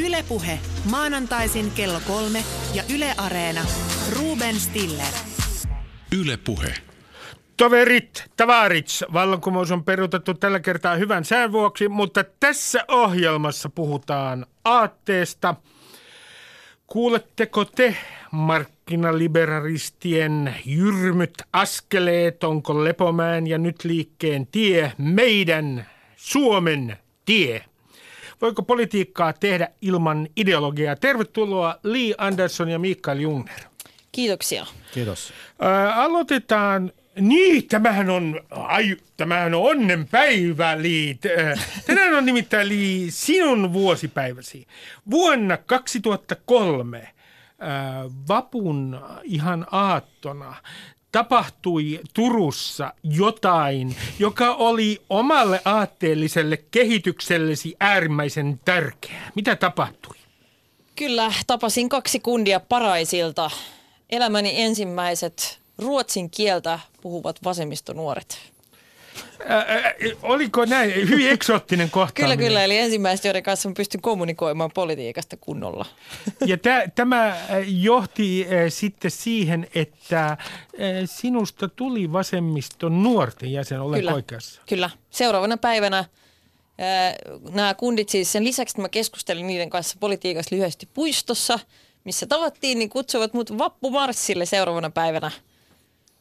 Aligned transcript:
Ylepuhe 0.00 0.58
maanantaisin 0.90 1.70
kello 1.70 2.00
kolme 2.06 2.44
ja 2.74 2.82
Yle 2.94 3.14
Areena. 3.16 3.60
Ruben 4.18 4.60
Stiller. 4.60 5.12
Ylepuhe. 6.20 6.74
Toverit, 7.56 8.24
tavarits, 8.36 9.04
vallankumous 9.12 9.70
on 9.70 9.84
peruutettu 9.84 10.34
tällä 10.34 10.60
kertaa 10.60 10.96
hyvän 10.96 11.24
sään 11.24 11.52
vuoksi, 11.52 11.88
mutta 11.88 12.24
tässä 12.40 12.84
ohjelmassa 12.88 13.68
puhutaan 13.68 14.46
aatteesta. 14.64 15.54
Kuuletteko 16.86 17.64
te 17.64 17.96
markkinaliberalistien 18.30 20.54
jyrmyt 20.64 21.42
askeleet, 21.52 22.44
onko 22.44 22.84
Lepomään 22.84 23.46
ja 23.46 23.58
nyt 23.58 23.84
liikkeen 23.84 24.46
tie 24.46 24.92
meidän 24.98 25.86
Suomen 26.16 26.96
tie? 27.24 27.64
Voiko 28.42 28.62
politiikkaa 28.62 29.32
tehdä 29.32 29.68
ilman 29.80 30.28
ideologiaa? 30.36 30.96
Tervetuloa 30.96 31.78
Lee 31.82 32.14
Anderson 32.18 32.68
ja 32.68 32.78
Mikael 32.78 33.18
Jungner. 33.18 33.60
Kiitoksia. 34.12 34.66
Kiitos. 34.94 35.32
Ää, 35.60 35.94
aloitetaan 35.94 36.92
niin, 37.20 37.68
tämähän 37.68 38.10
on, 38.10 38.40
ai, 38.50 38.96
tämähän 39.16 39.54
on 39.54 39.70
onnenpäivä, 39.70 40.82
Liit. 40.82 41.20
Tänään 41.86 42.14
on 42.14 42.26
nimittäin 42.26 42.68
Lii 42.68 43.10
sinun 43.10 43.72
vuosipäiväsi. 43.72 44.66
Vuonna 45.10 45.56
2003 45.56 47.08
ää, 47.58 48.04
vapun 48.28 49.00
ihan 49.22 49.66
aattona 49.70 50.54
tapahtui 51.12 52.00
Turussa 52.14 52.92
jotain, 53.02 53.96
joka 54.18 54.54
oli 54.54 55.02
omalle 55.10 55.60
aatteelliselle 55.64 56.56
kehityksellesi 56.70 57.76
äärimmäisen 57.80 58.60
tärkeää. 58.64 59.30
Mitä 59.34 59.56
tapahtui? 59.56 60.16
Kyllä, 60.96 61.32
tapasin 61.46 61.88
kaksi 61.88 62.20
kundia 62.20 62.60
paraisilta. 62.60 63.50
Elämäni 64.10 64.62
ensimmäiset 64.62 65.60
ruotsin 65.78 66.30
kieltä 66.30 66.78
puhuvat 67.00 67.44
vasemmistonuoret. 67.44 68.51
Ää, 69.46 69.58
ää, 69.68 69.94
oliko 70.22 70.64
näin? 70.64 70.94
Hyvin 70.94 71.30
eksoottinen 71.30 71.90
Kyllä, 71.90 72.04
kohtaaminen. 72.04 72.38
kyllä. 72.38 72.64
Eli 72.64 72.78
ensimmäiset, 72.78 73.24
joiden 73.24 73.42
kanssa 73.42 73.68
mä 73.68 73.74
pystyn 73.76 74.00
kommunikoimaan 74.00 74.70
politiikasta 74.74 75.36
kunnolla. 75.36 75.86
Ja 76.46 76.58
tä, 76.58 76.88
tämä 76.94 77.28
äh, 77.28 77.38
johti 77.66 78.46
äh, 78.46 78.50
sitten 78.68 79.10
siihen, 79.10 79.66
että 79.74 80.26
äh, 80.26 80.38
sinusta 81.04 81.68
tuli 81.68 82.12
vasemmiston 82.12 83.02
nuorten 83.02 83.52
jäsen, 83.52 83.80
olen 83.80 84.00
Kyllä. 84.00 84.14
oikeassa. 84.14 84.62
Kyllä. 84.68 84.90
Seuraavana 85.10 85.56
päivänä 85.56 86.04
nämä 87.52 87.74
kundit 87.74 88.08
siis 88.08 88.32
sen 88.32 88.44
lisäksi, 88.44 88.72
että 88.72 88.82
mä 88.82 88.88
keskustelin 88.88 89.46
niiden 89.46 89.70
kanssa 89.70 89.96
politiikassa 90.00 90.56
lyhyesti 90.56 90.88
puistossa, 90.94 91.58
missä 92.04 92.26
tavattiin, 92.26 92.78
niin 92.78 92.90
kutsuivat 92.90 93.34
mut 93.34 93.58
vappumarssille 93.58 94.46
seuraavana 94.46 94.90
päivänä. 94.90 95.30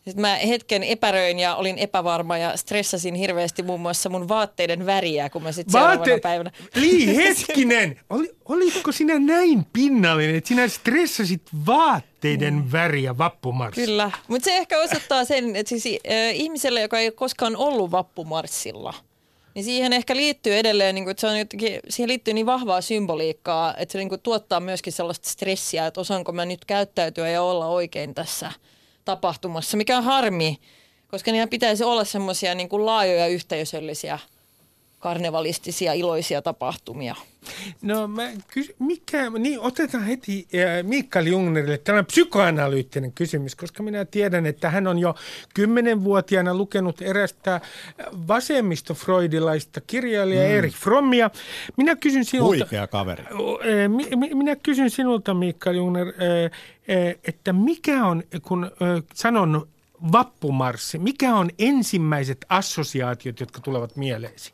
Sitten 0.05 0.21
mä 0.21 0.35
hetken 0.35 0.83
epäröin 0.83 1.39
ja 1.39 1.55
olin 1.55 1.77
epävarma 1.77 2.37
ja 2.37 2.57
stressasin 2.57 3.15
hirveästi 3.15 3.63
muun 3.63 3.79
muassa 3.81 4.09
mun 4.09 4.27
vaatteiden 4.27 4.85
väriä, 4.85 5.29
kun 5.29 5.43
mä 5.43 5.51
sitten 5.51 5.71
seuraavana 5.71 6.19
päivänä... 6.21 6.51
Lii, 6.75 7.15
hetkinen! 7.15 7.99
Oli, 8.09 8.35
olitko 8.45 8.91
sinä 8.91 9.19
näin 9.19 9.65
pinnallinen, 9.73 10.35
että 10.35 10.47
sinä 10.47 10.67
stressasit 10.67 11.41
vaatteiden 11.65 12.71
väriä 12.71 13.17
vappumarssilla? 13.17 14.03
Kyllä, 14.03 14.11
mutta 14.27 14.45
se 14.45 14.57
ehkä 14.57 14.79
osoittaa 14.79 15.25
sen, 15.25 15.55
että 15.55 15.69
siis, 15.69 15.85
äh, 15.85 16.35
ihmiselle, 16.35 16.81
joka 16.81 16.99
ei 16.99 17.07
ole 17.07 17.11
koskaan 17.11 17.55
ollut 17.55 17.91
vappumarssilla, 17.91 18.93
niin 19.55 19.65
siihen 19.65 19.93
ehkä 19.93 20.15
liittyy 20.15 20.55
edelleen, 20.55 20.95
niin 20.95 21.03
kuin, 21.03 21.11
että 21.11 21.21
se 21.21 21.27
on 21.27 21.39
jotenkin, 21.39 21.79
siihen 21.89 22.09
liittyy 22.09 22.33
niin 22.33 22.45
vahvaa 22.45 22.81
symboliikkaa, 22.81 23.75
että 23.77 23.91
se 23.91 23.97
niin 23.97 24.09
kuin, 24.09 24.21
tuottaa 24.21 24.59
myöskin 24.59 24.93
sellaista 24.93 25.29
stressiä, 25.29 25.87
että 25.87 26.01
osaanko 26.01 26.31
mä 26.31 26.45
nyt 26.45 26.65
käyttäytyä 26.65 27.29
ja 27.29 27.41
olla 27.41 27.67
oikein 27.67 28.13
tässä 28.13 28.51
tapahtumassa, 29.15 29.77
mikä 29.77 29.97
on 29.97 30.03
harmi, 30.03 30.59
koska 31.07 31.31
niillä 31.31 31.47
pitäisi 31.47 31.83
olla 31.83 32.03
semmoisia 32.03 32.55
niin 32.55 32.69
kuin 32.69 32.85
laajoja 32.85 33.27
yhteisöllisiä 33.27 34.19
karnevalistisia 35.01 35.93
iloisia 35.93 36.41
tapahtumia. 36.41 37.15
No 37.81 38.07
mä 38.07 38.31
kys- 38.31 38.75
mikä, 38.79 39.29
niin 39.29 39.59
otetaan 39.59 40.03
heti 40.03 40.47
äh, 40.55 40.83
Mikael 40.83 41.25
Jungnerille 41.25 41.77
tällainen 41.77 42.05
psykoanalyyttinen 42.05 43.11
kysymys, 43.11 43.55
koska 43.55 43.83
minä 43.83 44.05
tiedän, 44.05 44.45
että 44.45 44.69
hän 44.69 44.87
on 44.87 44.99
jo 44.99 45.15
kymmenenvuotiaana 45.53 46.53
lukenut 46.53 47.01
erästä 47.01 47.55
äh, 47.55 47.61
vasemmistofreudilaista 48.27 49.81
kirjailijaa 49.81 50.45
mm. 50.47 50.51
Erik 50.51 50.73
Frommia. 50.73 51.29
Minä 51.77 51.95
kysyn 51.95 52.25
sinulta... 52.25 52.55
Huikea 52.55 52.87
kaveri. 52.87 53.23
Mi- 53.87 54.15
mi- 54.15 54.35
Minä 54.35 54.55
kysyn 54.55 54.89
sinulta, 54.89 55.33
Mikael 55.33 55.75
Jungner, 55.75 56.07
eh, 56.07 56.51
eh, 56.87 57.15
että 57.23 57.53
mikä 57.53 58.05
on, 58.05 58.23
kun 58.41 58.71
sanon 59.13 59.67
vappumarssi, 60.11 60.99
mikä 60.99 61.35
on 61.35 61.49
ensimmäiset 61.59 62.45
assosiaatiot, 62.49 63.39
jotka 63.39 63.59
tulevat 63.61 63.95
mieleesi? 63.95 64.51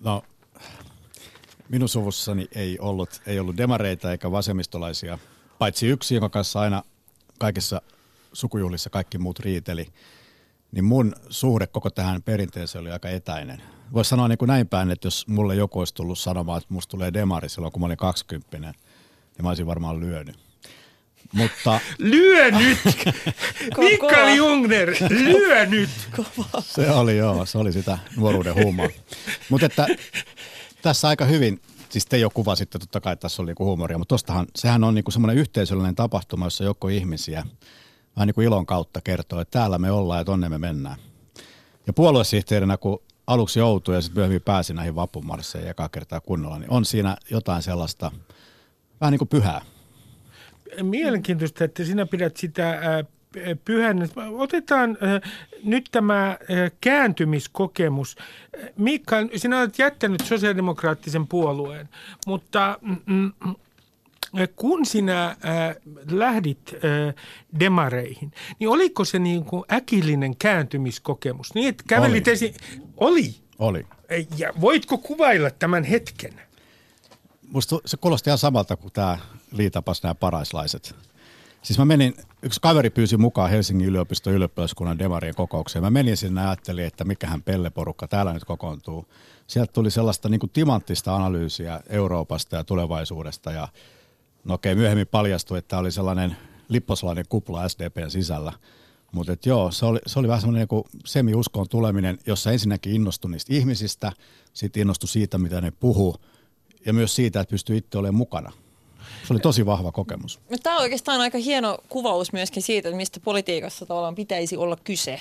No, 0.00 0.22
minun 1.68 1.88
suvussani 1.88 2.48
ei 2.54 2.78
ollut, 2.78 3.20
ei 3.26 3.38
ollut 3.38 3.56
demareita 3.56 4.10
eikä 4.10 4.30
vasemmistolaisia, 4.30 5.18
paitsi 5.58 5.86
yksi, 5.86 6.14
jonka 6.14 6.28
kanssa 6.28 6.60
aina 6.60 6.82
kaikissa 7.38 7.82
sukujuhlissa 8.32 8.90
kaikki 8.90 9.18
muut 9.18 9.38
riiteli. 9.38 9.86
Niin 10.72 10.84
mun 10.84 11.14
suhde 11.28 11.66
koko 11.66 11.90
tähän 11.90 12.22
perinteeseen 12.22 12.80
oli 12.80 12.90
aika 12.90 13.08
etäinen. 13.08 13.62
Voisi 13.92 14.08
sanoa 14.08 14.28
niin 14.28 14.38
kuin 14.38 14.46
näin 14.46 14.68
päin, 14.68 14.90
että 14.90 15.06
jos 15.06 15.28
mulle 15.28 15.54
joku 15.54 15.78
olisi 15.78 15.94
tullut 15.94 16.18
sanomaan, 16.18 16.58
että 16.58 16.74
musta 16.74 16.90
tulee 16.90 17.12
demari 17.12 17.48
silloin, 17.48 17.72
kun 17.72 17.80
mä 17.80 17.86
olin 17.86 17.96
20, 17.96 18.58
niin 18.58 18.74
mä 19.42 19.48
olisin 19.48 19.66
varmaan 19.66 20.00
lyönyt. 20.00 20.45
Mutta 21.32 21.80
Lyö 21.98 22.50
nyt! 22.50 22.78
Mikael. 23.78 24.36
Jungner, 24.36 24.96
lyö 25.10 25.66
nyt! 25.66 25.90
Se 26.60 26.90
oli 26.90 27.16
joo, 27.16 27.46
se 27.46 27.58
oli 27.58 27.72
sitä 27.72 27.98
nuoruuden 28.16 28.54
huumaa. 28.54 28.88
Mutta 29.50 29.66
että 29.66 29.86
tässä 30.82 31.08
aika 31.08 31.24
hyvin, 31.24 31.60
siis 31.88 32.06
te 32.06 32.18
jo 32.18 32.30
kuvasitte 32.30 32.78
totta 32.78 33.00
kai, 33.00 33.12
että 33.12 33.22
tässä 33.22 33.42
oli 33.42 33.48
niinku 33.48 33.64
huumoria, 33.64 33.98
mutta 33.98 34.12
tostahan, 34.12 34.46
sehän 34.56 34.84
on 34.84 34.94
niinku 34.94 35.10
semmoinen 35.10 35.36
yhteisöllinen 35.36 35.94
tapahtuma, 35.94 36.46
jossa 36.46 36.64
joku 36.64 36.88
ihmisiä 36.88 37.44
vähän 38.16 38.26
niin 38.26 38.34
kuin 38.34 38.46
ilon 38.46 38.66
kautta 38.66 39.00
kertoo, 39.00 39.40
että 39.40 39.58
täällä 39.58 39.78
me 39.78 39.90
ollaan 39.90 40.20
ja 40.20 40.24
tonne 40.24 40.48
me 40.48 40.58
mennään. 40.58 40.96
Ja 41.86 41.92
puoluesihteerinä, 41.92 42.76
kun 42.76 43.02
aluksi 43.26 43.58
joutui 43.58 43.94
ja 43.94 44.00
sitten 44.00 44.18
myöhemmin 44.18 44.42
pääsi 44.42 44.74
näihin 44.74 44.94
vappumarsseihin 44.94 45.70
ekaa 45.70 45.88
kertaa 45.88 46.20
kunnolla, 46.20 46.58
niin 46.58 46.70
on 46.70 46.84
siinä 46.84 47.16
jotain 47.30 47.62
sellaista 47.62 48.10
vähän 49.00 49.12
niin 49.12 49.18
kuin 49.18 49.28
pyhää. 49.28 49.60
Mielenkiintoista, 50.82 51.64
että 51.64 51.84
sinä 51.84 52.06
pidät 52.06 52.36
sitä 52.36 52.70
äh, 52.70 52.80
pyhän. 53.64 54.08
Otetaan 54.38 54.90
äh, 54.90 55.32
nyt 55.64 55.88
tämä 55.92 56.28
äh, 56.28 56.38
kääntymiskokemus. 56.80 58.16
Mikael, 58.76 59.28
sinä 59.36 59.58
olet 59.58 59.78
jättänyt 59.78 60.20
sosiaalidemokraattisen 60.24 61.26
puolueen, 61.26 61.88
mutta 62.26 62.78
mm, 62.82 62.96
mm, 63.06 63.32
äh, 64.40 64.48
kun 64.56 64.86
sinä 64.86 65.24
äh, 65.26 65.36
lähdit 66.10 66.74
äh, 66.74 67.14
demareihin, 67.60 68.32
niin 68.58 68.68
oliko 68.68 69.04
se 69.04 69.18
niin 69.18 69.44
kuin 69.44 69.64
äkillinen 69.72 70.36
kääntymiskokemus? 70.36 71.54
Niin, 71.54 71.68
että 71.68 71.84
kävelit 71.88 72.28
Oli. 72.28 72.32
esi- 72.34 72.54
Oli. 72.96 73.34
Oli. 73.58 73.86
Ja 74.36 74.52
voitko 74.60 74.98
kuvailla 74.98 75.50
tämän 75.50 75.84
hetken? 75.84 76.32
Musta 77.48 77.78
se 77.86 77.96
kuulosti 77.96 78.30
ihan 78.30 78.38
samalta 78.38 78.76
kuin 78.76 78.92
tämä 78.92 79.18
liitapas 79.56 80.02
nämä 80.02 80.14
paraislaiset. 80.14 80.96
Siis 81.62 81.78
mä 81.78 81.84
menin, 81.84 82.14
yksi 82.42 82.60
kaveri 82.60 82.90
pyysi 82.90 83.16
mukaan 83.16 83.50
Helsingin 83.50 83.88
yliopiston 83.88 84.32
ylioppilaskunnan 84.32 84.98
demarien 84.98 85.34
kokoukseen. 85.34 85.84
Mä 85.84 85.90
menin 85.90 86.16
sinne 86.16 86.40
ja 86.40 86.48
ajattelin, 86.48 86.84
että 86.84 87.04
mikähän 87.04 87.42
pelleporukka 87.42 88.08
täällä 88.08 88.32
nyt 88.32 88.44
kokoontuu. 88.44 89.06
Sieltä 89.46 89.72
tuli 89.72 89.90
sellaista 89.90 90.28
niin 90.28 90.40
kuin 90.40 90.50
timanttista 90.50 91.16
analyysiä 91.16 91.80
Euroopasta 91.88 92.56
ja 92.56 92.64
tulevaisuudesta. 92.64 93.52
Ja 93.52 93.68
no 94.44 94.54
okei, 94.54 94.74
myöhemmin 94.74 95.06
paljastui, 95.06 95.58
että 95.58 95.78
oli 95.78 95.92
sellainen 95.92 96.36
lipposlainen 96.68 97.24
kupla 97.28 97.68
SDPn 97.68 98.10
sisällä. 98.10 98.52
Mutta 99.12 99.36
joo, 99.46 99.70
se 99.70 99.86
oli, 99.86 99.98
se 100.06 100.18
oli 100.18 100.28
vähän 100.28 100.40
semmoinen 100.40 100.68
niin 100.70 101.02
semi-uskoon 101.04 101.68
tuleminen, 101.68 102.18
jossa 102.26 102.52
ensinnäkin 102.52 102.92
innostui 102.92 103.30
niistä 103.30 103.54
ihmisistä, 103.54 104.12
sitten 104.52 104.80
innostui 104.80 105.08
siitä, 105.08 105.38
mitä 105.38 105.60
ne 105.60 105.70
puhuu, 105.70 106.16
ja 106.86 106.92
myös 106.92 107.16
siitä, 107.16 107.40
että 107.40 107.50
pystyy 107.50 107.76
itse 107.76 107.98
olemaan 107.98 108.14
mukana. 108.14 108.52
Se 109.26 109.32
oli 109.32 109.40
tosi 109.40 109.66
vahva 109.66 109.92
kokemus. 109.92 110.40
Tämä 110.62 110.76
on 110.76 110.82
oikeastaan 110.82 111.20
aika 111.20 111.38
hieno 111.38 111.78
kuvaus 111.88 112.32
myöskin 112.32 112.62
siitä, 112.62 112.88
että 112.88 112.96
mistä 112.96 113.20
politiikassa 113.20 113.86
tavallaan 113.86 114.14
pitäisi 114.14 114.56
olla 114.56 114.76
kyse. 114.84 115.20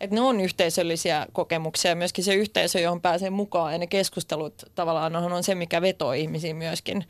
Että 0.00 0.16
ne 0.16 0.20
on 0.20 0.40
yhteisöllisiä 0.40 1.26
kokemuksia 1.32 1.94
myöskin 1.94 2.24
se 2.24 2.34
yhteisö, 2.34 2.80
johon 2.80 3.00
pääsee 3.00 3.30
mukaan 3.30 3.72
ja 3.72 3.78
ne 3.78 3.86
keskustelut 3.86 4.62
tavallaan 4.74 5.16
on 5.16 5.44
se, 5.44 5.54
mikä 5.54 5.82
vetoo 5.82 6.12
ihmisiin 6.12 6.56
myöskin. 6.56 7.04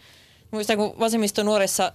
Muistan, 0.51 0.77
kun 0.77 0.95
vasemmisto 0.99 1.43
nuoressa 1.43 1.93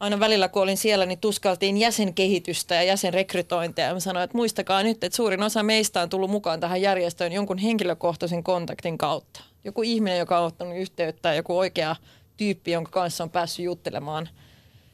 aina 0.00 0.20
välillä, 0.20 0.48
kun 0.48 0.62
olin 0.62 0.76
siellä, 0.76 1.06
niin 1.06 1.18
tuskaltiin 1.18 1.76
jäsenkehitystä 1.76 2.74
ja 2.74 2.82
jäsenrekrytointia. 2.82 3.84
Ja 3.84 3.94
mä 3.94 4.00
sanoin, 4.00 4.24
että 4.24 4.36
muistakaa 4.36 4.82
nyt, 4.82 5.04
että 5.04 5.16
suurin 5.16 5.42
osa 5.42 5.62
meistä 5.62 6.02
on 6.02 6.08
tullut 6.08 6.30
mukaan 6.30 6.60
tähän 6.60 6.82
järjestöön 6.82 7.32
jonkun 7.32 7.58
henkilökohtaisen 7.58 8.42
kontaktin 8.42 8.98
kautta. 8.98 9.40
Joku 9.64 9.82
ihminen, 9.82 10.18
joka 10.18 10.38
on 10.38 10.46
ottanut 10.46 10.76
yhteyttä, 10.76 11.34
joku 11.34 11.58
oikea 11.58 11.96
tyyppi, 12.36 12.70
jonka 12.70 12.90
kanssa 12.90 13.24
on 13.24 13.30
päässyt 13.30 13.64
juttelemaan. 13.64 14.28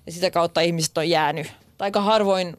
Ja 0.06 0.12
sitä 0.12 0.30
kautta 0.30 0.60
ihmiset 0.60 0.98
on 0.98 1.08
jäänyt. 1.08 1.52
Aika 1.78 2.00
harvoin 2.00 2.56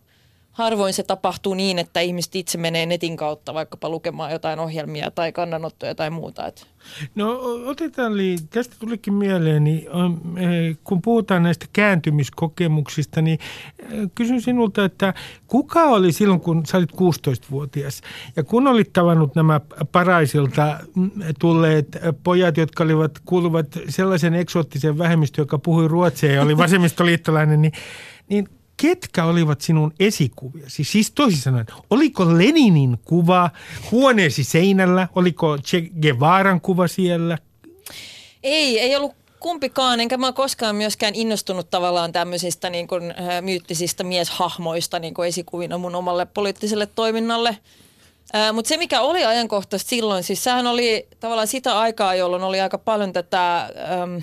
harvoin 0.60 0.94
se 0.94 1.04
tapahtuu 1.04 1.54
niin, 1.54 1.80
että 1.80 2.00
ihmiset 2.00 2.36
itse 2.36 2.58
menee 2.58 2.86
netin 2.86 3.18
kautta 3.18 3.54
vaikkapa 3.54 3.90
lukemaan 3.90 4.32
jotain 4.32 4.60
ohjelmia 4.60 5.12
tai 5.12 5.32
kannanottoja 5.32 5.96
tai 5.96 6.10
muuta. 6.10 6.48
Et. 6.48 6.68
No 7.16 7.40
otetaan, 7.66 8.18
Li, 8.18 8.36
tästä 8.50 8.76
tulikin 8.80 9.14
mieleen, 9.14 9.64
niin, 9.64 9.88
eh, 10.38 10.78
kun 10.84 11.02
puhutaan 11.02 11.44
näistä 11.44 11.66
kääntymiskokemuksista, 11.74 13.22
niin 13.22 13.40
eh, 13.80 14.10
kysyn 14.16 14.42
sinulta, 14.42 14.86
että 14.86 15.14
kuka 15.48 15.84
oli 15.84 16.12
silloin, 16.12 16.42
kun 16.42 16.66
sä 16.66 16.78
olit 16.78 16.92
16-vuotias 16.92 18.02
ja 18.36 18.44
kun 18.44 18.68
olit 18.68 18.94
tavannut 18.94 19.36
nämä 19.36 19.62
paraisilta 19.92 20.80
mm, 20.96 21.12
tulleet 21.40 21.98
pojat, 22.24 22.58
jotka 22.58 22.84
olivat, 22.84 23.12
kuuluvat 23.26 23.68
sellaisen 23.90 24.34
eksoottisen 24.34 24.98
vähemmistöön, 24.98 25.44
joka 25.44 25.60
puhui 25.60 25.88
ruotsia 25.88 26.32
ja 26.32 26.42
oli 26.42 26.58
vasemmistoliittolainen, 26.58 27.62
niin, 27.62 27.74
niin 28.30 28.48
ketkä 28.82 29.26
olivat 29.26 29.62
sinun 29.62 29.94
esikuviasi? 30.00 30.84
Siis 30.84 31.12
toisin 31.12 31.42
sanoen, 31.42 31.66
oliko 31.90 32.38
Leninin 32.38 32.98
kuva 33.06 33.50
huoneesi 33.92 34.44
seinällä? 34.44 35.08
Oliko 35.16 35.58
Che 35.58 35.82
Guevaran 36.02 36.62
kuva 36.62 36.88
siellä? 36.88 37.38
Ei, 38.44 38.80
ei 38.80 38.96
ollut 38.96 39.14
kumpikaan, 39.40 40.00
enkä 40.00 40.18
mä 40.18 40.32
koskaan 40.32 40.76
myöskään 40.76 41.16
innostunut 41.16 41.70
tavallaan 41.70 42.12
tämmöisistä 42.12 42.70
niin 42.70 42.88
kuin, 42.88 43.12
ä, 43.12 43.42
myyttisistä 43.42 44.04
mieshahmoista 44.04 45.00
niin 45.00 45.14
kuin 45.14 45.28
esikuvina 45.28 45.78
mun 45.78 45.96
omalle 45.96 46.26
poliittiselle 46.26 46.86
toiminnalle. 46.86 47.58
Mutta 48.54 48.70
se, 48.70 48.78
mikä 48.78 49.02
oli 49.02 49.26
ajankohtaista 49.26 49.90
silloin, 49.90 50.24
siis 50.24 50.44
sehän 50.44 50.68
oli 50.68 51.08
tavallaan 51.20 51.48
sitä 51.48 51.80
aikaa, 51.80 52.16
jolloin 52.16 52.44
oli 52.44 52.62
aika 52.62 52.78
paljon 52.78 53.14
tätä... 53.14 53.70
Äm, 54.04 54.22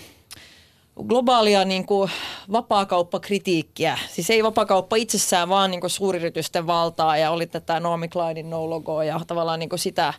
globaalia 1.05 1.65
niin 1.65 1.87
kuin 1.87 2.11
vapaakauppakritiikkiä. 2.53 3.99
Siis 4.11 4.31
ei 4.31 4.43
vapaakauppa 4.43 4.97
itsessään, 4.97 5.49
vaan 5.49 5.71
niin 5.71 5.81
kuin 5.81 5.91
suuryritysten 5.91 6.67
valtaa 6.67 7.17
ja 7.17 7.31
oli 7.31 7.47
tätä 7.47 7.81
Naomi 7.81 8.09
Kleinin 8.09 8.51
no-logoa 8.51 9.05
ja 9.05 9.21
tavallaan 9.27 9.59
niin 9.59 9.69
kuin 9.69 9.79
sitä 9.79 10.15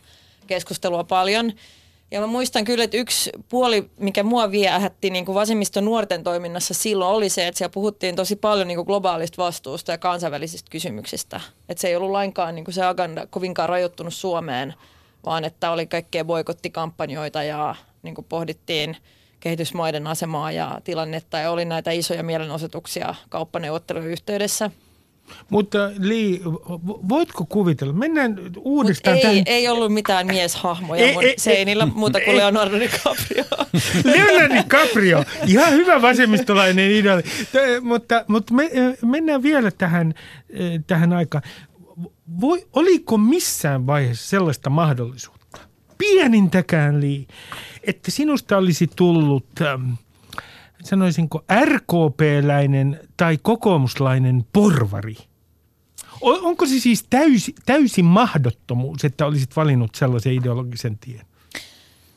keskustelua 0.47 1.03
paljon. 1.03 1.53
Ja 2.11 2.21
mä 2.21 2.27
muistan 2.27 2.65
kyllä, 2.65 2.83
että 2.83 2.97
yksi 2.97 3.29
puoli, 3.49 3.89
mikä 3.99 4.23
mua 4.23 4.51
viehätti 4.51 5.09
niin 5.09 5.25
vasemmiston 5.25 5.85
nuorten 5.85 6.23
toiminnassa 6.23 6.73
silloin 6.73 7.15
oli 7.15 7.29
se, 7.29 7.47
että 7.47 7.57
siellä 7.57 7.73
puhuttiin 7.73 8.15
tosi 8.15 8.35
paljon 8.35 8.67
niin 8.67 8.75
kuin 8.75 8.85
globaalista 8.85 9.43
vastuusta 9.43 9.91
ja 9.91 9.97
kansainvälisistä 9.97 10.71
kysymyksistä. 10.71 11.41
Että 11.69 11.81
se 11.81 11.87
ei 11.87 11.95
ollut 11.95 12.11
lainkaan 12.11 12.55
niin 12.55 12.65
kuin 12.65 12.75
se 12.75 12.85
agenda 12.85 13.27
kovinkaan 13.27 13.69
rajoittunut 13.69 14.13
Suomeen, 14.13 14.73
vaan 15.25 15.45
että 15.45 15.71
oli 15.71 15.87
kaikkea 15.87 16.25
boikottikampanjoita 16.25 17.43
ja 17.43 17.75
niin 18.03 18.15
kuin 18.15 18.25
pohdittiin– 18.29 18.97
kehitysmaiden 19.39 20.07
asemaa 20.07 20.51
ja 20.51 20.81
tilannetta 20.83 21.37
ja 21.37 21.51
oli 21.51 21.65
näitä 21.65 21.91
isoja 21.91 22.23
mielenosoituksia 22.23 23.15
kauppaneuvottelujen 23.29 24.11
yhteydessä. 24.11 24.71
Mutta 25.49 25.91
Li, 25.99 26.41
voitko 27.09 27.45
kuvitella? 27.49 27.93
Mennään 27.93 28.37
uudestaan 28.57 29.15
ei, 29.15 29.21
tähän. 29.21 29.43
ei 29.45 29.67
ollut 29.67 29.93
mitään 29.93 30.27
mieshahmoja 30.27 31.05
ei, 31.05 31.13
mun 31.13 31.23
ei, 31.23 31.33
seinillä 31.37 31.83
ei, 31.83 31.89
muuta 31.95 32.19
kuin 32.19 32.29
ei. 32.29 32.37
Leonardo 32.37 32.79
DiCaprio. 32.79 33.43
Leonardo 34.15 34.55
DiCaprio, 34.55 35.23
ihan 35.47 35.73
hyvä 35.73 36.01
vasemmistolainen 36.01 36.91
idoli. 36.91 37.23
Mutta, 37.81 38.25
mutta 38.27 38.53
me, 38.53 38.69
mennään 39.05 39.43
vielä 39.43 39.71
tähän, 39.71 40.13
tähän 40.87 41.13
aikaan. 41.13 41.43
Voi, 42.41 42.67
oliko 42.73 43.17
missään 43.17 43.87
vaiheessa 43.87 44.29
sellaista 44.29 44.69
mahdollisuutta, 44.69 45.59
pienintäkään 45.97 47.01
Li, 47.01 47.27
että 47.87 48.11
sinusta 48.11 48.57
olisi 48.57 48.87
tullut, 48.95 49.45
ähm, 49.61 49.91
sanoisinko, 50.83 51.43
RKP-läinen 51.65 52.99
tai 53.17 53.37
kokoomuslainen 53.41 54.45
porvari? 54.53 55.15
Onko 56.21 56.65
se 56.65 56.79
siis 56.79 57.05
täysi, 57.09 57.55
täysin 57.65 58.05
mahdottomuus, 58.05 59.05
että 59.05 59.25
olisit 59.25 59.55
valinnut 59.55 59.95
sellaisen 59.95 60.33
ideologisen 60.33 60.97
tien? 60.97 61.21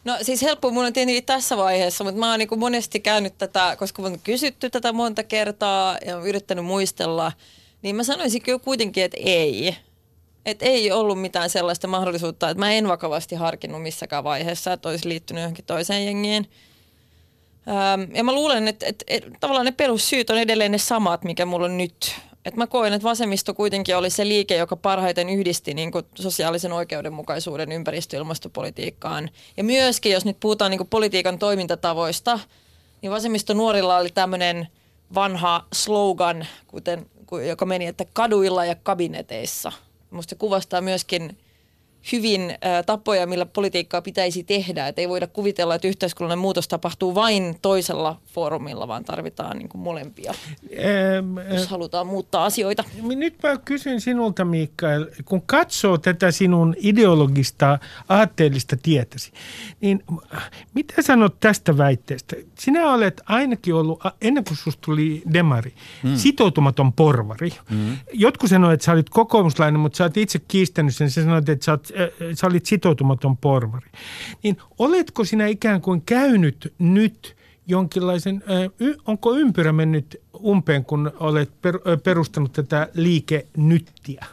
No 0.05 0.19
siis 0.23 0.43
helppo 0.43 0.71
mun 0.71 0.85
on 0.85 0.93
tietenkin 0.93 1.25
tässä 1.25 1.57
vaiheessa, 1.57 2.05
mutta 2.05 2.21
mä 2.21 2.31
oon 2.31 2.39
niin 2.39 2.59
monesti 2.59 3.01
käynyt 3.01 3.39
tätä, 3.39 3.77
koska 3.79 4.03
on 4.03 4.21
kysytty 4.25 4.71
tätä 4.71 4.93
monta 4.93 5.25
kertaa 5.25 5.99
ja 6.07 6.19
yrittänyt 6.19 6.65
muistella, 6.65 7.33
niin 7.83 7.97
mä 7.97 8.05
sanoisin 8.05 8.43
kyllä 8.43 8.59
kuitenkin, 8.59 9.05
että 9.05 9.19
ei. 9.21 9.77
Et 10.47 10.63
ei 10.63 10.93
ollut 10.93 11.21
mitään 11.21 11.51
sellaista 11.51 11.87
mahdollisuutta, 11.87 12.51
että 12.51 12.59
mä 12.59 12.73
en 12.73 12.89
vakavasti 12.89 13.35
harkinnut 13.35 13.83
missäkään 13.83 14.25
vaiheessa, 14.25 14.73
että 14.73 14.89
olisi 14.89 15.09
liittynyt 15.09 15.43
johonkin 15.43 15.65
toiseen 15.65 16.07
jengiin. 16.07 16.51
Ja 18.15 18.25
mä 18.25 18.33
luulen, 18.33 18.69
että, 18.69 18.87
että, 18.87 19.05
että 19.09 19.31
tavallaan 19.41 19.67
ne 19.67 19.73
perussyyt 19.73 20.31
on 20.31 20.39
edelleen 20.39 20.73
ne 20.73 20.79
samat, 20.79 21.25
mikä 21.25 21.47
mulla 21.47 21.67
on 21.67 21.79
nyt. 21.79 22.15
Et 22.45 22.57
mä 22.57 22.67
koen, 22.67 22.93
että 22.93 23.09
vasemmisto 23.09 23.55
kuitenkin 23.55 23.97
oli 23.97 24.11
se 24.11 24.29
liike, 24.29 24.57
joka 24.57 24.77
parhaiten 24.77 25.29
yhdisti 25.29 25.75
niin 25.75 25.93
kuin 25.93 26.07
sosiaalisen 26.15 26.73
oikeudenmukaisuuden 26.73 27.73
ympäristö- 27.73 28.17
ja 28.17 28.19
ilmastopolitiikkaan. 28.19 29.31
Ja 29.57 29.65
myöskin, 29.65 30.13
jos 30.13 30.25
nyt 30.25 30.41
puhutaan 30.41 30.71
niin 30.71 30.79
kuin 30.79 30.89
politiikan 30.89 31.39
toimintatavoista, 31.39 32.39
niin 33.03 33.13
vasemmisto 33.13 33.55
nuorilla 33.55 33.97
oli 33.97 34.11
tämmöinen 34.11 34.69
vanha 35.15 35.67
slogan, 35.73 36.47
kuten, 36.67 37.07
joka 37.49 37.67
meni, 37.67 37.87
että 37.87 38.05
kaduilla 38.13 38.65
ja 38.65 38.75
kabineteissa– 38.75 39.73
Musta 40.11 40.31
se 40.31 40.37
kuvastaa 40.37 40.81
myöskin 40.81 41.39
hyvin 42.13 42.55
tapoja, 42.87 43.27
millä 43.27 43.47
politiikkaa 43.47 44.03
pitäisi 44.03 44.45
tehdä. 44.45 44.89
Et 44.89 44.99
ei 44.99 45.09
voida 45.09 45.27
kuvitella, 45.27 45.75
että 45.75 45.89
yhteiskunnallinen 45.89 46.39
muutos 46.39 46.69
tapahtuu 46.69 47.15
vain 47.15 47.57
toisella 47.63 48.21
foorumilla, 48.27 48.89
vaan 48.89 49.05
tarvitaan 49.05 49.59
niin 49.59 49.69
kuin 49.69 49.83
molempia, 49.83 50.35
ähm, 50.63 51.55
jos 51.55 51.69
halutaan 51.69 52.07
muuttaa 52.07 52.45
asioita. 52.45 52.85
Nyt 53.03 53.35
mä 53.43 53.57
kysyn 53.65 54.01
sinulta, 54.01 54.45
Mikael, 54.45 55.07
kun 55.25 55.43
katsoo 55.43 55.99
tätä 55.99 56.31
sinun 56.31 56.75
ideologista, 56.79 57.79
aatteellista 58.09 58.77
tietäsi, 58.83 59.33
niin 59.81 60.05
mitä 60.75 61.03
sanot 61.03 61.41
tästä 61.41 61.79
väitteestä? 61.79 62.37
Sinä 62.59 62.93
olet 62.93 63.21
ainakin 63.27 63.75
ollut, 63.75 64.01
ennen 64.21 64.45
kuin 64.45 64.57
sinusta 64.57 64.81
tuli 64.85 65.23
demari, 65.33 65.75
hmm. 66.03 66.17
sitoutumaton 66.17 66.93
porvari. 66.93 67.51
Hmm. 67.71 67.97
Jotkut 68.13 68.51
sanoivat, 68.51 68.75
että 68.75 68.85
sä 68.85 68.93
olit 68.93 69.11
kokoomuslainen, 69.11 69.81
mutta 69.81 69.97
sä 69.97 70.05
olet 70.05 70.17
itse 70.17 70.39
kiistänyt 70.49 70.97
sen. 70.97 71.11
Sä 71.11 71.23
sanoit, 71.23 71.49
että 71.49 71.65
sä 71.65 71.73
olet 71.73 71.90
sä 72.35 72.47
olit 72.47 72.67
sitoutumaton 72.67 73.37
porvari. 73.37 73.91
Niin 74.43 74.57
oletko 74.79 75.25
sinä 75.25 75.47
ikään 75.47 75.81
kuin 75.81 76.03
käynyt 76.03 76.75
nyt 76.79 77.37
jonkinlaisen, 77.67 78.45
onko 79.07 79.35
ympyrä 79.35 79.73
mennyt 79.73 80.23
umpeen, 80.45 80.85
kun 80.85 81.13
olet 81.21 81.51
perustanut 82.05 82.53
tätä 82.53 82.89
liikenyttiä? 82.95 84.27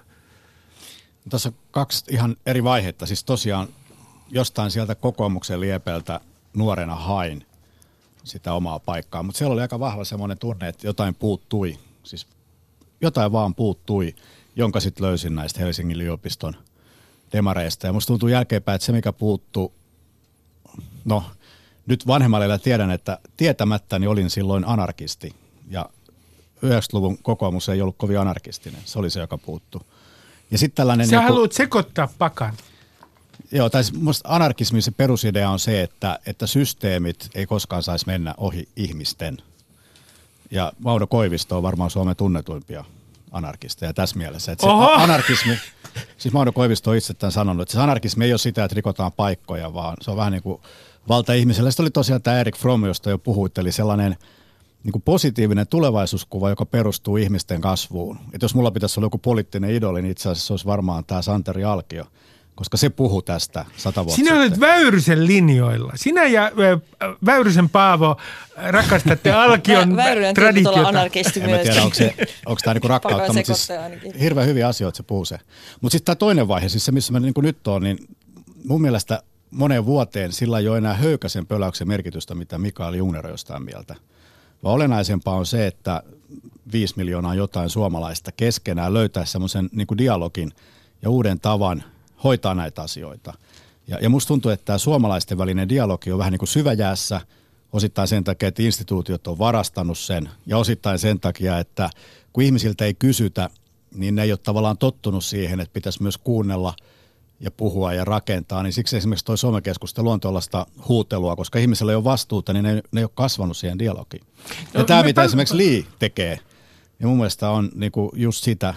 Tässä 1.30 1.50
on 1.50 1.56
kaksi 1.72 2.06
ihan 2.10 2.36
eri 2.46 2.64
vaihetta. 2.64 3.06
Siis 3.06 3.24
tosiaan 3.24 3.68
jostain 4.32 4.72
sieltä 4.72 4.96
kokoomuksen 4.96 5.60
liepeltä 5.60 6.20
nuorena 6.54 6.96
hain 6.96 7.46
sitä 8.24 8.54
omaa 8.54 8.80
paikkaa, 8.80 9.24
mutta 9.24 9.38
siellä 9.38 9.54
oli 9.54 9.62
aika 9.62 9.80
vahva 9.80 10.06
semmoinen 10.06 10.38
tunne, 10.38 10.68
että 10.68 10.88
jotain 10.88 11.16
puuttui, 11.16 11.78
siis 12.04 12.28
jotain 13.02 13.32
vaan 13.32 13.56
puuttui, 13.56 14.16
jonka 14.56 14.80
sitten 14.80 15.06
löysin 15.06 15.36
näistä 15.36 15.60
Helsingin 15.60 16.02
yliopiston– 16.02 16.56
demareista. 17.34 17.88
Ja 17.88 17.94
musta 17.94 18.08
tuntuu 18.08 18.30
jälkeenpäin, 18.30 18.76
että 18.76 18.86
se 18.86 18.92
mikä 18.92 19.14
puuttuu, 19.14 19.74
no 21.06 21.24
nyt 21.88 22.08
vanhemmalle 22.08 22.60
tiedän, 22.60 22.92
että 22.92 23.20
tietämättäni 23.38 24.08
olin 24.08 24.30
silloin 24.30 24.66
anarkisti. 24.66 25.36
Ja 25.70 25.90
90-luvun 26.66 27.18
kokoomus 27.18 27.70
ei 27.70 27.82
ollut 27.82 27.98
kovin 27.98 28.20
anarkistinen. 28.20 28.82
Se 28.86 29.00
oli 29.00 29.10
se, 29.10 29.20
joka 29.20 29.38
puuttu. 29.38 29.82
Ja 30.52 30.58
sitten 30.58 30.76
tällainen... 30.76 31.08
Sä 31.08 31.16
joku, 31.16 31.28
haluat 31.28 31.52
sekoittaa 31.52 32.10
pakan. 32.18 32.54
Joo, 33.52 33.70
tai 33.70 33.84
musta 34.00 34.30
anarkismin 34.30 34.82
se 34.82 34.92
perusidea 34.92 35.50
on 35.50 35.60
se, 35.60 35.82
että, 35.84 36.20
että 36.26 36.48
systeemit 36.48 37.30
ei 37.36 37.46
koskaan 37.46 37.84
saisi 37.84 38.08
mennä 38.08 38.34
ohi 38.38 38.68
ihmisten. 38.76 39.38
Ja 40.52 40.74
Mauno 40.80 41.08
Koivisto 41.08 41.58
on 41.58 41.64
varmaan 41.64 41.90
Suomen 41.90 42.16
tunnetuimpia 42.16 42.86
anarkisteja 43.32 43.94
tässä 43.94 44.18
mielessä. 44.18 44.52
Että 44.52 44.62
se 44.62 44.70
Oho! 44.70 44.92
anarkismi, 44.92 45.58
siis 46.18 46.34
Mauno 46.34 46.52
Koivisto 46.52 46.92
on 46.92 46.98
itse 46.98 47.14
tämän 47.14 47.32
sanonut, 47.32 47.62
että 47.62 47.72
se 47.74 47.82
anarkismi 47.82 48.26
ei 48.26 48.32
ole 48.32 48.38
sitä, 48.38 48.64
että 48.64 48.76
rikotaan 48.76 49.12
paikkoja, 49.12 49.74
vaan 49.74 49.98
se 50.02 50.12
on 50.12 50.18
vähän 50.18 50.32
niin 50.32 50.44
kuin 50.44 50.62
valta 51.10 51.34
ihmiselle. 51.34 51.72
Sitten 51.72 51.84
oli 51.84 51.92
tosiaan 51.92 52.22
tämä 52.22 52.40
Erik 52.40 52.58
Fromm, 52.58 52.86
josta 52.86 53.10
jo 53.10 53.18
puhuit, 53.18 53.58
eli 53.58 53.72
sellainen 53.72 54.16
niin 54.84 54.92
kuin 54.92 55.02
positiivinen 55.02 55.68
tulevaisuuskuva, 55.68 56.50
joka 56.50 56.66
perustuu 56.66 57.18
ihmisten 57.18 57.62
kasvuun. 57.62 58.20
Että 58.34 58.44
jos 58.44 58.56
mulla 58.56 58.72
pitäisi 58.72 59.00
olla 59.00 59.06
joku 59.06 59.18
poliittinen 59.18 59.72
idoli, 59.72 60.02
niin 60.02 60.12
itse 60.12 60.30
asiassa 60.30 60.48
se 60.48 60.54
olisi 60.54 60.66
varmaan 60.66 61.06
tämä 61.06 61.22
Santeri 61.22 61.64
Alkio– 61.64 62.06
koska 62.58 62.78
se 62.78 62.90
puhuu 62.90 63.22
tästä 63.22 63.66
sata 63.78 64.06
vuotta 64.06 64.16
Sinä 64.16 64.36
olet 64.36 64.60
Väyrysen 64.60 65.28
linjoilla. 65.28 65.94
Sinä 65.96 66.24
ja 66.24 66.52
Väyrysen 67.26 67.70
Paavo 67.70 68.18
rakastatte 68.70 69.32
Alkion 69.44 69.96
Vä, 69.96 70.04
Väyrynen 70.04 70.36
traditiota. 70.36 70.88
anarkisti 70.88 71.42
en 71.42 71.60
tiedä, 71.60 71.84
onko, 71.84 71.96
se, 71.96 72.14
onko 72.46 72.62
tämä 72.64 72.74
niinku 72.74 72.88
rakkautta, 72.88 73.34
mutta 73.34 73.54
siis 73.54 73.70
hirveän 74.20 74.48
hyviä 74.48 74.68
asioita 74.68 74.98
se 74.98 75.04
puhuu 75.04 75.26
se. 75.26 75.40
Mutta 75.82 75.92
sitten 75.94 76.06
tämä 76.06 76.16
toinen 76.16 76.48
vaihe, 76.48 76.70
siis 76.70 76.86
se 76.86 76.92
missä 76.92 77.14
mä 77.14 77.20
niinku 77.20 77.42
nyt 77.42 77.68
on, 77.68 77.84
niin 77.84 77.98
mun 78.64 78.82
mielestä 78.82 79.24
moneen 79.52 79.86
vuoteen 79.86 80.32
sillä 80.32 80.60
ei 80.60 80.68
ole 80.68 80.78
enää 80.78 80.94
höykäsen 80.94 81.48
pöläyksen 81.48 81.88
merkitystä, 81.88 82.36
mitä 82.36 82.58
Mikael 82.58 82.94
Jungner 82.94 83.26
on 83.26 83.32
jostain 83.32 83.64
mieltä. 83.64 83.96
Vaan 84.64 84.76
olennaisempaa 84.76 85.36
on 85.36 85.46
se, 85.46 85.68
että 85.68 86.04
viisi 86.72 86.94
miljoonaa 86.98 87.36
jotain 87.36 87.70
suomalaista 87.70 88.32
keskenään 88.32 88.94
löytäisi 88.94 89.32
semmoisen 89.32 89.70
niin 89.72 89.88
dialogin 89.98 90.52
ja 91.02 91.10
uuden 91.10 91.40
tavan 91.40 91.84
hoitaa 92.24 92.56
näitä 92.56 92.82
asioita. 92.82 93.34
Ja, 93.88 93.98
ja 94.02 94.10
musta 94.10 94.28
tuntuu, 94.28 94.52
että 94.52 94.66
tämä 94.66 94.78
suomalaisten 94.78 95.38
välinen 95.38 95.70
dialogi 95.70 96.12
on 96.12 96.18
vähän 96.20 96.32
niin 96.32 96.40
kuin 96.40 96.50
syväjäässä, 96.50 97.22
osittain 97.74 98.08
sen 98.08 98.24
takia, 98.24 98.48
että 98.48 98.64
instituutiot 98.64 99.28
on 99.28 99.40
varastanut 99.40 99.98
sen, 99.98 100.30
ja 100.46 100.58
osittain 100.58 101.00
sen 101.00 101.20
takia, 101.20 101.60
että 101.60 101.90
kun 102.34 102.44
ihmisiltä 102.44 102.86
ei 102.86 102.94
kysytä, 102.94 103.50
niin 103.96 104.16
ne 104.16 104.24
ei 104.24 104.32
ole 104.32 104.40
tavallaan 104.44 104.78
tottunut 104.78 105.26
siihen, 105.26 105.60
että 105.60 105.74
pitäisi 105.74 106.02
myös 106.02 106.18
kuunnella 106.18 106.74
ja 107.40 107.52
puhua 107.52 107.94
ja 107.94 108.06
rakentaa, 108.06 108.64
niin 108.64 108.74
siksi 108.74 108.98
esimerkiksi 108.98 109.26
tuo 109.26 109.38
somekeskustelu 109.38 110.10
on 110.10 110.20
tuollaista 110.20 110.66
huutelua, 110.88 111.36
koska 111.36 111.60
ihmisellä 111.60 111.92
ei 111.92 111.96
ole 111.96 112.04
vastuuta, 112.04 112.54
niin 112.54 112.64
ne, 112.64 112.74
ne 112.74 113.02
ei 113.02 113.04
ole 113.04 113.12
kasvanut 113.14 113.58
siihen 113.58 113.80
dialogiin. 113.80 114.24
Ja 114.74 114.80
no, 114.80 114.86
tämä, 114.86 115.04
mitä 115.04 115.22
päl- 115.22 115.26
esimerkiksi 115.26 115.58
Lee 115.58 115.84
tekee, 116.00 116.40
niin 117.00 117.08
mun 117.08 117.18
mielestä 117.18 117.50
on 117.50 117.70
niin 117.76 117.92
kuin 117.92 118.10
just 118.14 118.44
sitä, 118.44 118.74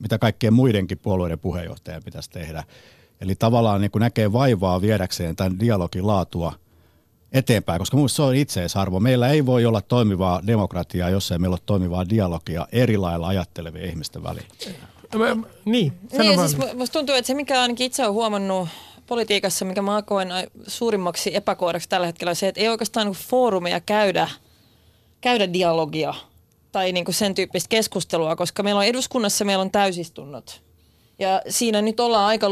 mitä 0.00 0.18
kaikkien 0.18 0.52
muidenkin 0.52 0.98
puolueiden 0.98 1.38
puheenjohtajien 1.38 2.02
pitäisi 2.04 2.30
tehdä. 2.30 2.64
Eli 3.20 3.34
tavallaan 3.34 3.80
niin 3.80 3.90
kuin 3.90 4.00
näkee 4.00 4.32
vaivaa 4.32 4.80
viedäkseen 4.80 5.36
tämän 5.36 5.60
dialogin 5.60 6.06
laatua 6.06 6.52
eteenpäin, 7.32 7.78
koska 7.78 7.96
mun 7.96 8.08
se 8.08 8.22
on 8.22 8.34
itseisarvo. 8.34 9.00
Meillä 9.00 9.28
ei 9.28 9.46
voi 9.46 9.64
olla 9.64 9.80
toimivaa 9.80 10.46
demokratiaa, 10.46 11.10
jos 11.10 11.32
ei 11.32 11.38
meillä 11.38 11.54
ole 11.54 11.60
toimivaa 11.66 12.08
dialogia 12.08 12.66
eri 12.72 12.96
lailla 12.96 13.28
ajattelevien 13.28 13.88
ihmisten 13.90 14.22
välillä. 14.22 14.48
Mä, 15.14 15.36
niin, 15.64 15.92
niin 16.18 16.38
siis 16.48 16.74
musta 16.74 16.92
tuntuu, 16.92 17.14
että 17.14 17.26
se 17.26 17.34
mikä 17.34 17.62
ainakin 17.62 17.86
itse 17.86 18.02
olen 18.02 18.14
huomannut 18.14 18.68
politiikassa, 19.06 19.64
mikä 19.64 19.82
mä 19.82 20.02
koen 20.02 20.28
suurimmaksi 20.66 21.36
epäkohdaksi 21.36 21.88
tällä 21.88 22.06
hetkellä, 22.06 22.30
on 22.30 22.36
se, 22.36 22.48
että 22.48 22.60
ei 22.60 22.68
oikeastaan 22.68 23.06
niin 23.06 23.14
foorumeja 23.14 23.80
käydä, 23.80 24.28
käydä 25.20 25.52
dialogia 25.52 26.14
tai 26.72 26.92
niin 26.92 27.04
kuin 27.04 27.14
sen 27.14 27.34
tyyppistä 27.34 27.68
keskustelua, 27.68 28.36
koska 28.36 28.62
meillä 28.62 28.78
on 28.78 28.84
eduskunnassa 28.84 29.44
meillä 29.44 29.62
on 29.62 29.70
täysistunnot. 29.70 30.66
Ja 31.18 31.42
siinä 31.48 31.82
nyt 31.82 32.00
ollaan 32.00 32.26
aika 32.26 32.46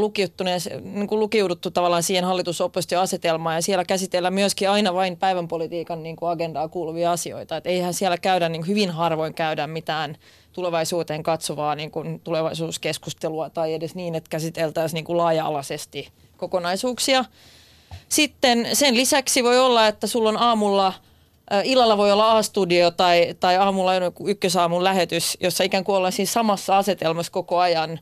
niin 0.83 1.09
kuin 1.09 1.21
lukiuduttu 1.21 1.71
tavallaan 1.71 2.02
siihen 2.02 2.25
hallitusoppositioasetelmaan 2.25 3.56
ja 3.56 3.62
siellä 3.62 3.85
käsitellään 3.85 4.35
myöskin 4.35 4.71
aina 4.71 4.94
vain 4.94 5.16
päivänpolitiikan 5.16 6.02
niin 6.02 6.16
kuin 6.16 6.30
agendaa 6.30 6.68
kuuluvia 6.68 7.12
asioita. 7.12 7.56
Et 7.56 7.66
eihän 7.66 7.94
siellä 7.94 8.18
käydä, 8.18 8.49
niin 8.49 8.66
hyvin 8.66 8.90
harvoin 8.90 9.35
käydä 9.35 9.66
mitään 9.66 10.16
tulevaisuuteen 10.52 11.23
katsovaa 11.23 11.75
niin 11.75 11.90
kuin 11.90 12.21
tulevaisuuskeskustelua 12.21 13.50
tai 13.50 13.75
edes 13.75 13.94
niin, 13.94 14.14
että 14.14 14.30
käsiteltäisiin 14.30 14.94
niin 14.94 15.04
kuin 15.04 15.16
laaja-alaisesti 15.16 16.09
kokonaisuuksia. 16.37 17.25
Sitten 18.09 18.68
sen 18.73 18.97
lisäksi 18.97 19.44
voi 19.44 19.59
olla, 19.59 19.88
että 19.88 20.06
sulla 20.06 20.28
on 20.28 20.37
aamulla– 20.37 20.92
illalla 21.64 21.96
voi 21.96 22.12
olla 22.12 22.38
A-studio 22.38 22.90
tai, 22.90 23.34
tai 23.40 23.56
aamulla 23.56 23.92
on 23.92 24.28
ykkösaamun 24.28 24.84
lähetys, 24.84 25.36
jossa 25.40 25.64
ikään 25.64 25.84
kuin 25.84 25.96
ollaan 25.96 26.12
siis 26.12 26.32
samassa 26.32 26.78
asetelmassa 26.78 27.32
koko 27.32 27.58
ajan. 27.58 28.00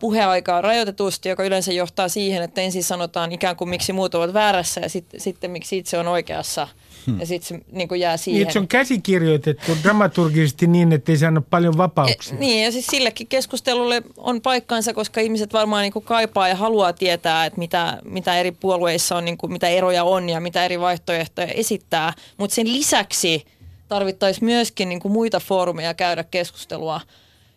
Puheaikaa 0.00 0.60
rajoitetusti, 0.60 1.28
joka 1.28 1.44
yleensä 1.44 1.72
johtaa 1.72 2.08
siihen, 2.08 2.42
että 2.42 2.60
ensin 2.60 2.84
sanotaan 2.84 3.32
ikään 3.32 3.56
kuin 3.56 3.68
miksi 3.68 3.92
muut 3.92 4.14
ovat 4.14 4.34
väärässä 4.34 4.80
ja 4.80 4.88
sit, 4.88 5.06
sitten 5.18 5.50
miksi 5.50 5.78
itse 5.78 5.98
on 5.98 6.08
oikeassa– 6.08 6.68
Hmm. 7.06 7.20
Ja 7.20 7.26
sitten 7.26 7.58
se 7.58 7.64
niin 7.72 8.00
jää 8.00 8.16
siihen. 8.16 8.42
Niin, 8.42 8.52
se 8.52 8.58
on 8.58 8.68
käsikirjoitettu 8.68 9.72
dramaturgisesti 9.82 10.66
niin, 10.66 10.92
että 10.92 11.12
ei 11.12 11.18
anna 11.26 11.40
paljon 11.40 11.76
vapauksia. 11.76 12.36
E, 12.36 12.40
niin, 12.40 12.64
ja 12.64 12.72
siis 12.72 12.86
sillekin 12.86 13.26
keskustelulle 13.26 14.02
on 14.16 14.40
paikkansa, 14.40 14.94
koska 14.94 15.20
ihmiset 15.20 15.52
varmaan 15.52 15.82
niin 15.82 15.92
kuin 15.92 16.04
kaipaa 16.04 16.48
ja 16.48 16.56
haluaa 16.56 16.92
tietää, 16.92 17.46
että 17.46 17.58
mitä, 17.58 17.98
mitä 18.04 18.38
eri 18.38 18.52
puolueissa 18.52 19.16
on, 19.16 19.24
niin 19.24 19.38
kuin, 19.38 19.52
mitä 19.52 19.68
eroja 19.68 20.04
on 20.04 20.28
ja 20.28 20.40
mitä 20.40 20.64
eri 20.64 20.80
vaihtoehtoja 20.80 21.48
esittää. 21.48 22.12
Mutta 22.36 22.54
sen 22.54 22.72
lisäksi 22.72 23.44
tarvittaisiin 23.88 24.44
myöskin 24.44 24.88
niin 24.88 25.00
kuin 25.00 25.12
muita 25.12 25.40
foorumeja 25.40 25.94
käydä 25.94 26.24
keskustelua. 26.24 27.00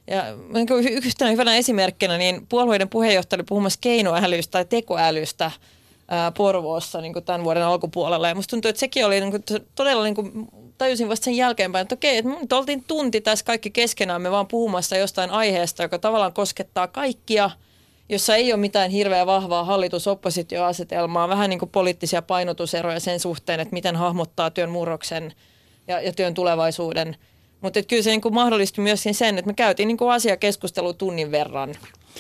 Ja 0.07 0.23
niin 0.53 0.67
yhtenä 1.03 1.31
hyvänä 1.31 1.55
esimerkkinä, 1.55 2.17
niin 2.17 2.47
puolueiden 2.49 2.89
puheenjohtaja 2.89 3.37
oli 3.37 3.43
puhumassa 3.43 3.79
keinoälystä 3.81 4.51
tai 4.51 4.65
tekoälystä– 4.65 5.51
ää, 6.07 6.31
Porvoossa 6.31 7.01
niin 7.01 7.23
tämän 7.25 7.43
vuoden 7.43 7.63
alkupuolella. 7.63 8.27
Ja 8.27 8.35
musta 8.35 8.49
tuntuu, 8.49 8.69
että 8.69 8.79
sekin 8.79 9.05
oli 9.05 9.19
niin 9.19 9.31
kuin, 9.31 9.43
todella, 9.75 10.03
niin 10.03 10.15
kuin, 10.15 10.47
tajusin 10.77 11.09
vasta 11.09 11.25
sen 11.25 11.35
jälkeenpäin, 11.35 11.81
että 11.81 11.95
okei, 11.95 12.17
että 12.17 12.31
nyt 12.31 12.53
oltiin 12.53 12.83
tunti 12.83 13.21
tässä 13.21 13.45
kaikki 13.45 13.71
keskenään, 13.71 14.21
me 14.21 14.31
vaan 14.31 14.47
puhumassa 14.47 14.97
jostain 14.97 15.29
aiheesta, 15.29 15.83
joka 15.83 15.99
tavallaan 15.99 16.33
koskettaa 16.33 16.87
kaikkia, 16.87 17.49
jossa 18.09 18.35
ei 18.35 18.53
ole 18.53 18.59
mitään 18.59 18.91
hirveän 18.91 19.27
vahvaa 19.27 19.63
hallitus-oppositioasetelmaa, 19.63 21.29
vähän 21.29 21.49
niin 21.49 21.59
kuin 21.59 21.69
poliittisia 21.69 22.21
painotuseroja 22.21 22.99
sen 22.99 23.19
suhteen, 23.19 23.59
että 23.59 23.73
miten 23.73 23.95
hahmottaa 23.95 24.51
työn 24.51 24.69
murroksen 24.69 25.33
ja, 25.87 26.01
ja 26.01 26.13
työn 26.13 26.33
tulevaisuuden. 26.33 27.15
Mutta 27.61 27.83
kyllä 27.83 28.03
se 28.03 28.09
niin 28.09 28.21
kuin 28.21 28.33
mahdollisti 28.33 28.81
myös 28.81 29.03
sen, 29.11 29.37
että 29.37 29.49
me 29.49 29.53
käytiin 29.53 29.87
niin 29.87 29.97
asiakeskustelu 30.11 30.93
tunnin 30.93 31.31
verran. 31.31 31.75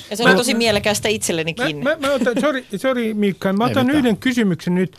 Ja 0.09 0.17
se 0.17 0.23
on 0.23 0.29
mä, 0.29 0.35
tosi 0.35 0.53
mä, 0.53 0.57
mielekästä 0.57 1.09
itsellenikin. 1.09 1.77
Mä, 1.77 1.89
mä, 1.89 2.07
mä 2.07 2.13
otan, 2.13 2.33
sorry, 2.41 2.65
sorry 2.75 3.13
Mikka, 3.13 3.53
mä 3.53 3.65
otan 3.65 3.89
yhden 3.89 4.17
kysymyksen 4.17 4.75
nyt. 4.75 4.97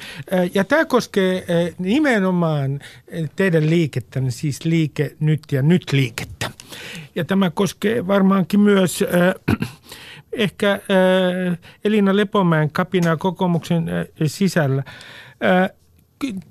Ja 0.54 0.64
tämä 0.64 0.84
koskee 0.84 1.46
nimenomaan 1.78 2.80
teidän 3.36 3.70
liikettänne, 3.70 4.30
siis 4.30 4.64
liike 4.64 5.16
nyt 5.20 5.42
ja 5.52 5.62
nyt 5.62 5.92
liikettä. 5.92 6.50
Ja 7.14 7.24
tämä 7.24 7.50
koskee 7.50 8.06
varmaankin 8.06 8.60
myös 8.60 9.02
äh, 9.02 9.58
ehkä 10.32 10.72
äh, 10.72 11.58
Elina 11.84 12.16
Lepomäen 12.16 12.70
kapinaa 12.70 13.16
kokoomuksen 13.16 13.88
äh, 13.88 14.06
sisällä. 14.26 14.82
Äh, 15.44 15.70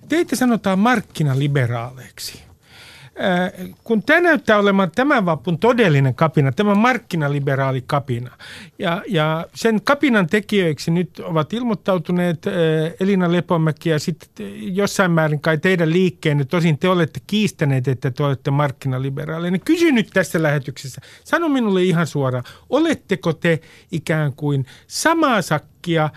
teitä 0.09 0.35
sanotaan 0.35 0.79
markkinaliberaaleiksi. 0.79 2.47
Äh, 3.23 3.51
kun 3.83 4.03
tämä 4.03 4.21
näyttää 4.21 4.57
olemaan 4.57 4.91
tämän 4.91 5.25
vapun 5.25 5.59
todellinen 5.59 6.15
kapina, 6.15 6.51
tämä 6.51 6.75
markkinaliberaali 6.75 7.83
kapina, 7.87 8.31
ja, 8.79 9.03
ja 9.07 9.47
sen 9.55 9.81
kapinan 9.81 10.27
tekijöiksi 10.27 10.91
nyt 10.91 11.19
ovat 11.19 11.53
ilmoittautuneet 11.53 12.47
äh, 12.47 12.53
Elina 12.99 13.31
Lepomäki 13.31 13.89
ja 13.89 13.99
sitten 13.99 14.75
jossain 14.75 15.11
määrin 15.11 15.39
kai 15.39 15.57
teidän 15.57 15.93
liikkeenne, 15.93 16.45
tosin 16.45 16.77
te 16.77 16.89
olette 16.89 17.19
kiistäneet, 17.27 17.87
että 17.87 18.11
te 18.11 18.23
olette 18.23 18.51
markkinaliberaaleja. 18.51 19.51
Niin 19.51 19.61
kysyn 19.65 19.95
nyt 19.95 20.09
tässä 20.13 20.43
lähetyksessä, 20.43 21.01
sano 21.23 21.49
minulle 21.49 21.83
ihan 21.83 22.07
suoraan, 22.07 22.43
oletteko 22.69 23.33
te 23.33 23.59
ikään 23.91 24.33
kuin 24.33 24.65
samaa 24.87 25.41
sakkia 25.41 26.09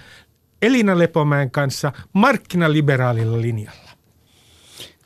Elina 0.63 0.99
Lepomäen 0.99 1.51
kanssa 1.51 1.93
markkinaliberaalilla 2.13 3.41
linjalla? 3.41 3.90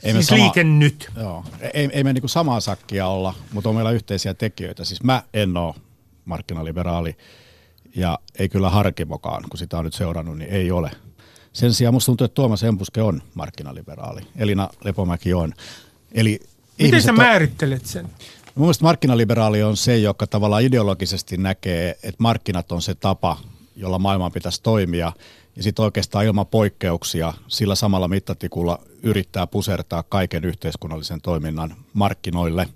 Ei 0.05 0.13
siis 0.13 0.27
sama, 0.27 0.43
liike 0.43 0.65
nyt. 0.65 1.11
Joo, 1.17 1.45
ei, 1.75 1.89
ei 1.93 2.05
me 2.05 2.13
niin 2.13 2.29
samaa 2.29 2.61
sakkia 2.61 3.07
olla, 3.07 3.35
mutta 3.53 3.69
on 3.69 3.75
meillä 3.75 3.91
yhteisiä 3.91 4.35
tekijöitä. 4.35 4.85
Siis 4.85 5.03
mä 5.03 5.23
en 5.35 5.57
ole 5.57 5.75
markkinaliberaali 6.25 7.17
ja 7.97 8.19
ei 8.39 8.49
kyllä 8.49 8.71
Harkimokaan, 8.71 9.45
kun 9.49 9.59
sitä 9.59 9.79
on 9.79 9.85
nyt 9.85 9.95
seurannut, 9.95 10.39
niin 10.39 10.51
ei 10.51 10.71
ole. 10.71 10.91
Sen 11.53 11.75
sijaan 11.75 11.95
musta 11.95 12.07
tuntuu, 12.07 12.25
että 12.25 12.35
Tuomas 12.35 12.63
Empuske 12.63 13.03
on 13.03 13.23
markkinaliberaali. 13.35 14.21
Elina 14.37 14.69
Lepomäki 14.85 15.35
on. 15.35 15.55
Eli 16.13 16.41
Miten 16.79 17.03
sä 17.03 17.13
määrittelet 17.13 17.87
sen? 17.87 18.05
Mun 18.55 18.67
mielestä 18.67 18.85
markkinaliberaali 18.85 19.63
on 19.63 19.77
se, 19.77 19.99
joka 19.99 20.27
tavallaan 20.27 20.63
ideologisesti 20.63 21.37
näkee, 21.37 21.91
että 21.91 22.15
markkinat 22.19 22.73
on 22.73 22.83
se 22.83 22.95
tapa, 22.95 23.39
jolla 23.77 23.99
maailman 23.99 24.33
pitäisi 24.33 24.63
toimia– 24.63 25.13
ja 25.57 25.63
sitten 25.63 25.85
oikeastaan 25.85 26.25
ilman 26.25 26.47
poikkeuksia 26.47 27.33
sillä 27.49 27.75
samalla 27.75 28.09
mittatikulla 28.09 28.79
yrittää 29.03 29.47
pusertaa 29.47 30.03
kaiken 30.03 30.45
yhteiskunnallisen 30.45 31.21
toiminnan 31.21 31.77
markkinoille. 31.93 32.69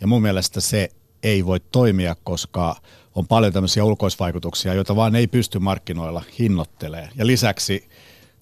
Ja 0.00 0.06
mun 0.06 0.22
mielestä 0.22 0.60
se 0.60 0.88
ei 1.22 1.46
voi 1.46 1.60
toimia, 1.72 2.16
koska 2.24 2.76
on 3.14 3.26
paljon 3.26 3.52
tämmöisiä 3.52 3.84
ulkoisvaikutuksia, 3.84 4.74
joita 4.74 4.96
vaan 4.96 5.16
ei 5.16 5.26
pysty 5.26 5.58
markkinoilla 5.58 6.22
hinnoittelemaan. 6.38 7.10
Ja 7.16 7.26
lisäksi 7.26 7.88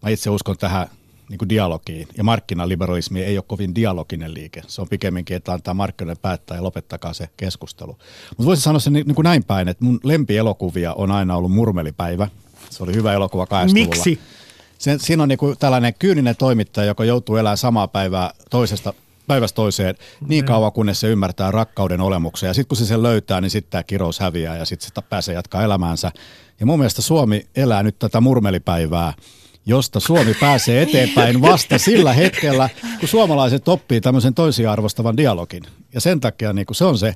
mä 0.02 0.11
itse 0.11 0.30
uskon 0.30 0.59
tähän 0.59 0.88
niin 1.28 1.38
kuin 1.38 1.49
dialogiin. 1.49 2.09
Ja 2.16 2.25
markkinaliberalismi 2.25 3.23
ei 3.23 3.38
ole 3.38 3.44
kovin 3.47 3.75
dialoginen 3.75 4.35
liike. 4.35 4.62
Se 4.66 4.80
on 4.80 4.88
pikemminkin, 4.88 5.37
että 5.37 5.52
antaa 5.52 5.75
markkinoille 5.75 6.21
päättää 6.23 6.56
ja 6.56 6.62
lopettakaa 6.62 7.12
se 7.12 7.28
keskustelu. 7.37 7.99
Mutta 8.30 8.44
voisin 8.44 8.62
sanoa 8.62 8.80
sen 8.80 8.92
niin 8.92 9.14
kuin 9.14 9.25
näin 9.25 9.44
päin, 9.44 9.68
että 9.68 9.85
mun 9.85 10.00
lempielokuvia 10.02 10.94
on 10.94 11.11
aina 11.11 11.37
ollut 11.37 11.52
Murmelipäivä– 11.52 12.28
se 12.74 12.82
oli 12.82 12.94
hyvä 12.94 13.12
elokuva 13.12 13.44
80-luvulla. 13.44 13.72
Miksi? 13.72 14.20
Sen, 14.78 15.00
siinä 15.00 15.22
on 15.22 15.28
niinku 15.28 15.54
tällainen 15.58 15.94
kyyninen 15.98 16.36
toimittaja, 16.36 16.86
joka 16.86 17.04
joutuu 17.04 17.36
elämään 17.36 17.56
samaa 17.56 17.88
päivää 17.88 18.30
toisesta 18.50 18.94
päivästä 19.26 19.56
toiseen 19.56 19.94
niin 20.28 20.44
kauan, 20.44 20.72
kunnes 20.72 21.00
se 21.00 21.08
ymmärtää 21.08 21.50
rakkauden 21.50 22.00
olemuksen. 22.00 22.46
Ja 22.46 22.54
sitten 22.54 22.68
kun 22.68 22.76
se 22.76 22.86
sen 22.86 23.02
löytää, 23.02 23.40
niin 23.40 23.50
sitten 23.50 23.70
tämä 23.70 23.82
kirous 23.82 24.20
häviää 24.20 24.56
ja 24.56 24.64
sitten 24.64 24.90
se 24.94 25.02
pääsee 25.08 25.34
jatkaa 25.34 25.62
elämäänsä. 25.62 26.12
Ja 26.60 26.66
mun 26.66 26.78
mielestä 26.78 27.02
Suomi 27.02 27.46
elää 27.56 27.82
nyt 27.82 27.98
tätä 27.98 28.20
murmelipäivää, 28.20 29.12
josta 29.66 30.00
Suomi 30.00 30.34
pääsee 30.34 30.82
eteenpäin 30.82 31.42
vasta 31.42 31.78
sillä 31.78 32.12
hetkellä, 32.12 32.68
kun 33.00 33.08
suomalaiset 33.08 33.68
oppii 33.68 34.00
tämmöisen 34.00 34.34
toisiarvostavan 34.34 35.16
dialogin. 35.16 35.62
Ja 35.94 36.00
sen 36.00 36.20
takia 36.20 36.52
niin 36.52 36.66
se 36.72 36.84
on 36.84 36.98
se 36.98 37.14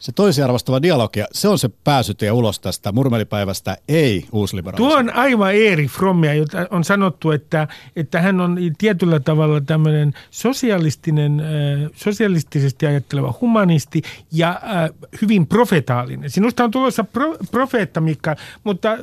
Se 0.00 0.12
toisiarvostava 0.12 0.82
dialogia, 0.82 1.26
se 1.32 1.48
on 1.48 1.58
se 1.58 1.70
pääsytie 1.84 2.32
ulos 2.32 2.60
tästä 2.60 2.92
murmelipäivästä, 2.92 3.76
ei 3.88 4.26
uusliberalismi. 4.32 4.88
Tuo 4.88 4.98
on 4.98 5.10
aivan 5.14 5.54
Eeri 5.54 5.86
Frommia, 5.86 6.34
jota 6.34 6.66
on 6.70 6.84
sanottu, 6.84 7.30
että, 7.30 7.68
että 7.96 8.20
hän 8.20 8.40
on 8.40 8.58
tietyllä 8.78 9.20
tavalla 9.20 9.60
tämmöinen 9.60 10.14
sosialistinen, 10.30 11.40
äh, 11.40 11.90
sosialistisesti 11.96 12.86
ajatteleva 12.86 13.34
humanisti 13.40 14.02
ja 14.32 14.48
äh, 14.50 14.90
hyvin 15.22 15.46
profetaalinen. 15.46 16.30
Sinusta 16.30 16.64
on 16.64 16.70
tulossa 16.70 17.04
pro, 17.04 17.36
profeetta, 17.50 18.00
Mikka, 18.00 18.36
mutta 18.64 18.92
äh, 18.92 18.98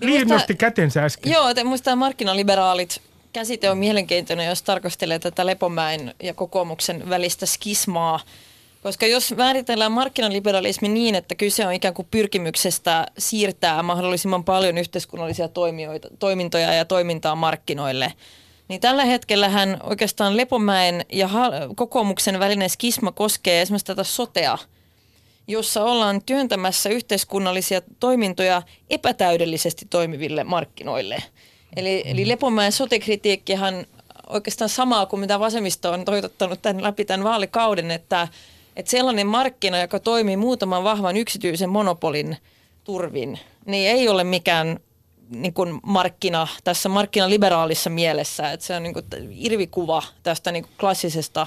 Liin 0.00 0.28
nosti 0.28 0.54
kätensä 0.54 1.04
äsken. 1.04 1.32
Joo, 1.32 1.48
että 1.48 1.64
muista 1.64 1.96
markkinaliberaalit 1.96 3.00
käsite 3.32 3.70
on 3.70 3.78
mielenkiintoinen, 3.78 4.46
jos 4.46 4.62
tarkastelee 4.62 5.18
tätä 5.18 5.46
Lepomäen 5.46 6.14
ja 6.22 6.34
kokoomuksen 6.34 7.08
välistä 7.08 7.46
skismaa. 7.46 8.20
Koska 8.82 9.06
jos 9.06 9.34
määritellään 9.36 9.92
markkinaliberalismi 9.92 10.88
niin, 10.88 11.14
että 11.14 11.34
kyse 11.34 11.66
on 11.66 11.72
ikään 11.72 11.94
kuin 11.94 12.08
pyrkimyksestä 12.10 13.06
siirtää 13.18 13.82
mahdollisimman 13.82 14.44
paljon 14.44 14.78
yhteiskunnallisia 14.78 15.48
toimijoita, 15.48 16.08
toimintoja 16.18 16.74
ja 16.74 16.84
toimintaa 16.84 17.34
markkinoille, 17.34 18.12
niin 18.68 18.80
tällä 18.80 19.04
hetkellähän 19.04 19.80
oikeastaan 19.82 20.36
Lepomäen 20.36 21.04
ja 21.12 21.30
kokoomuksen 21.76 22.40
välinen 22.40 22.70
skisma 22.70 23.12
koskee 23.12 23.62
esimerkiksi 23.62 23.86
tätä 23.86 24.04
sotea, 24.04 24.58
jossa 25.46 25.84
ollaan 25.84 26.22
työntämässä 26.26 26.88
yhteiskunnallisia 26.88 27.82
toimintoja 28.00 28.62
epätäydellisesti 28.90 29.86
toimiville 29.90 30.44
markkinoille– 30.44 31.22
Eli, 31.76 32.02
eli 32.06 32.28
Lepomäen 32.28 32.72
sote-kritiikkihan 32.72 33.86
oikeastaan 34.28 34.68
samaa 34.68 35.06
kuin 35.06 35.20
mitä 35.20 35.40
vasemmisto 35.40 35.90
on 35.90 36.04
toitottanut 36.04 36.62
tämän 36.62 36.82
läpi 36.82 37.04
tämän 37.04 37.24
vaalikauden, 37.24 37.90
että, 37.90 38.28
että 38.76 38.90
sellainen 38.90 39.26
markkina, 39.26 39.80
joka 39.80 40.00
toimii 40.00 40.36
muutaman 40.36 40.84
vahvan 40.84 41.16
yksityisen 41.16 41.70
monopolin 41.70 42.36
turvin, 42.84 43.38
niin 43.66 43.90
ei 43.90 44.08
ole 44.08 44.24
mikään 44.24 44.80
niin 45.28 45.54
kuin 45.54 45.80
markkina 45.82 46.48
tässä 46.64 46.88
markkinaliberaalissa 46.88 47.90
mielessä. 47.90 48.52
Että 48.52 48.66
se 48.66 48.76
on 48.76 48.82
niin 48.82 48.94
kuin 48.94 49.04
irvikuva 49.30 50.02
tästä 50.22 50.52
niin 50.52 50.64
kuin 50.64 50.72
klassisesta 50.80 51.46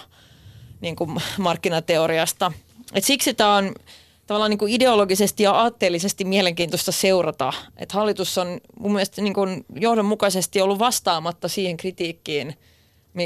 niin 0.82 0.96
kuin 0.96 1.22
markkinateoriasta. 1.38 2.52
Et 2.94 3.04
siksi 3.04 3.34
tämä 3.34 3.56
on 3.56 3.76
tavallaan 4.28 4.50
niin 4.50 4.58
kuin 4.58 4.74
ideologisesti 4.74 5.44
ja 5.44 5.52
aatteellisesti 5.52 6.26
mielenkiintoista 6.26 6.92
seurata. 6.92 7.54
Että 7.78 7.94
hallitus 7.98 8.38
on 8.38 8.62
mun 8.80 8.92
mielestä 8.92 9.22
niin 9.22 9.34
kuin 9.34 9.66
johdonmukaisesti 9.76 10.62
ollut 10.62 10.80
vastaamatta 10.80 11.48
siihen 11.48 11.78
kritiikkiin, 11.78 12.56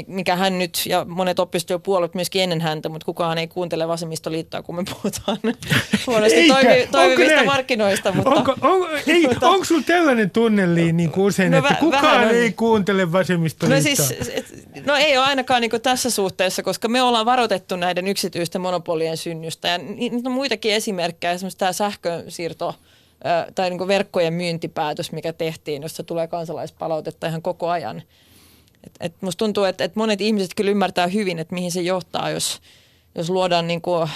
mikä 0.06 0.36
hän 0.36 0.58
nyt 0.58 0.82
ja 0.86 1.04
monet 1.04 1.38
oppositiopuolueet 1.38 2.14
myöskin 2.14 2.42
ennen 2.42 2.60
häntä, 2.60 2.88
mutta 2.88 3.04
kukaan 3.04 3.38
ei 3.38 3.48
kuuntele 3.48 3.88
vasemmistoliittoa, 3.88 4.62
kun 4.62 4.74
me 4.74 4.84
puhutaan 4.84 5.38
huonosti 6.06 6.48
toimi, 6.48 6.88
toimivista 6.90 7.44
markkinoista. 7.44 8.12
Mutta, 8.12 8.30
onko, 8.30 8.54
on, 8.60 8.88
ei, 9.06 9.26
mutta, 9.26 9.48
onko 9.50 9.64
sinulla 9.64 9.86
tällainen 9.86 10.30
tunneli 10.30 10.92
niin 10.92 11.10
kuin 11.10 11.24
usein, 11.24 11.52
no, 11.52 11.58
että 11.58 11.74
kukaan 11.74 12.30
ei 12.30 12.46
on. 12.46 12.54
kuuntele 12.54 13.12
vasemmistoliittoa? 13.12 13.92
No 13.92 13.96
siis, 13.96 14.14
no 14.86 14.94
ei 14.96 15.18
ole 15.18 15.26
ainakaan 15.26 15.60
niin 15.60 15.82
tässä 15.82 16.10
suhteessa, 16.10 16.62
koska 16.62 16.88
me 16.88 17.02
ollaan 17.02 17.26
varoitettu 17.26 17.76
näiden 17.76 18.06
yksityisten 18.06 18.60
monopolien 18.60 19.16
synnystä 19.16 19.68
ja 19.68 19.78
niitä 19.78 20.28
on 20.28 20.32
muitakin 20.32 20.72
esimerkkejä, 20.72 21.32
esimerkiksi 21.32 21.58
tämä 21.58 21.72
sähkösiirto 21.72 22.74
tai 23.54 23.70
niin 23.70 23.88
verkkojen 23.88 24.32
myyntipäätös, 24.32 25.12
mikä 25.12 25.32
tehtiin, 25.32 25.82
jossa 25.82 26.02
tulee 26.02 26.28
kansalaispalautetta 26.28 27.26
ihan 27.26 27.42
koko 27.42 27.68
ajan– 27.68 28.02
et, 28.86 28.92
et 29.00 29.14
musta 29.20 29.38
tuntuu, 29.38 29.64
että 29.64 29.84
et 29.84 29.96
monet 29.96 30.20
ihmiset 30.20 30.54
kyllä 30.54 30.70
ymmärtää 30.70 31.06
hyvin, 31.06 31.38
että 31.38 31.54
mihin 31.54 31.72
se 31.72 31.80
johtaa, 31.80 32.30
jos, 32.30 32.60
jos 33.14 33.30
luodaan 33.30 33.66
niin 33.66 33.82
kuin, 33.82 34.02
äh, 34.02 34.08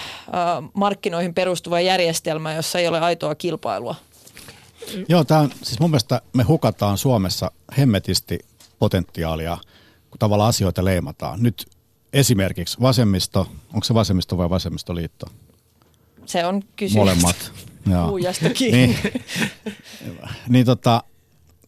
markkinoihin 0.75 1.35
perustuva 1.35 1.81
järjestelmä, 1.81 2.55
jossa 2.55 2.79
ei 2.79 2.89
ole 2.89 3.01
aitoa 3.01 3.35
kilpailua. 3.35 3.95
Joo, 5.09 5.25
tämä 5.25 5.41
on, 5.41 5.51
siis 5.63 5.81
mun 5.81 5.91
mielestä 5.91 6.21
me 6.33 6.43
hukataan 6.43 6.99
Suomessa 6.99 7.51
hemmetisti 7.79 8.39
potentiaalia, 8.79 9.59
kun 10.11 10.19
tavallaan 10.19 10.49
asioita 10.49 10.85
leimataan. 10.85 11.43
Nyt 11.43 11.67
esimerkiksi 12.13 12.81
vasemmisto, 12.81 13.47
onko 13.75 13.85
se 13.85 13.95
vasemmisto 13.95 14.39
vai 14.39 14.51
vasemmistoliitto? 14.51 15.27
Se 16.27 16.47
on 16.47 16.63
kysymys. 16.77 16.97
Molemmat. 16.97 17.53
Joo. 17.91 18.17
niin, 18.73 18.99
niin 20.49 20.67
tota, 20.67 21.03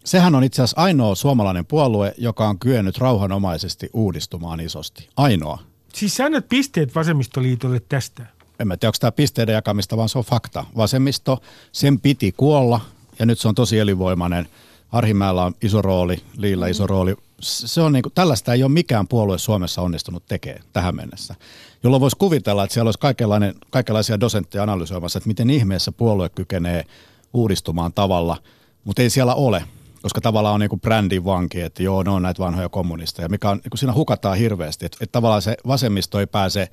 Sehän 0.07 0.35
on 0.35 0.45
itse 0.45 0.63
asiassa 0.63 0.81
ainoa 0.81 1.15
suomalainen 1.15 1.67
puolue, 1.67 2.15
joka 2.19 2.49
on 2.49 2.59
kyennyt 2.59 2.99
rauhanomaisesti 2.99 3.91
uudistumaan 3.93 4.61
isosti. 4.61 5.09
Ainoa. 5.17 5.59
Siis 5.95 6.15
sä 6.15 6.25
annat 6.25 6.49
pisteet 6.49 6.95
vasemmistoliitolle 6.95 7.81
tästä? 7.89 8.27
En 8.61 8.69
mä 8.69 8.77
tiedä, 8.77 8.89
onko 8.89 8.97
tämä 9.01 9.13
pisteiden 9.13 9.53
jakamista, 9.53 9.97
vaan 9.97 10.09
se 10.09 10.19
on 10.19 10.25
fakta. 10.25 10.65
Vasemmisto, 10.77 11.43
sen 11.73 12.01
piti 12.01 12.33
kuolla 12.33 12.81
ja 13.19 13.27
nyt 13.27 13.39
se 13.39 13.49
on 13.49 13.55
tosi 13.55 13.79
elinvoimainen. 13.79 14.49
Arhimäellä 14.93 15.45
on 15.45 15.55
iso 15.63 15.83
rooli, 15.83 16.17
Liillä 16.37 16.69
iso 16.69 16.87
rooli. 16.87 17.15
Se 17.41 17.81
on 17.81 17.93
niin 17.93 18.03
kuin, 18.03 18.13
tällaista 18.13 18.53
ei 18.53 18.63
ole 18.63 18.73
mikään 18.73 19.09
puolue 19.09 19.39
Suomessa 19.39 19.83
onnistunut 19.83 20.27
tekemään 20.27 20.65
tähän 20.73 20.97
mennessä. 20.97 21.35
Jolloin 21.83 22.01
voisi 22.01 22.17
kuvitella, 22.17 22.65
että 22.65 22.75
siellä 22.75 22.89
olisi 22.89 23.55
kaikenlaisia 23.71 24.21
dosentteja 24.21 24.63
analysoimassa, 24.63 25.19
että 25.19 25.29
miten 25.29 25.51
ihmeessä 25.51 25.93
puolue 25.93 26.29
kykenee 26.29 26.85
uudistumaan 27.33 27.93
tavalla, 27.93 28.37
mutta 28.85 29.03
ei 29.03 29.11
siellä 29.11 29.35
ole 29.35 29.65
koska 30.07 30.21
tavallaan 30.21 30.55
on 30.55 30.61
niin 30.61 30.81
brändin 30.81 31.25
vanki, 31.25 31.61
että 31.61 31.83
joo, 31.83 32.03
ne 32.03 32.11
on 32.11 32.23
näitä 32.23 32.43
vanhoja 32.43 32.69
kommunisteja, 32.69 33.29
mikä 33.29 33.51
on, 33.51 33.61
niin 33.65 33.79
siinä 33.79 33.93
hukataan 33.93 34.39
hirveästi, 34.39 34.87
että, 34.87 34.99
että 35.01 35.13
tavallaan 35.13 35.43
se 35.43 35.57
vasemmisto 35.67 36.21
ei 36.21 36.27
pääse 36.27 36.69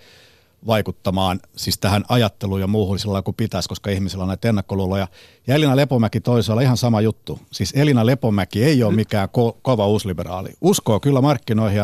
vaikuttamaan 0.68 1.40
siis 1.56 1.78
tähän 1.78 2.04
ajatteluun 2.10 2.62
ja 2.62 2.68
muuhun 2.68 3.00
sillä 3.00 3.22
kuin 3.22 3.36
pitäisi, 3.36 3.70
koska 3.70 3.90
ihmisillä 3.90 4.22
on 4.22 4.28
näitä 4.28 4.50
ennakkoluuloja. 4.50 5.08
Ja 5.48 5.56
Elina 5.56 5.76
Lepomäki 5.76 6.22
toisella 6.22 6.62
ihan 6.62 6.78
sama 6.78 7.02
juttu. 7.02 7.40
Siis 7.52 7.74
Elina 7.76 8.06
Lepomäki 8.06 8.64
ei 8.64 8.84
ole 8.84 8.92
mm. 8.92 8.96
mikään 8.96 9.30
ko- 9.30 9.58
kova 9.62 9.88
uusliberaali. 9.88 10.50
Uskoo 10.62 11.00
kyllä 11.00 11.22
markkinoihin, 11.22 11.82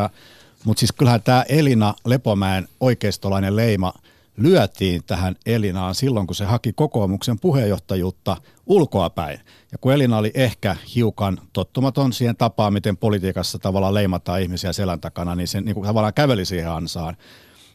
mutta 0.64 0.80
siis 0.80 0.92
kyllähän 0.92 1.22
tämä 1.22 1.44
Elina 1.48 1.94
Lepomäen 2.04 2.68
oikeistolainen 2.80 3.56
leima– 3.56 3.92
lyötiin 4.36 5.04
tähän 5.06 5.36
Elinaan 5.46 5.94
silloin, 5.94 6.26
kun 6.26 6.36
se 6.36 6.44
haki 6.44 6.72
kokoomuksen 6.72 7.40
puheenjohtajuutta 7.40 8.36
ulkoapäin. 8.66 9.40
Ja 9.72 9.78
kun 9.78 9.92
Elina 9.92 10.18
oli 10.18 10.30
ehkä 10.34 10.76
hiukan 10.94 11.40
tottumaton 11.52 12.12
siihen 12.12 12.36
tapaan, 12.36 12.72
miten 12.72 12.96
politiikassa 12.96 13.58
tavallaan 13.58 13.94
leimataan 13.94 14.42
ihmisiä 14.42 14.72
selän 14.72 15.00
takana, 15.00 15.34
niin 15.34 15.48
se 15.48 15.60
niin 15.60 15.74
kuin 15.74 15.86
tavallaan 15.86 16.14
käveli 16.14 16.44
siihen 16.44 16.70
ansaan. 16.70 17.16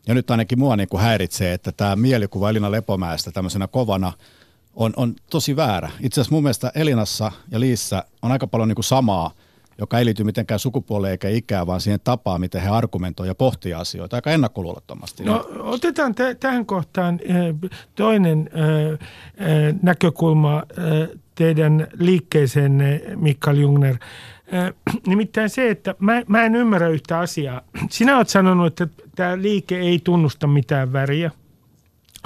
Ja 0.08 0.14
nyt 0.14 0.32
ainakin 0.32 0.60
mua 0.60 0.76
niin 0.76 0.90
kuin 0.90 1.02
häiritsee, 1.02 1.54
että 1.54 1.72
tämä 1.72 1.96
mielikuva 1.96 2.50
Elina 2.50 2.72
Lepomäestä 2.72 3.32
tämmöisenä 3.32 3.68
kovana 3.68 4.14
on, 4.76 4.94
on 4.96 5.16
tosi 5.30 5.56
väärä. 5.56 5.92
Itse 6.00 6.22
asiassa 6.22 6.36
mun 6.36 6.44
mielestä 6.44 6.72
Elinassa 6.76 7.32
ja 7.52 7.60
Liissä 7.60 8.04
on 8.22 8.32
aika 8.32 8.48
paljon 8.48 8.68
niin 8.68 8.76
kuin 8.76 8.84
samaa– 8.84 9.32
joka 9.78 10.00
ei 10.00 10.06
liity 10.06 10.24
mitenkään 10.24 10.60
sukupuoleen 10.60 11.12
eikä 11.12 11.30
ikään, 11.30 11.68
vaan 11.68 11.82
siihen 11.82 12.00
tapaan, 12.04 12.42
miten 12.42 12.62
he 12.62 12.70
argumentoivat 12.70 13.28
ja 13.28 13.36
pohtii 13.36 13.74
asioita 13.74 14.16
aika 14.16 14.32
ennakkoluulottomasti. 14.32 15.24
No, 15.24 15.48
otetaan 15.60 16.16
t- 16.16 16.40
tähän 16.40 16.66
kohtaan 16.66 17.20
eh, 17.24 17.72
toinen 17.96 18.50
äh, 18.54 18.92
äh, 18.92 19.76
näkökulma 19.82 20.64
teidän 21.36 21.88
liikkeeseenne, 22.00 23.02
Mikael 23.16 23.58
Jungner. 23.58 23.96
Nimittäin 25.08 25.50
se, 25.50 25.70
että 25.70 25.96
mä, 26.00 26.22
mä 26.28 26.44
en 26.44 26.56
ymmärrä 26.56 26.88
yhtä 26.88 27.20
asiaa. 27.20 27.62
Sinä 27.90 28.18
olet 28.18 28.30
sanonut, 28.30 28.82
että 28.82 29.04
tämä 29.16 29.42
liike 29.42 29.80
ei 29.80 30.00
tunnusta 30.04 30.48
mitään 30.48 30.94
väriä– 30.94 31.32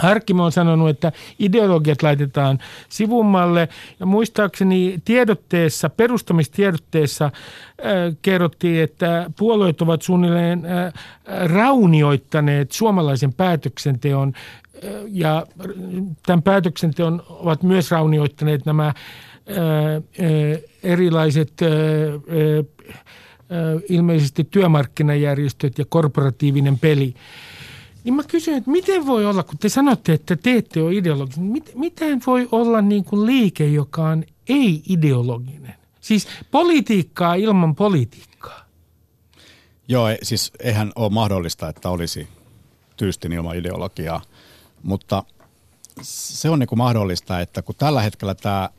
Harkimo 0.02 0.44
on 0.44 0.52
sanonut, 0.52 0.90
että 0.90 1.12
ideologiat 1.40 2.04
laitetaan 2.04 2.60
sivummalle 2.90 3.70
ja 4.00 4.06
muistaakseni 4.06 5.00
tiedotteessa, 5.06 5.90
perustamistiedotteessa 5.90 7.26
äh, 7.26 7.32
kerrottiin, 8.22 8.84
että 8.84 9.32
puolueet 9.38 9.82
ovat 9.82 10.02
suunnilleen 10.02 10.66
äh, 10.66 10.94
raunioittaneet 11.54 12.72
suomalaisen 12.72 13.34
päätöksenteon 13.34 14.34
äh, 14.36 14.60
ja 15.08 15.46
tämän 16.26 16.44
päätöksenteon 16.44 17.24
ovat 17.30 17.64
myös 17.64 17.92
raunioittaneet 17.92 18.66
nämä 18.66 18.88
äh, 18.88 18.94
äh, 18.96 20.62
erilaiset 20.84 21.54
äh, 21.62 21.70
ilmeisesti 23.90 24.48
työmarkkinajärjestöt 24.52 25.78
ja 25.78 25.86
korporatiivinen 25.90 26.80
peli. 26.80 27.14
Niin 28.04 28.14
mä 28.14 28.24
kysyn, 28.24 28.54
että 28.54 28.72
miten 28.72 29.06
voi 29.06 29.26
olla, 29.26 29.44
kun 29.44 29.58
te 29.58 29.70
sanotte, 29.70 30.14
että 30.14 30.36
te 30.36 30.56
ette 30.56 30.82
ole 30.82 30.96
ideologinen, 30.96 31.52
mit, 31.52 31.72
miten 31.76 32.22
voi 32.28 32.48
olla 32.52 32.82
niin 32.82 33.04
kuin 33.04 33.26
liike, 33.26 33.68
joka 33.68 34.04
on 34.10 34.24
ei-ideologinen? 34.50 35.76
Siis 36.02 36.28
politiikkaa 36.52 37.36
ilman 37.36 37.76
politiikkaa. 37.76 38.66
Joo, 39.88 40.08
siis 40.24 40.52
eihän 40.60 40.92
ole 40.96 41.10
mahdollista, 41.10 41.70
että 41.70 41.90
olisi 41.90 42.28
tyystin 42.98 43.34
ilman 43.34 43.58
ideologiaa, 43.58 44.22
mutta 44.84 45.24
se 46.02 46.50
on 46.50 46.60
niin 46.60 46.68
kuin 46.68 46.80
mahdollista, 46.80 47.40
että 47.40 47.62
kun 47.62 47.76
tällä 47.76 48.02
hetkellä 48.02 48.36
tämä 48.36 48.70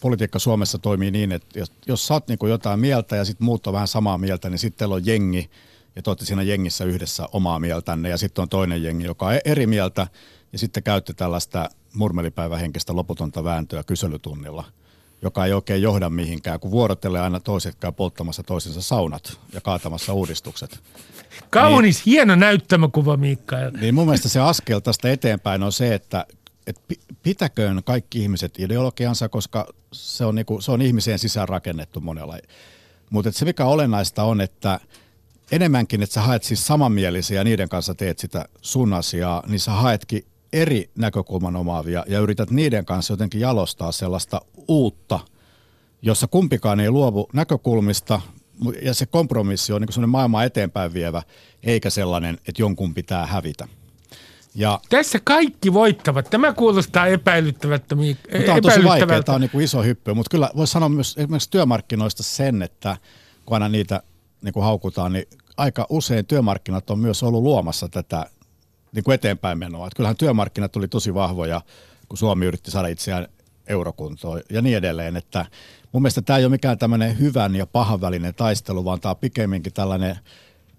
politiikka 0.00 0.38
Suomessa 0.38 0.78
toimii 0.78 1.10
niin, 1.10 1.32
että 1.32 1.58
jos, 1.58 1.72
jos 1.86 2.06
sä 2.06 2.14
oot 2.14 2.28
niin 2.28 2.38
kuin 2.38 2.50
jotain 2.50 2.80
mieltä 2.80 3.16
ja 3.16 3.24
sitten 3.24 3.44
muut 3.44 3.66
on 3.66 3.72
vähän 3.72 3.88
samaa 3.88 4.18
mieltä, 4.18 4.50
niin 4.50 4.58
sitten 4.58 4.92
on 4.92 5.06
jengi– 5.06 5.50
ja 5.96 6.02
te 6.02 6.10
olette 6.10 6.24
siinä 6.24 6.42
jengissä 6.42 6.84
yhdessä 6.84 7.28
omaa 7.32 7.58
mieltänne 7.58 8.08
ja 8.08 8.16
sitten 8.16 8.42
on 8.42 8.48
toinen 8.48 8.82
jengi, 8.82 9.04
joka 9.04 9.26
on 9.26 9.38
eri 9.44 9.66
mieltä 9.66 10.06
ja 10.52 10.58
sitten 10.58 10.82
käytti 10.82 11.14
tällaista 11.14 11.70
murmelipäivähenkistä 11.94 12.96
loputonta 12.96 13.44
vääntöä 13.44 13.82
kyselytunnilla, 13.82 14.64
joka 15.22 15.46
ei 15.46 15.52
oikein 15.52 15.82
johda 15.82 16.10
mihinkään, 16.10 16.60
kun 16.60 16.70
vuorottelee 16.70 17.20
aina 17.20 17.40
toiset 17.40 17.74
käy 17.74 17.92
polttamassa 17.92 18.42
toisensa 18.42 18.82
saunat 18.82 19.40
ja 19.52 19.60
kaatamassa 19.60 20.12
uudistukset. 20.12 20.80
Kaunis, 21.50 21.96
niin, 21.96 22.12
hieno 22.12 22.34
näyttämäkuva, 22.34 23.16
Mikael. 23.16 23.70
Niin 23.80 23.94
mun 23.94 24.06
mielestä 24.06 24.28
se 24.28 24.40
askel 24.40 24.80
tästä 24.80 25.12
eteenpäin 25.12 25.62
on 25.62 25.72
se, 25.72 25.94
että 25.94 26.26
et 26.66 26.80
pitäköön 27.22 27.82
kaikki 27.84 28.22
ihmiset 28.22 28.58
ideologiansa, 28.58 29.28
koska 29.28 29.66
se 29.92 30.24
on, 30.24 30.34
niinku, 30.34 30.60
se 30.60 30.72
on 30.72 30.82
ihmiseen 30.82 31.18
sisään 31.18 31.48
rakennettu 31.48 32.00
monella. 32.00 32.38
Mutta 33.10 33.32
se 33.32 33.44
mikä 33.44 33.64
olennaista 33.64 34.24
on, 34.24 34.40
että 34.40 34.80
enemmänkin, 35.52 36.02
että 36.02 36.14
sä 36.14 36.20
haet 36.20 36.44
siis 36.44 36.66
samanmielisiä 36.66 37.40
ja 37.40 37.44
niiden 37.44 37.68
kanssa 37.68 37.94
teet 37.94 38.18
sitä 38.18 38.44
sun 38.62 38.92
asiaa, 38.92 39.42
niin 39.46 39.60
sä 39.60 39.72
haetkin 39.72 40.24
eri 40.52 40.90
näkökulman 40.98 41.56
omaavia 41.56 42.04
ja 42.08 42.20
yrität 42.20 42.50
niiden 42.50 42.84
kanssa 42.84 43.12
jotenkin 43.12 43.40
jalostaa 43.40 43.92
sellaista 43.92 44.40
uutta, 44.68 45.20
jossa 46.02 46.26
kumpikaan 46.26 46.80
ei 46.80 46.90
luovu 46.90 47.28
näkökulmista 47.32 48.20
ja 48.82 48.94
se 48.94 49.06
kompromissi 49.06 49.72
on 49.72 49.80
niin 49.80 49.92
sellainen 49.92 50.10
maailmaa 50.10 50.44
eteenpäin 50.44 50.94
vievä, 50.94 51.22
eikä 51.62 51.90
sellainen, 51.90 52.34
että 52.34 52.62
jonkun 52.62 52.94
pitää 52.94 53.26
hävitä. 53.26 53.68
Ja, 54.54 54.80
Tässä 54.88 55.20
kaikki 55.24 55.72
voittavat. 55.72 56.30
Tämä 56.30 56.52
kuulostaa 56.52 57.06
epäilyttävältä. 57.06 57.86
Tämä 57.86 58.54
on 58.54 58.62
tosi 58.62 58.84
vaikeaa, 58.84 59.22
tämä 59.22 59.34
on 59.34 59.40
niin 59.40 59.50
kuin 59.50 59.64
iso 59.64 59.82
hyppy, 59.82 60.14
mutta 60.14 60.30
kyllä 60.30 60.50
voisi 60.56 60.72
sanoa 60.72 60.88
myös 60.88 61.14
esimerkiksi 61.18 61.50
työmarkkinoista 61.50 62.22
sen, 62.22 62.62
että 62.62 62.96
kun 63.46 63.54
aina 63.54 63.68
niitä 63.68 64.02
niin 64.44 64.52
kuin 64.52 64.64
haukutaan, 64.64 65.12
niin 65.12 65.28
aika 65.56 65.86
usein 65.88 66.26
työmarkkinat 66.26 66.90
on 66.90 66.98
myös 66.98 67.22
ollut 67.22 67.42
luomassa 67.42 67.88
tätä 67.88 68.26
niin 68.92 69.04
kuin 69.04 69.14
eteenpäin 69.14 69.58
menoa. 69.58 69.86
Että 69.86 69.96
kyllähän 69.96 70.16
työmarkkinat 70.16 70.72
tuli 70.72 70.88
tosi 70.88 71.14
vahvoja, 71.14 71.60
kun 72.08 72.18
Suomi 72.18 72.46
yritti 72.46 72.70
saada 72.70 72.88
itseään 72.88 73.28
eurokuntoon 73.66 74.40
ja 74.50 74.62
niin 74.62 74.76
edelleen. 74.76 75.16
Että 75.16 75.46
mun 75.92 76.02
mielestä 76.02 76.22
tämä 76.22 76.38
ei 76.38 76.44
ole 76.44 76.50
mikään 76.50 76.78
tämmöinen 76.78 77.18
hyvän 77.18 77.56
ja 77.56 77.66
pahan 77.66 78.00
välinen 78.00 78.34
taistelu, 78.34 78.84
vaan 78.84 79.00
tämä 79.00 79.10
on 79.10 79.16
pikemminkin 79.16 79.72
tällainen, 79.72 80.10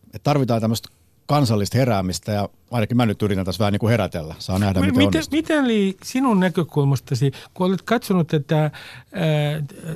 että 0.06 0.24
tarvitaan 0.24 0.62
tämmöistä 0.62 0.90
kansallista 1.26 1.78
heräämistä 1.78 2.32
ja 2.32 2.50
ainakin 2.72 2.98
mä 2.98 3.06
nyt 3.06 3.22
yritän 3.22 3.46
tässä 3.46 3.60
vähän 3.60 3.72
niin 3.72 3.80
kuin 3.80 3.92
herätellä. 3.92 4.36
Saa 4.40 4.60
nähdä, 4.60 4.80
miten, 4.80 4.98
miten 4.98 5.24
Miten 5.32 5.64
oli 5.64 5.98
sinun 6.04 6.40
näkökulmastasi, 6.40 7.32
kun 7.54 7.68
olet 7.68 7.82
katsonut 7.82 8.28
tätä 8.28 8.62
ää, 8.62 8.72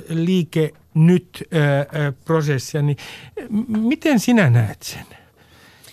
liike 0.08 0.72
nyt 0.94 1.48
ää, 1.52 2.12
prosessia, 2.24 2.82
niin 2.82 2.96
miten 3.68 4.20
sinä 4.20 4.50
näet 4.50 4.82
sen? 4.82 5.06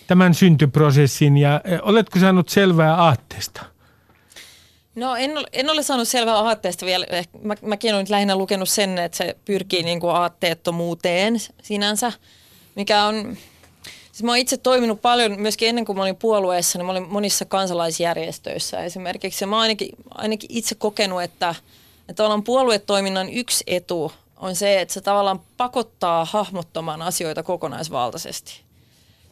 Tämän 0.06 0.34
syntyprosessin 0.34 1.36
ja 1.36 1.52
ää, 1.52 1.78
oletko 1.82 2.18
saanut 2.18 2.48
selvää 2.48 2.94
aatteesta? 2.94 3.64
No 4.94 5.16
en 5.16 5.38
ole, 5.38 5.46
en 5.52 5.70
ole 5.70 5.82
saanut 5.82 6.08
selvää 6.08 6.36
aatteesta 6.36 6.86
vielä. 6.86 7.06
Mä, 7.42 7.54
mäkin 7.62 7.94
olen 7.94 8.02
nyt 8.02 8.10
lähinnä 8.10 8.36
lukenut 8.36 8.68
sen, 8.68 8.98
että 8.98 9.18
se 9.18 9.36
pyrkii 9.44 9.82
niin 9.82 10.00
kuin 10.00 10.14
aatteettomuuteen 10.14 11.36
sinänsä, 11.62 12.12
mikä 12.74 13.04
on 13.04 13.36
Siis 14.18 14.24
mä 14.24 14.30
oon 14.30 14.38
itse 14.38 14.56
toiminut 14.56 15.02
paljon, 15.02 15.40
myöskin 15.40 15.68
ennen 15.68 15.84
kuin 15.84 15.96
mä 15.96 16.02
olin 16.02 16.16
puolueessa, 16.16 16.78
niin 16.78 16.86
mä 16.86 16.92
olin 16.92 17.08
monissa 17.08 17.44
kansalaisjärjestöissä 17.44 18.80
esimerkiksi. 18.80 19.44
Ja 19.44 19.48
mä 19.48 19.56
oon 19.56 19.62
ainakin, 19.62 19.88
ainakin 20.10 20.50
itse 20.52 20.74
kokenut, 20.74 21.22
että, 21.22 21.54
että 22.00 22.14
tavallaan 22.14 22.42
puoluetoiminnan 22.42 23.30
yksi 23.30 23.64
etu 23.66 24.12
on 24.36 24.56
se, 24.56 24.80
että 24.80 24.94
se 24.94 25.00
tavallaan 25.00 25.40
pakottaa 25.56 26.24
hahmottamaan 26.24 27.02
asioita 27.02 27.42
kokonaisvaltaisesti. 27.42 28.60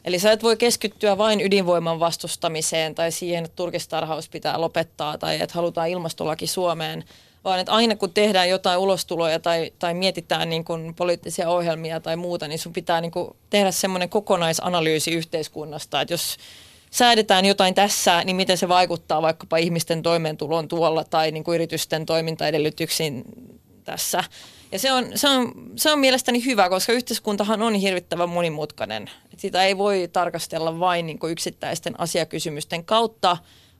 Eli 0.05 0.19
sä 0.19 0.31
et 0.31 0.43
voi 0.43 0.57
keskittyä 0.57 1.17
vain 1.17 1.41
ydinvoiman 1.41 1.99
vastustamiseen 1.99 2.95
tai 2.95 3.11
siihen, 3.11 3.45
että 3.45 3.55
turkistarhaus 3.55 4.29
pitää 4.29 4.61
lopettaa 4.61 5.17
tai 5.17 5.41
että 5.41 5.55
halutaan 5.55 5.89
ilmastolaki 5.89 6.47
Suomeen– 6.47 7.03
vaan 7.47 7.59
että 7.59 7.71
aina 7.71 7.95
kun 7.95 8.13
tehdään 8.13 8.49
jotain 8.49 8.79
ulostuloja 8.79 9.39
tai, 9.39 9.71
tai 9.79 9.93
mietitään 9.93 10.49
niin 10.49 10.65
kuin 10.65 10.95
poliittisia 10.95 11.49
ohjelmia 11.49 11.99
tai 11.99 12.15
muuta, 12.15 12.47
niin 12.47 12.59
sun 12.59 12.73
pitää 12.73 13.01
niin 13.01 13.11
kuin 13.11 13.29
tehdä 13.49 13.71
semmoinen 13.71 14.09
kokonaisanalyysi 14.09 15.11
yhteiskunnasta, 15.11 16.01
että 16.01 16.13
jos 16.13 16.37
säädetään 16.91 17.45
jotain 17.45 17.73
tässä, 17.73 18.23
niin 18.23 18.35
miten 18.35 18.57
se 18.57 18.67
vaikuttaa 18.67 19.21
vaikkapa 19.21 19.57
ihmisten 19.57 20.03
toimeentuloon 20.03 20.67
tuolla 20.67 21.03
tai 21.03 21.31
niin 21.31 21.43
kuin 21.43 21.55
yritysten 21.55 22.05
toimintaedellytyksiin 22.05 23.23
tässä. 23.83 24.23
Ja 24.71 24.79
se 24.79 24.91
on, 24.91 25.11
se, 25.15 25.29
on, 25.29 25.53
se 25.75 25.91
on 25.91 25.99
mielestäni 25.99 26.45
hyvä, 26.45 26.69
koska 26.69 26.93
yhteiskuntahan 26.93 27.61
on 27.61 27.73
hirvittävän 27.73 28.29
monimutkainen. 28.29 29.09
Et 29.33 29.39
sitä 29.39 29.63
ei 29.63 29.77
voi 29.77 30.09
tarkastella 30.13 30.79
vain 30.79 31.05
niin 31.05 31.19
kuin 31.19 31.31
yksittäisten 31.31 31.99
asiakysymysten 31.99 32.85
kautta, 32.85 33.37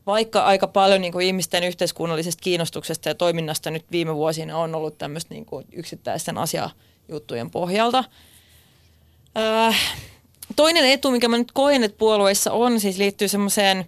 vaikka 0.08 0.41
aika 0.41 0.67
paljon 0.67 1.02
niin 1.02 1.13
kuin 1.13 1.28
ihmisten 1.28 1.63
yhteiskunnallisesta 1.63 2.41
kiinnostuksesta 2.41 3.10
ja 3.10 3.15
toiminnasta 3.15 3.72
nyt 3.72 3.86
viime 3.91 4.15
vuosina 4.15 4.58
on 4.58 4.76
ollut 4.76 4.98
tämmöistä 4.98 5.34
niin 5.34 5.46
kuin 5.46 5.65
yksittäisten 5.72 6.38
asiajuttujen 6.38 7.52
pohjalta. 7.52 8.04
Äh, 9.38 9.96
toinen 10.56 10.86
etu, 10.86 11.12
mikä 11.12 11.28
mä 11.28 11.38
nyt 11.38 11.52
koen, 11.52 11.84
että 11.84 11.98
puolueissa 11.98 12.52
on, 12.52 12.80
siis 12.80 12.98
liittyy 12.98 13.28
semmoiseen 13.28 13.86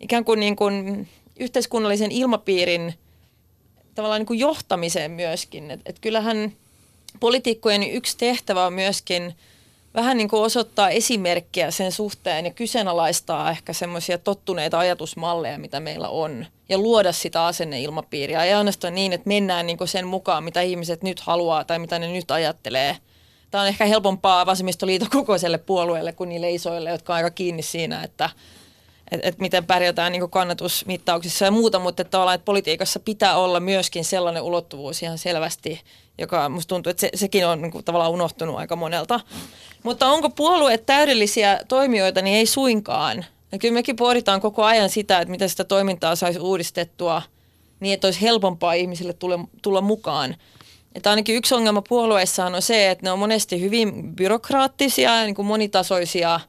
ikään 0.00 0.24
kuin, 0.24 0.40
niin 0.40 0.56
kuin 0.56 1.08
yhteiskunnallisen 1.40 2.12
ilmapiirin 2.12 2.94
tavallaan 3.94 4.20
niin 4.20 4.26
kuin 4.26 4.38
johtamiseen 4.38 5.10
myöskin. 5.10 5.70
Et, 5.70 5.80
et 5.86 5.98
kyllähän 5.98 6.52
poliitikkojen 7.20 7.82
yksi 7.82 8.16
tehtävä 8.18 8.66
on 8.66 8.72
myöskin– 8.72 9.34
vähän 9.94 10.16
niin 10.16 10.28
kuin 10.28 10.42
osoittaa 10.42 10.90
esimerkkiä 10.90 11.70
sen 11.70 11.92
suhteen 11.92 12.44
ja 12.44 12.52
kyseenalaistaa 12.52 13.50
ehkä 13.50 13.72
semmoisia 13.72 14.18
tottuneita 14.18 14.78
ajatusmalleja, 14.78 15.58
mitä 15.58 15.80
meillä 15.80 16.08
on. 16.08 16.46
Ja 16.68 16.78
luoda 16.78 17.12
sitä 17.12 17.46
asenneilmapiiriä. 17.46 18.44
Ei 18.44 18.52
ainoastaan 18.52 18.94
niin, 18.94 19.12
että 19.12 19.28
mennään 19.28 19.66
niin 19.66 19.78
kuin 19.78 19.88
sen 19.88 20.06
mukaan, 20.06 20.44
mitä 20.44 20.60
ihmiset 20.60 21.02
nyt 21.02 21.20
haluaa 21.20 21.64
tai 21.64 21.78
mitä 21.78 21.98
ne 21.98 22.12
nyt 22.12 22.30
ajattelee. 22.30 22.96
Tämä 23.50 23.62
on 23.62 23.68
ehkä 23.68 23.86
helpompaa 23.86 24.46
vasemmistoliiton 24.46 25.10
kokoiselle 25.10 25.58
puolueelle 25.58 26.12
kuin 26.12 26.28
niille 26.28 26.50
isoille, 26.50 26.90
jotka 26.90 27.12
on 27.12 27.16
aika 27.16 27.30
kiinni 27.30 27.62
siinä, 27.62 28.02
että 28.02 28.30
että 29.10 29.28
et 29.28 29.38
miten 29.38 29.66
pärjätään 29.66 30.12
niin 30.12 30.30
kannatusmittauksissa 30.30 31.44
ja 31.44 31.50
muuta, 31.50 31.78
mutta 31.78 32.02
että, 32.02 32.32
että 32.34 32.44
politiikassa 32.44 33.00
pitää 33.00 33.36
olla 33.36 33.60
myöskin 33.60 34.04
sellainen 34.04 34.42
ulottuvuus 34.42 35.02
ihan 35.02 35.18
selvästi, 35.18 35.80
joka 36.18 36.48
musta 36.48 36.68
tuntuu, 36.68 36.90
että 36.90 37.00
se, 37.00 37.10
sekin 37.14 37.46
on 37.46 37.62
niin 37.62 37.72
kuin, 37.72 37.84
tavallaan 37.84 38.12
unohtunut 38.12 38.56
aika 38.56 38.76
monelta. 38.76 39.20
Mutta 39.82 40.06
onko 40.06 40.30
puolueet 40.30 40.86
täydellisiä 40.86 41.60
toimijoita, 41.68 42.22
niin 42.22 42.36
ei 42.36 42.46
suinkaan. 42.46 43.24
Ja 43.52 43.58
kyllä 43.58 43.74
mekin 43.74 43.96
pohditaan 43.96 44.40
koko 44.40 44.64
ajan 44.64 44.90
sitä, 44.90 45.18
että 45.18 45.30
miten 45.30 45.48
sitä 45.48 45.64
toimintaa 45.64 46.16
saisi 46.16 46.38
uudistettua 46.38 47.22
niin, 47.80 47.94
että 47.94 48.06
olisi 48.06 48.20
helpompaa 48.20 48.72
ihmisille 48.72 49.12
tulla, 49.12 49.38
tulla 49.62 49.80
mukaan. 49.80 50.36
Että 50.94 51.10
ainakin 51.10 51.36
yksi 51.36 51.54
ongelma 51.54 51.82
puolueissaan 51.88 52.54
on 52.54 52.62
se, 52.62 52.90
että 52.90 53.06
ne 53.06 53.10
on 53.10 53.18
monesti 53.18 53.60
hyvin 53.60 54.16
byrokraattisia 54.16 55.16
ja 55.16 55.24
niin 55.24 55.46
monitasoisia 55.46 56.40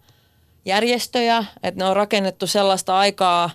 järjestöjä, 0.65 1.45
että 1.63 1.84
ne 1.84 1.89
on 1.89 1.95
rakennettu 1.95 2.47
sellaista 2.47 2.97
aikaa, 2.97 3.49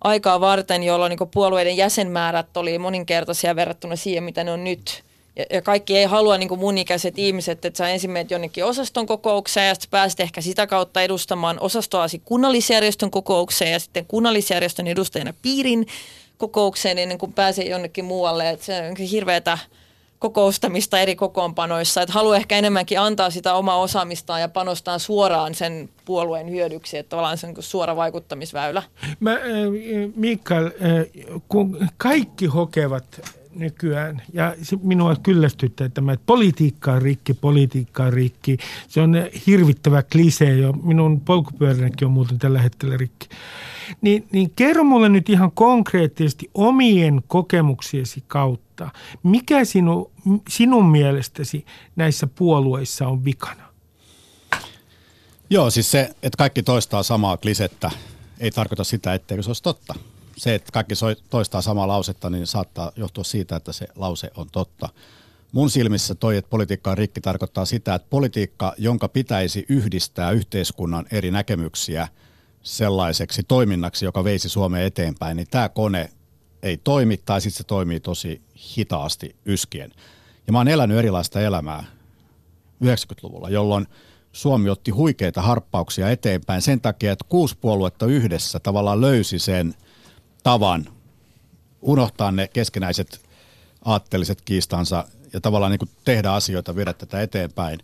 aikaa 0.00 0.40
varten, 0.40 0.82
jolloin 0.82 1.10
niin 1.10 1.30
puolueiden 1.30 1.76
jäsenmäärät 1.76 2.56
oli 2.56 2.78
moninkertaisia 2.78 3.56
verrattuna 3.56 3.96
siihen, 3.96 4.24
mitä 4.24 4.44
ne 4.44 4.52
on 4.52 4.64
nyt– 4.64 5.02
ja, 5.36 5.44
ja 5.50 5.62
kaikki 5.62 5.96
ei 5.96 6.04
halua 6.04 6.38
niin 6.38 6.48
kuin 6.48 6.60
mun 6.60 6.78
ikäiset 6.78 7.18
ihmiset, 7.18 7.64
että 7.64 7.78
sä 7.78 7.88
ensin 7.88 8.10
menet 8.10 8.30
jonnekin 8.30 8.64
osaston 8.64 9.06
kokoukseen 9.06 9.68
ja 9.68 9.74
sitten 9.74 9.90
pääset 9.90 10.20
ehkä 10.20 10.40
sitä 10.40 10.66
kautta 10.66 11.02
edustamaan 11.02 11.60
osastoasi 11.60 12.22
kunnallisjärjestön 12.24 13.10
kokoukseen 13.10 13.72
ja 13.72 13.78
sitten 13.78 14.06
kunnallisjärjestön 14.06 14.86
edustajana 14.86 15.34
piirin 15.42 15.86
kokoukseen 16.38 16.98
ennen 16.98 17.18
kuin 17.18 17.32
pääsee 17.32 17.68
jonnekin 17.68 18.04
muualle. 18.04 18.50
Että 18.50 18.66
se 18.66 18.88
on 18.90 18.96
hirveätä 18.96 19.58
kokoustamista 20.18 21.00
eri 21.00 21.16
kokoonpanoissa. 21.16 22.02
Että 22.02 22.12
haluaa 22.12 22.36
ehkä 22.36 22.56
enemmänkin 22.58 23.00
antaa 23.00 23.30
sitä 23.30 23.54
omaa 23.54 23.80
osaamistaan 23.80 24.40
ja 24.40 24.48
panostaa 24.48 24.98
suoraan 24.98 25.54
sen 25.54 25.88
puolueen 26.04 26.50
hyödyksi, 26.50 26.98
että 26.98 27.10
tavallaan 27.10 27.38
se 27.38 27.46
on 27.46 27.54
niin 27.54 27.62
suora 27.62 27.96
vaikuttamisväylä. 27.96 28.82
Mä, 29.20 29.32
äh, 29.32 29.38
Mikael, 30.16 30.66
äh, 30.66 31.26
kun 31.48 31.88
kaikki 31.96 32.46
hokevat 32.46 33.20
nykyään. 33.54 34.22
Ja 34.32 34.54
minua 34.82 35.16
kyllästyttää 35.22 35.88
tämä, 35.88 36.12
että 36.12 36.26
politiikka 36.26 36.92
on 36.92 37.02
rikki, 37.02 37.34
politiikka 37.34 38.04
on 38.04 38.12
rikki. 38.12 38.58
Se 38.88 39.00
on 39.00 39.14
hirvittävä 39.46 40.02
klisee 40.02 40.56
jo. 40.56 40.72
Minun 40.72 41.20
polkupyöränäkin 41.20 42.06
on 42.06 42.12
muuten 42.12 42.38
tällä 42.38 42.62
hetkellä 42.62 42.96
rikki. 42.96 43.28
Niin, 44.00 44.28
niin 44.32 44.50
kerro 44.56 44.84
mulle 44.84 45.08
nyt 45.08 45.28
ihan 45.28 45.52
konkreettisesti 45.52 46.50
omien 46.54 47.22
kokemuksiesi 47.26 48.24
kautta, 48.26 48.90
mikä 49.22 49.64
sinu, 49.64 50.10
sinun 50.48 50.90
mielestäsi 50.90 51.64
näissä 51.96 52.26
puolueissa 52.26 53.08
on 53.08 53.24
vikana? 53.24 53.62
Joo, 55.50 55.70
siis 55.70 55.90
se, 55.90 56.10
että 56.22 56.36
kaikki 56.38 56.62
toistaa 56.62 57.02
samaa 57.02 57.36
klisettä, 57.36 57.90
ei 58.40 58.50
tarkoita 58.50 58.84
sitä, 58.84 59.14
etteikö 59.14 59.42
se 59.42 59.48
olisi 59.48 59.62
totta 59.62 59.94
se, 60.40 60.54
että 60.54 60.72
kaikki 60.72 60.94
toistaa 61.30 61.62
samaa 61.62 61.88
lausetta, 61.88 62.30
niin 62.30 62.46
saattaa 62.46 62.92
johtua 62.96 63.24
siitä, 63.24 63.56
että 63.56 63.72
se 63.72 63.88
lause 63.96 64.30
on 64.36 64.46
totta. 64.52 64.88
Mun 65.52 65.70
silmissä 65.70 66.14
toi, 66.14 66.36
että 66.36 66.50
politiikka 66.50 66.90
on 66.90 66.98
rikki, 66.98 67.20
tarkoittaa 67.20 67.64
sitä, 67.64 67.94
että 67.94 68.08
politiikka, 68.10 68.74
jonka 68.78 69.08
pitäisi 69.08 69.66
yhdistää 69.68 70.30
yhteiskunnan 70.30 71.06
eri 71.10 71.30
näkemyksiä, 71.30 72.08
sellaiseksi 72.62 73.42
toiminnaksi, 73.42 74.04
joka 74.04 74.24
veisi 74.24 74.48
Suomeen 74.48 74.86
eteenpäin, 74.86 75.36
niin 75.36 75.46
tämä 75.50 75.68
kone 75.68 76.10
ei 76.62 76.76
toimi 76.76 77.16
tai 77.16 77.40
sitten 77.40 77.58
se 77.58 77.64
toimii 77.64 78.00
tosi 78.00 78.42
hitaasti 78.76 79.36
yskien. 79.46 79.90
Ja 80.46 80.52
mä 80.52 80.58
oon 80.58 80.68
elänyt 80.68 80.98
erilaista 80.98 81.40
elämää 81.40 81.84
90-luvulla, 82.84 83.50
jolloin 83.50 83.86
Suomi 84.32 84.70
otti 84.70 84.90
huikeita 84.90 85.42
harppauksia 85.42 86.10
eteenpäin 86.10 86.62
sen 86.62 86.80
takia, 86.80 87.12
että 87.12 87.24
kuusi 87.28 87.56
puoluetta 87.60 88.06
yhdessä 88.06 88.60
tavallaan 88.60 89.00
löysi 89.00 89.38
sen 89.38 89.74
tavan 90.42 90.86
unohtaa 91.82 92.32
ne 92.32 92.48
keskenäiset 92.48 93.20
aatteelliset 93.84 94.40
kiistansa 94.40 95.04
ja 95.32 95.40
tavallaan 95.40 95.70
niin 95.70 95.78
kuin 95.78 95.90
tehdä 96.04 96.32
asioita, 96.32 96.76
viedä 96.76 96.92
tätä 96.92 97.22
eteenpäin. 97.22 97.78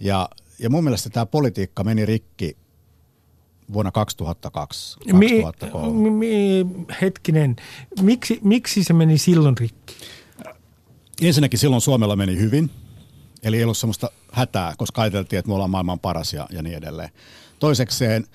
Ja, 0.00 0.28
ja 0.58 0.70
mun 0.70 0.84
mielestä 0.84 1.10
tämä 1.10 1.26
politiikka 1.26 1.84
meni 1.84 2.06
rikki 2.06 2.56
vuonna 3.72 3.90
2002, 3.90 4.98
2003. 4.98 5.92
Mi, 5.92 6.10
mi, 6.10 6.66
hetkinen, 7.02 7.56
miksi, 8.02 8.38
miksi 8.42 8.84
se 8.84 8.92
meni 8.92 9.18
silloin 9.18 9.58
rikki? 9.58 9.94
Ensinnäkin 11.22 11.58
silloin 11.58 11.82
Suomella 11.82 12.16
meni 12.16 12.38
hyvin, 12.38 12.70
eli 13.42 13.56
ei 13.56 13.64
ollut 13.64 13.78
sellaista 13.78 14.10
hätää, 14.32 14.74
koska 14.78 15.02
ajateltiin, 15.02 15.38
että 15.38 15.48
me 15.48 15.54
ollaan 15.54 15.70
maailman 15.70 16.00
paras 16.00 16.32
ja, 16.32 16.46
ja 16.50 16.62
niin 16.62 16.76
edelleen. 16.76 17.10
Toisekseen 17.58 18.26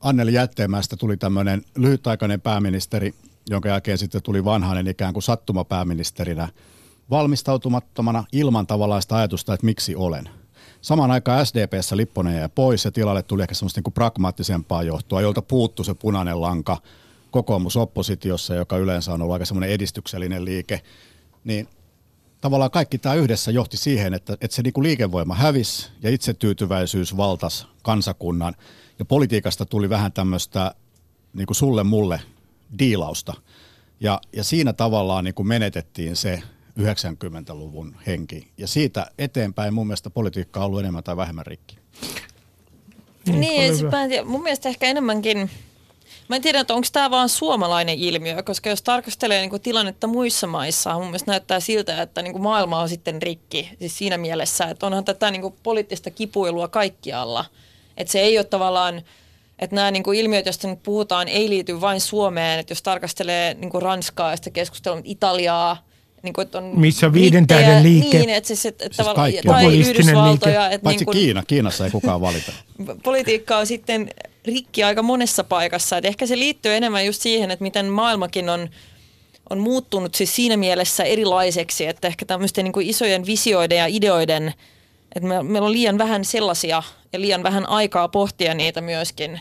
Anneli 0.00 0.32
Jätteenmäestä 0.32 0.96
tuli 0.96 1.16
tämmöinen 1.16 1.62
lyhytaikainen 1.76 2.40
pääministeri, 2.40 3.14
jonka 3.50 3.68
jälkeen 3.68 3.98
sitten 3.98 4.22
tuli 4.22 4.44
vanhainen 4.44 4.86
ikään 4.86 5.12
kuin 5.12 5.22
sattumapääministerinä 5.22 6.48
valmistautumattomana 7.10 8.24
ilman 8.32 8.66
tavallaan 8.66 9.02
sitä 9.02 9.16
ajatusta, 9.16 9.54
että 9.54 9.66
miksi 9.66 9.96
olen. 9.96 10.28
Samaan 10.80 11.10
aikaan 11.10 11.46
SDPssä 11.46 11.96
Lipponen 11.96 12.36
jäi 12.36 12.48
pois 12.54 12.84
ja 12.84 12.92
tilalle 12.92 13.22
tuli 13.22 13.42
ehkä 13.42 13.54
semmoista 13.54 13.80
niin 13.84 13.92
pragmaattisempaa 13.92 14.82
johtoa, 14.82 15.20
jolta 15.20 15.42
puuttu 15.42 15.84
se 15.84 15.94
punainen 15.94 16.40
lanka 16.40 16.76
kokoomus 17.30 17.76
oppositiossa, 17.76 18.54
joka 18.54 18.76
yleensä 18.76 19.12
on 19.12 19.22
ollut 19.22 19.32
aika 19.32 19.44
semmoinen 19.44 19.70
edistyksellinen 19.70 20.44
liike. 20.44 20.80
Niin 21.44 21.68
tavallaan 22.40 22.70
kaikki 22.70 22.98
tämä 22.98 23.14
yhdessä 23.14 23.50
johti 23.50 23.76
siihen, 23.76 24.14
että, 24.14 24.36
että 24.40 24.54
se 24.56 24.62
niin 24.62 24.72
kuin 24.72 24.82
liikevoima 24.82 25.34
hävisi 25.34 25.90
ja 26.02 26.10
itsetyytyväisyys 26.10 27.16
valtas 27.16 27.68
kansakunnan. 27.82 28.54
Ja 28.98 29.04
politiikasta 29.04 29.66
tuli 29.66 29.88
vähän 29.88 30.12
tämmöistä 30.12 30.74
niin 31.32 31.46
kuin 31.46 31.56
sulle 31.56 31.84
mulle 31.84 32.20
diilausta. 32.78 33.34
Ja, 34.00 34.20
ja 34.32 34.44
siinä 34.44 34.72
tavallaan 34.72 35.24
niin 35.24 35.34
kuin 35.34 35.48
menetettiin 35.48 36.16
se 36.16 36.42
90-luvun 36.80 37.96
henki. 38.06 38.48
Ja 38.58 38.66
siitä 38.66 39.06
eteenpäin 39.18 39.74
mun 39.74 39.86
mielestä 39.86 40.10
politiikka 40.10 40.60
on 40.60 40.66
ollut 40.66 40.80
enemmän 40.80 41.04
tai 41.04 41.16
vähemmän 41.16 41.46
rikki. 41.46 41.78
Niin, 43.26 43.40
niin 44.08 44.26
mun 44.26 44.42
mielestä 44.42 44.68
ehkä 44.68 44.86
enemmänkin, 44.86 45.50
mä 46.28 46.36
en 46.36 46.42
tiedä, 46.42 46.60
että 46.60 46.74
onko 46.74 46.88
tämä 46.92 47.10
vaan 47.10 47.28
suomalainen 47.28 47.98
ilmiö, 47.98 48.42
koska 48.42 48.70
jos 48.70 48.82
tarkastelee 48.82 49.40
niin 49.40 49.50
kuin 49.50 49.62
tilannetta 49.62 50.06
muissa 50.06 50.46
maissa, 50.46 50.94
mun 50.94 51.04
mielestä 51.06 51.30
näyttää 51.30 51.60
siltä, 51.60 52.02
että 52.02 52.22
niin 52.22 52.32
kuin 52.32 52.42
maailma 52.42 52.80
on 52.80 52.88
sitten 52.88 53.22
rikki. 53.22 53.70
Siis 53.78 53.98
siinä 53.98 54.18
mielessä, 54.18 54.64
että 54.64 54.86
onhan 54.86 55.04
tätä 55.04 55.30
niin 55.30 55.42
kuin 55.42 55.54
poliittista 55.62 56.10
kipuilua 56.10 56.68
kaikkialla. 56.68 57.44
Että 57.96 58.12
se 58.12 58.20
ei 58.20 58.38
ole 58.38 58.44
tavallaan, 58.44 59.02
että 59.58 59.76
nämä 59.76 59.90
niin 59.90 60.02
kuin 60.02 60.18
ilmiöt, 60.18 60.46
joista 60.46 60.68
nyt 60.68 60.82
puhutaan, 60.82 61.28
ei 61.28 61.48
liity 61.48 61.80
vain 61.80 62.00
Suomeen. 62.00 62.60
Että 62.60 62.70
jos 62.70 62.82
tarkastelee 62.82 63.54
niin 63.54 63.70
kuin 63.70 63.82
Ranskaa 63.82 64.30
ja 64.30 64.36
sitten 64.36 64.52
keskustelua 64.52 65.00
Italiaa, 65.04 65.86
niin 66.22 66.32
kuin, 66.32 66.42
että 66.42 66.58
on 66.58 66.64
Missä 66.80 67.12
viiden 67.12 67.46
tähden 67.46 67.82
liike. 67.82 68.18
Niin, 68.18 68.30
että 68.30 68.48
siis, 68.48 68.66
että, 68.66 68.84
Siis 68.84 68.96
tavallaan, 68.96 69.32
kaikki. 69.32 69.48
tai 69.48 69.78
Yhdysvaltoja. 69.78 70.60
liike. 70.60 70.74
Että 70.74 70.84
Paitsi 70.84 70.98
niin 70.98 71.06
kuin, 71.06 71.18
Kiina. 71.18 71.42
Kiinassa 71.46 71.84
ei 71.84 71.90
kukaan 71.90 72.20
valita. 72.20 72.52
politiikka 73.02 73.56
on 73.56 73.66
sitten 73.66 74.10
rikki 74.44 74.84
aika 74.84 75.02
monessa 75.02 75.44
paikassa. 75.44 75.96
Et 75.96 76.04
ehkä 76.04 76.26
se 76.26 76.38
liittyy 76.38 76.74
enemmän 76.74 77.06
just 77.06 77.22
siihen, 77.22 77.50
että 77.50 77.62
miten 77.62 77.86
maailmakin 77.86 78.48
on, 78.48 78.68
on 79.50 79.58
muuttunut 79.58 80.14
siis 80.14 80.36
siinä 80.36 80.56
mielessä 80.56 81.04
erilaiseksi, 81.04 81.86
että 81.86 82.08
ehkä 82.08 82.26
tämmöisten 82.26 82.64
niin 82.64 82.72
kuin 82.72 82.86
isojen 82.86 83.26
visioiden 83.26 83.78
ja 83.78 83.86
ideoiden, 83.86 84.54
että 85.16 85.28
me, 85.28 85.42
meillä 85.42 85.66
on 85.66 85.72
liian 85.72 85.98
vähän 85.98 86.24
sellaisia 86.24 86.82
ja 87.12 87.20
liian 87.20 87.42
vähän 87.42 87.68
aikaa 87.68 88.08
pohtia 88.08 88.54
niitä 88.54 88.80
myöskin. 88.80 89.40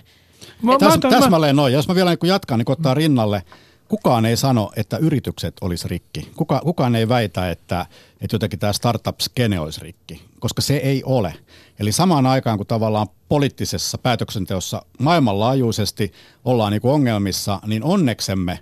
Mä, 0.61 0.71
mä, 0.71 0.77
Täs, 0.77 0.97
mä, 1.03 1.09
täsmälleen 1.09 1.55
noin. 1.55 1.73
Jos 1.73 1.87
mä 1.87 1.95
vielä 1.95 2.09
niin 2.09 2.29
jatkan, 2.29 2.59
niin 2.59 2.71
ottaa 2.71 2.93
rinnalle, 2.93 3.43
kukaan 3.87 4.25
ei 4.25 4.37
sano, 4.37 4.71
että 4.75 4.97
yritykset 4.97 5.53
olisi 5.61 5.87
rikki. 5.87 6.31
Kuka, 6.35 6.59
kukaan 6.59 6.95
ei 6.95 7.09
väitä, 7.09 7.51
että, 7.51 7.85
että 8.21 8.35
jotenkin 8.35 8.59
tämä 8.59 8.73
startup-skene 8.73 9.59
olisi 9.59 9.81
rikki, 9.81 10.21
koska 10.39 10.61
se 10.61 10.75
ei 10.75 11.03
ole. 11.03 11.33
Eli 11.79 11.91
samaan 11.91 12.25
aikaan, 12.25 12.57
kun 12.57 12.67
tavallaan 12.67 13.07
poliittisessa 13.29 13.97
päätöksenteossa 13.97 14.85
maailmanlaajuisesti 14.99 16.11
ollaan 16.45 16.71
niin 16.71 16.81
kuin 16.81 16.93
ongelmissa, 16.93 17.59
niin 17.65 17.83
onneksemme 17.83 18.59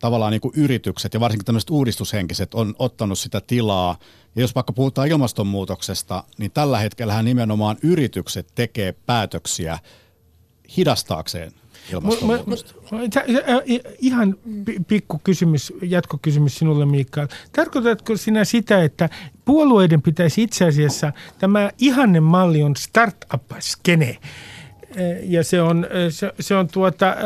tavallaan 0.00 0.32
niin 0.32 0.40
kuin 0.40 0.54
yritykset 0.56 1.14
ja 1.14 1.20
varsinkin 1.20 1.44
tämmöiset 1.44 1.70
uudistushenkiset 1.70 2.54
on 2.54 2.74
ottanut 2.78 3.18
sitä 3.18 3.40
tilaa. 3.40 3.98
Ja 4.36 4.40
jos 4.40 4.54
vaikka 4.54 4.72
puhutaan 4.72 5.08
ilmastonmuutoksesta, 5.08 6.24
niin 6.38 6.50
tällä 6.50 6.78
hetkellä 6.78 7.22
nimenomaan 7.22 7.76
yritykset 7.82 8.46
tekee 8.54 8.94
päätöksiä 9.06 9.78
hidastaakseen 10.76 11.52
ilmastonmuutosta. 11.92 12.74
Mä- 12.92 12.98
mä- 12.98 13.04
Ihan 13.98 14.36
pi- 14.64 14.80
pikku 14.88 15.20
kysymys, 15.24 15.72
jatkokysymys 15.82 16.58
sinulle 16.58 16.86
Mikael. 16.86 17.28
Tarkoitatko 17.52 18.16
sinä 18.16 18.44
sitä, 18.44 18.82
että 18.84 19.08
puolueiden 19.44 20.02
pitäisi 20.02 20.42
itse 20.42 20.64
asiassa, 20.64 21.12
tämä 21.38 21.70
ihanne 21.78 22.20
malli 22.20 22.62
on 22.62 22.74
startup-skene, 22.76 24.16
ja 25.22 25.44
se 25.44 25.62
on, 25.62 25.86
se, 26.10 26.32
se 26.40 26.54
on 26.56 26.68
tuota, 26.68 27.16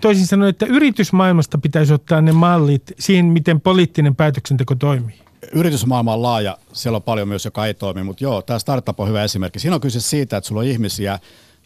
toisin 0.00 0.26
sanoen, 0.26 0.50
että 0.50 0.66
yritysmaailmasta 0.66 1.58
pitäisi 1.58 1.92
ottaa 1.92 2.20
ne 2.20 2.32
mallit 2.32 2.82
siihen, 2.98 3.26
miten 3.26 3.60
poliittinen 3.60 4.16
päätöksenteko 4.16 4.74
toimii. 4.74 5.23
Yritysmaailma 5.52 6.14
on 6.14 6.22
laaja, 6.22 6.58
siellä 6.72 6.96
on 6.96 7.02
paljon 7.02 7.28
myös, 7.28 7.44
joka 7.44 7.66
ei 7.66 7.74
toimi, 7.74 8.02
mutta 8.02 8.24
joo, 8.24 8.42
tämä 8.42 8.58
startup 8.58 9.00
on 9.00 9.08
hyvä 9.08 9.24
esimerkki. 9.24 9.58
Siinä 9.58 9.74
on 9.74 9.80
kyse 9.80 10.00
siitä, 10.00 10.36
että 10.36 10.48
sulla 10.48 10.60
on 10.60 10.66
ihmisiä, 10.66 11.18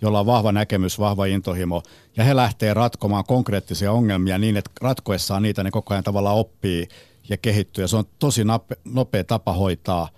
joilla 0.03 0.21
on 0.21 0.27
vahva 0.27 0.53
näkemys, 0.53 0.99
vahva 0.99 1.27
intohimo, 1.27 1.83
ja 2.17 2.25
he 2.25 2.37
lähtee 2.37 2.75
ratkomaan 2.75 3.25
konkreettisia 3.25 3.93
ongelmia 3.93 4.39
niin, 4.39 4.57
että 4.57 4.71
ratkoessaan 4.81 5.43
niitä 5.43 5.63
ne 5.65 5.71
koko 5.71 5.95
ajan 5.95 6.05
tavallaan 6.05 6.37
oppii 6.37 6.89
ja 7.29 7.37
kehittyy. 7.37 7.85
Ja 7.85 7.89
se 7.89 7.97
on 7.97 8.05
tosi 8.19 8.43
nopea 8.85 9.25
tapa 9.25 9.53
hoitaa 9.53 10.09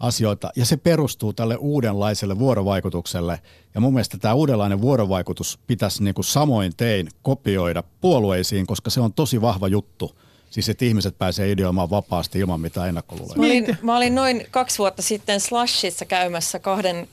asioita, 0.00 0.50
ja 0.56 0.66
se 0.66 0.76
perustuu 0.76 1.32
tälle 1.32 1.56
uudenlaiselle 1.56 2.38
vuorovaikutukselle. 2.38 3.40
Ja 3.74 3.80
mun 3.80 3.92
mielestä 3.92 4.18
tämä 4.18 4.34
uudenlainen 4.34 4.80
vuorovaikutus 4.80 5.58
pitäisi 5.66 6.04
niin 6.04 6.14
kuin 6.14 6.24
samoin 6.24 6.72
tein 6.76 7.08
kopioida 7.22 7.82
puolueisiin, 8.00 8.66
koska 8.66 8.90
se 8.90 9.00
on 9.00 9.12
tosi 9.12 9.40
vahva 9.40 9.68
juttu. 9.68 10.18
Siis 10.54 10.68
että 10.68 10.84
ihmiset 10.84 11.18
pääsee 11.18 11.50
ideoimaan 11.50 11.90
vapaasti 11.90 12.38
ilman 12.38 12.60
mitään 12.60 12.88
ennakkoluuloja. 12.88 13.36
Mä 13.38 13.44
olin, 13.46 13.64
Niin. 13.64 13.78
mä 13.82 13.96
olin 13.96 14.14
noin 14.14 14.46
kaksi 14.50 14.78
vuotta 14.78 15.02
sitten 15.02 15.40
Slashissa 15.40 16.04
käymässä 16.04 16.58
kahden, 16.58 17.08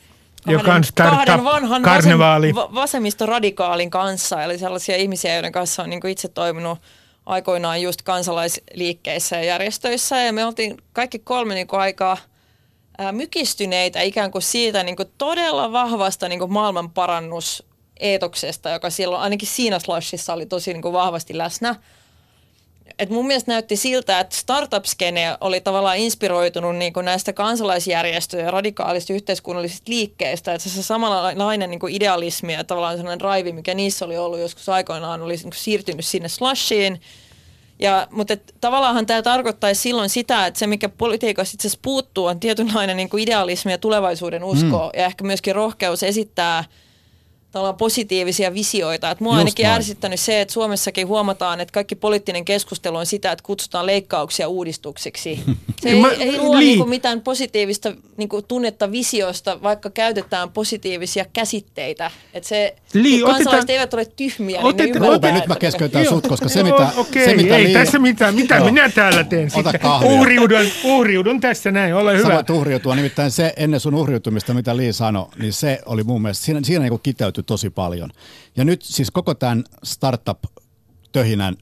Joka 0.48 0.64
kahden, 0.64 0.84
on 1.10 1.16
kahden 1.16 1.44
vanhan 1.44 1.82
karnevaali. 1.82 2.56
vasem, 2.56 2.70
va- 2.70 2.76
vasemmistoradikaalin 2.82 3.90
kanssa. 3.90 4.44
Eli 4.44 4.58
sellaisia 4.58 4.96
ihmisiä, 4.96 5.34
joiden 5.34 5.52
kanssa 5.52 5.84
on 5.84 5.90
niin 5.90 6.08
itse 6.08 6.28
toiminut 6.28 6.80
aikoinaan 7.26 7.82
just 7.82 8.02
kansalaisliikkeissä 8.02 9.36
ja 9.36 9.44
järjestöissä. 9.44 10.22
Ja 10.22 10.34
me 10.34 10.46
oltiin 10.46 10.78
kaikki 10.94 11.20
kolme 11.20 11.54
niin 11.54 11.68
kuin 11.68 11.80
aika 11.80 12.18
ää, 12.98 13.12
mykistyneitä 13.12 14.02
ikään 14.02 14.32
kuin 14.32 14.42
siitä 14.42 14.84
niin 14.84 14.96
kuin 14.96 15.10
todella 15.18 15.72
vahvasta 15.72 16.30
niin 16.30 16.40
kuin 16.40 16.54
maailmanparannuseetoksesta, 16.54 18.70
joka 18.70 18.90
silloin 18.90 19.22
ainakin 19.22 19.48
siinä 19.48 19.80
slashissa 19.80 20.34
oli 20.34 20.46
tosi 20.46 20.74
niin 20.74 20.82
kuin 20.82 20.94
vahvasti 20.94 21.38
läsnä. 21.38 21.76
Et 23.02 23.10
mun 23.10 23.28
mielestä 23.28 23.52
näytti 23.52 23.76
siltä, 23.76 24.20
että 24.20 24.36
startup-skene 24.36 25.38
oli 25.42 25.62
tavallaan 25.62 25.98
inspiroitunut 25.98 26.76
niin 26.76 26.94
kuin 26.94 27.06
näistä 27.06 27.34
kansalaisjärjestöjä 27.34 28.46
ja 28.46 28.52
radikaalista 28.52 29.14
yhteiskunnallisista 29.14 29.92
liikkeistä. 29.92 30.54
Että 30.54 30.70
se 30.70 30.84
samanlainen 30.84 31.70
niin 31.70 31.80
kuin 31.80 31.96
idealismi 31.96 32.54
ja 32.54 32.64
tavallaan 32.64 32.98
sellainen 32.98 33.20
drive, 33.20 33.52
mikä 33.52 33.74
niissä 33.74 34.06
oli 34.06 34.18
ollut 34.18 34.40
joskus 34.40 34.70
aikoinaan, 34.70 35.22
oli 35.22 35.34
niin 35.34 35.44
kuin 35.44 35.54
siirtynyt 35.54 36.06
sinne 36.06 36.30
slashiin. 36.30 37.02
Ja, 37.80 38.08
mutta 38.12 38.34
et, 38.34 38.56
tavallaanhan 38.62 39.06
tämä 39.06 39.22
tarkoittaisi 39.22 39.82
silloin 39.82 40.10
sitä, 40.10 40.46
että 40.46 40.60
se 40.60 40.68
mikä 40.68 40.90
politiikassa 40.90 41.56
itse 41.56 41.68
asiassa 41.68 41.80
puuttuu 41.82 42.26
on 42.26 42.40
tietynlainen 42.40 42.98
niin 42.98 43.10
kuin 43.10 43.24
idealismi 43.24 43.72
ja 43.72 43.78
tulevaisuuden 43.78 44.44
usko 44.44 44.92
mm. 44.94 45.00
ja 45.00 45.06
ehkä 45.06 45.24
myöskin 45.24 45.56
rohkeus 45.56 46.04
esittää 46.04 46.64
tavallaan 47.52 47.76
positiivisia 47.76 48.54
visioita. 48.54 49.12
Et 49.12 49.20
mua 49.20 49.34
on 49.34 49.38
ainakin 49.40 49.64
noin. 49.64 49.76
ärsyttänyt 49.76 50.20
se, 50.20 50.42
että 50.42 50.54
Suomessakin 50.54 51.08
huomataan, 51.08 51.62
että 51.62 51.72
kaikki 51.74 51.96
poliittinen 51.96 52.46
keskustelu 52.46 52.98
on 52.98 53.06
sitä, 53.06 53.32
että 53.32 53.44
kutsutaan 53.44 53.86
leikkauksia 53.86 54.48
uudistuksiksi. 54.48 55.40
Se 55.82 55.90
ei, 55.90 56.02
Mä- 56.02 56.12
ei 56.12 56.38
luo 56.38 56.58
niinku 56.60 56.86
mitään 56.86 57.22
positiivista 57.22 57.94
niinku 58.18 58.42
tunnetta 58.42 58.92
visiosta, 58.92 59.62
vaikka 59.64 59.90
käytetään 59.90 60.50
positiivisia 60.50 61.26
käsitteitä. 61.34 62.12
Et 62.34 62.44
se, 62.44 62.76
Li, 62.94 63.20
kun 63.20 63.30
kansalaiset 63.32 63.48
otetaan- 63.48 63.70
eivät 63.70 63.94
ole 63.94 64.06
tyhmiä, 64.06 64.62
niin 64.64 64.76
ne 64.78 64.84
ymmärtää, 64.84 65.14
Ruben, 65.14 65.34
nyt 65.34 65.48
mä 65.48 65.56
keskeytän 65.56 66.06
sut, 66.06 66.28
koska 66.28 66.50
se 66.50 66.60
Joo, 66.60 66.70
mitä, 66.80 66.92
Okei, 67.00 67.26
se, 67.26 67.36
mitä 67.36 67.56
ei 67.58 67.64
Li- 67.68 67.74
tässä 67.74 68.00
mitään. 68.00 68.36
Mitä 68.36 68.56
Joo. 68.56 68.66
minä 68.66 68.90
täällä 68.90 69.24
teen 69.24 69.50
Ota 69.56 69.72
sitten? 69.72 69.92
Uhriudun, 70.04 70.66
uhriudun 70.84 71.42
tässä 71.42 71.72
näin, 71.72 71.96
ole 71.96 72.12
Sä 72.12 72.18
hyvä. 72.18 72.34
voit 72.36 72.50
uhriutua, 72.50 72.96
nimittäin 72.96 73.32
se 73.32 73.54
ennen 73.58 73.80
sun 73.80 73.96
uhriutumista, 73.96 74.54
mitä 74.54 74.78
Li 74.78 74.94
sanoi, 74.94 75.26
niin 75.40 75.54
se 75.54 75.80
oli 75.86 76.04
mun 76.04 76.22
mielestä, 76.22 76.46
siinä, 76.46 76.60
siinä 76.64 76.86
niin 76.90 77.00
kiteytyi 77.04 77.41
tehty 77.42 77.48
tosi 77.48 77.70
paljon. 77.70 78.12
Ja 78.56 78.66
nyt 78.66 78.82
siis 78.82 79.12
koko 79.12 79.34
tämän 79.34 79.64
startup-töhinän 79.84 81.58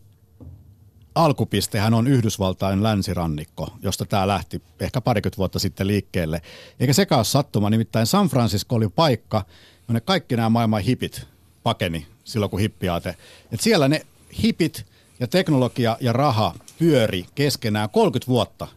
alkupistehän 1.15 1.93
on 1.93 2.07
Yhdysvaltain 2.07 2.83
länsirannikko, 2.83 3.67
josta 3.81 4.05
tämä 4.05 4.27
lähti 4.27 4.61
ehkä 4.79 5.01
parikymmentä 5.01 5.37
vuotta 5.37 5.59
sitten 5.59 5.87
liikkeelle. 5.87 6.41
Eikä 6.79 6.93
sekä 6.93 7.15
ole 7.15 7.23
sattuma, 7.23 7.69
nimittäin 7.69 8.07
San 8.07 8.27
Francisco 8.27 8.75
oli 8.75 8.89
paikka, 8.89 9.45
jonne 9.87 10.01
kaikki 10.01 10.35
nämä 10.35 10.49
maailman 10.49 10.81
hipit 10.81 11.27
pakeni 11.63 12.07
silloin, 12.23 12.49
kun 12.49 12.59
hippiaate. 12.59 13.15
Et 13.51 13.61
siellä 13.61 13.87
ne 13.87 14.05
hipit 14.43 14.85
ja 15.19 15.27
teknologia 15.27 15.97
ja 16.01 16.13
raha 16.13 16.55
pyöri 16.79 17.25
keskenään 17.35 17.89
30 17.89 18.27
vuotta. 18.27 18.67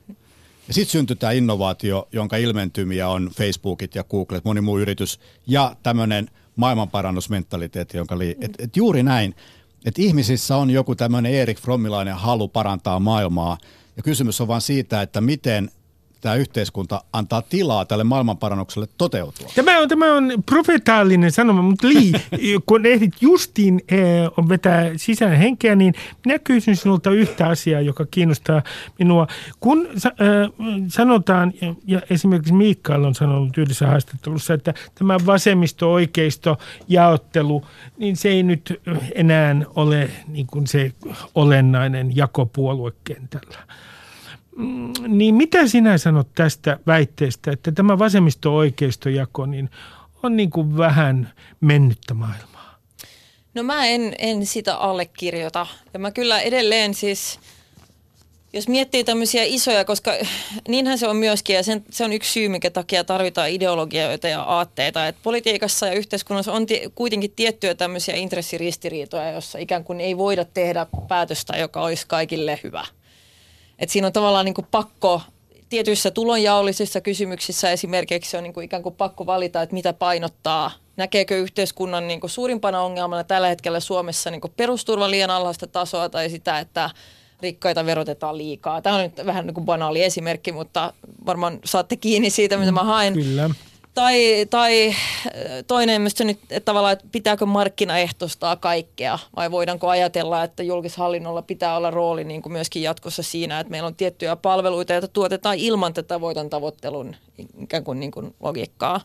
Ja 0.68 0.74
sitten 0.74 0.92
syntyi 0.92 1.16
tämä 1.16 1.32
innovaatio, 1.32 2.08
jonka 2.12 2.36
ilmentymiä 2.36 3.08
on 3.08 3.30
Facebookit 3.36 3.94
ja 3.94 4.04
Googlet, 4.04 4.44
moni 4.44 4.60
muu 4.60 4.78
yritys, 4.78 5.20
ja 5.46 5.76
tämmöinen 5.82 6.30
maailmanparannusmentaliteetti, 6.56 7.96
jonka 7.96 8.18
li- 8.18 8.36
et, 8.40 8.52
et 8.58 8.76
juuri 8.76 9.02
näin, 9.02 9.34
että 9.84 10.02
ihmisissä 10.02 10.56
on 10.56 10.70
joku 10.70 10.94
tämmöinen 10.94 11.34
Erik 11.34 11.60
Frommilainen 11.60 12.14
halu 12.14 12.48
parantaa 12.48 13.00
maailmaa, 13.00 13.58
ja 13.96 14.02
kysymys 14.02 14.40
on 14.40 14.48
vain 14.48 14.60
siitä, 14.60 15.02
että 15.02 15.20
miten 15.20 15.70
tämä 16.22 16.34
yhteiskunta 16.34 17.04
antaa 17.12 17.42
tilaa 17.42 17.84
tälle 17.84 18.04
maailmanparannukselle 18.04 18.88
toteutua. 18.98 19.48
Tämä 19.54 19.78
on, 19.78 19.88
tämä 19.88 20.14
on 20.14 20.32
profetaalinen 20.46 21.32
sanoma, 21.32 21.62
mutta 21.62 21.88
Li, 21.88 22.12
kun 22.66 22.86
ehdit 22.86 23.12
justiin 23.20 23.80
eh, 23.88 24.48
vetää 24.48 24.90
sisään 24.96 25.36
henkeä, 25.36 25.74
niin 25.74 25.94
minä 26.24 26.38
kysyn 26.38 26.76
sinulta 26.76 27.10
yhtä 27.10 27.46
asiaa, 27.46 27.80
joka 27.80 28.06
kiinnostaa 28.10 28.62
minua. 28.98 29.26
Kun 29.60 29.88
äh, 30.06 30.12
sanotaan, 30.88 31.52
ja, 31.86 32.00
esimerkiksi 32.10 32.54
Mikael 32.54 33.04
on 33.04 33.14
sanonut 33.14 33.58
yhdessä 33.58 33.86
haastattelussa, 33.86 34.54
että 34.54 34.74
tämä 34.94 35.16
vasemmisto-oikeisto 35.26 36.58
jaottelu, 36.88 37.66
niin 37.98 38.16
se 38.16 38.28
ei 38.28 38.42
nyt 38.42 38.80
enää 39.14 39.56
ole 39.74 40.10
niin 40.26 40.46
kuin 40.46 40.66
se 40.66 40.92
olennainen 41.34 42.16
jakopuoluekentällä. 42.16 43.58
Mm, 44.56 44.92
niin 45.08 45.34
mitä 45.34 45.66
sinä 45.66 45.98
sanot 45.98 46.28
tästä 46.34 46.78
väitteestä, 46.86 47.52
että 47.52 47.72
tämä 47.72 47.98
vasemmisto-oikeistojako 47.98 49.46
niin 49.46 49.70
on 50.22 50.36
niin 50.36 50.50
kuin 50.50 50.76
vähän 50.76 51.32
mennyttä 51.60 52.14
maailmaa? 52.14 52.78
No 53.54 53.62
mä 53.62 53.86
en, 53.86 54.14
en 54.18 54.46
sitä 54.46 54.76
allekirjoita. 54.76 55.66
Ja 55.92 55.98
mä 55.98 56.10
kyllä 56.10 56.40
edelleen 56.40 56.94
siis, 56.94 57.38
jos 58.52 58.68
miettii 58.68 59.04
tämmöisiä 59.04 59.42
isoja, 59.44 59.84
koska 59.84 60.12
niinhän 60.68 60.98
se 60.98 61.08
on 61.08 61.16
myöskin, 61.16 61.56
ja 61.56 61.62
sen, 61.62 61.84
se 61.90 62.04
on 62.04 62.12
yksi 62.12 62.32
syy, 62.32 62.48
mikä 62.48 62.70
takia 62.70 63.04
tarvitaan 63.04 63.50
ideologioita 63.50 64.28
ja 64.28 64.42
aatteita. 64.42 65.08
Että 65.08 65.20
politiikassa 65.22 65.86
ja 65.86 65.92
yhteiskunnassa 65.92 66.52
on 66.52 66.66
t- 66.66 66.94
kuitenkin 66.94 67.32
tiettyjä 67.36 67.74
tämmöisiä 67.74 68.14
intressiristiriitoja, 68.14 69.30
jossa 69.30 69.58
ikään 69.58 69.84
kuin 69.84 70.00
ei 70.00 70.16
voida 70.16 70.44
tehdä 70.44 70.86
päätöstä, 71.08 71.56
joka 71.56 71.82
olisi 71.82 72.06
kaikille 72.06 72.58
hyvä– 72.64 72.84
et 73.82 73.90
siinä 73.90 74.06
on 74.06 74.12
tavallaan 74.12 74.44
niin 74.44 74.54
kuin 74.54 74.66
pakko 74.70 75.22
tietyissä 75.68 76.10
tulonjaollisissa 76.10 77.00
kysymyksissä 77.00 77.70
esimerkiksi 77.70 78.36
on 78.36 78.42
niin 78.42 78.52
kuin 78.52 78.64
ikään 78.64 78.82
kuin 78.82 78.94
pakko 78.94 79.26
valita, 79.26 79.62
että 79.62 79.74
mitä 79.74 79.92
painottaa. 79.92 80.70
Näkeekö 80.96 81.38
yhteiskunnan 81.38 82.08
niin 82.08 82.20
kuin 82.20 82.30
suurimpana 82.30 82.82
ongelmana 82.82 83.24
tällä 83.24 83.48
hetkellä 83.48 83.80
Suomessa 83.80 84.30
niin 84.30 84.40
kuin 84.40 84.52
perusturvan 84.56 85.10
liian 85.10 85.30
alhaista 85.30 85.66
tasoa 85.66 86.08
tai 86.08 86.30
sitä, 86.30 86.58
että 86.58 86.90
rikkaita 87.42 87.86
verotetaan 87.86 88.38
liikaa. 88.38 88.82
Tämä 88.82 88.96
on 88.96 89.02
nyt 89.02 89.26
vähän 89.26 89.46
niin 89.46 89.54
kuin 89.54 89.66
banaali 89.66 90.04
esimerkki, 90.04 90.52
mutta 90.52 90.92
varmaan 91.26 91.58
saatte 91.64 91.96
kiinni 91.96 92.30
siitä, 92.30 92.56
mitä 92.56 92.72
mä 92.72 92.84
haen. 92.84 93.14
Kyllä. 93.14 93.50
Tai, 93.94 94.46
tai 94.50 94.88
äh, 94.88 94.94
toinen 95.66 96.02
mistä 96.02 96.24
nyt, 96.24 96.38
että 96.42 96.60
tavallaan, 96.64 96.92
että 96.92 97.04
pitääkö 97.12 97.46
markkinaehtostaa 97.46 98.56
kaikkea 98.56 99.18
vai 99.36 99.50
voidaanko 99.50 99.88
ajatella, 99.88 100.44
että 100.44 100.62
julkishallinnolla 100.62 101.42
pitää 101.42 101.76
olla 101.76 101.90
rooli 101.90 102.24
niin 102.24 102.42
kuin 102.42 102.52
myöskin 102.52 102.82
jatkossa 102.82 103.22
siinä, 103.22 103.60
että 103.60 103.70
meillä 103.70 103.86
on 103.86 103.94
tiettyjä 103.94 104.36
palveluita, 104.36 104.92
joita 104.92 105.08
tuotetaan 105.08 105.58
ilman 105.58 105.94
tätä 105.94 106.20
voiton 106.20 106.50
tavoittelun 106.50 107.16
ikään 107.58 107.84
kuin, 107.84 108.00
niin 108.00 108.10
kuin 108.10 108.34
logiikkaa. 108.40 109.00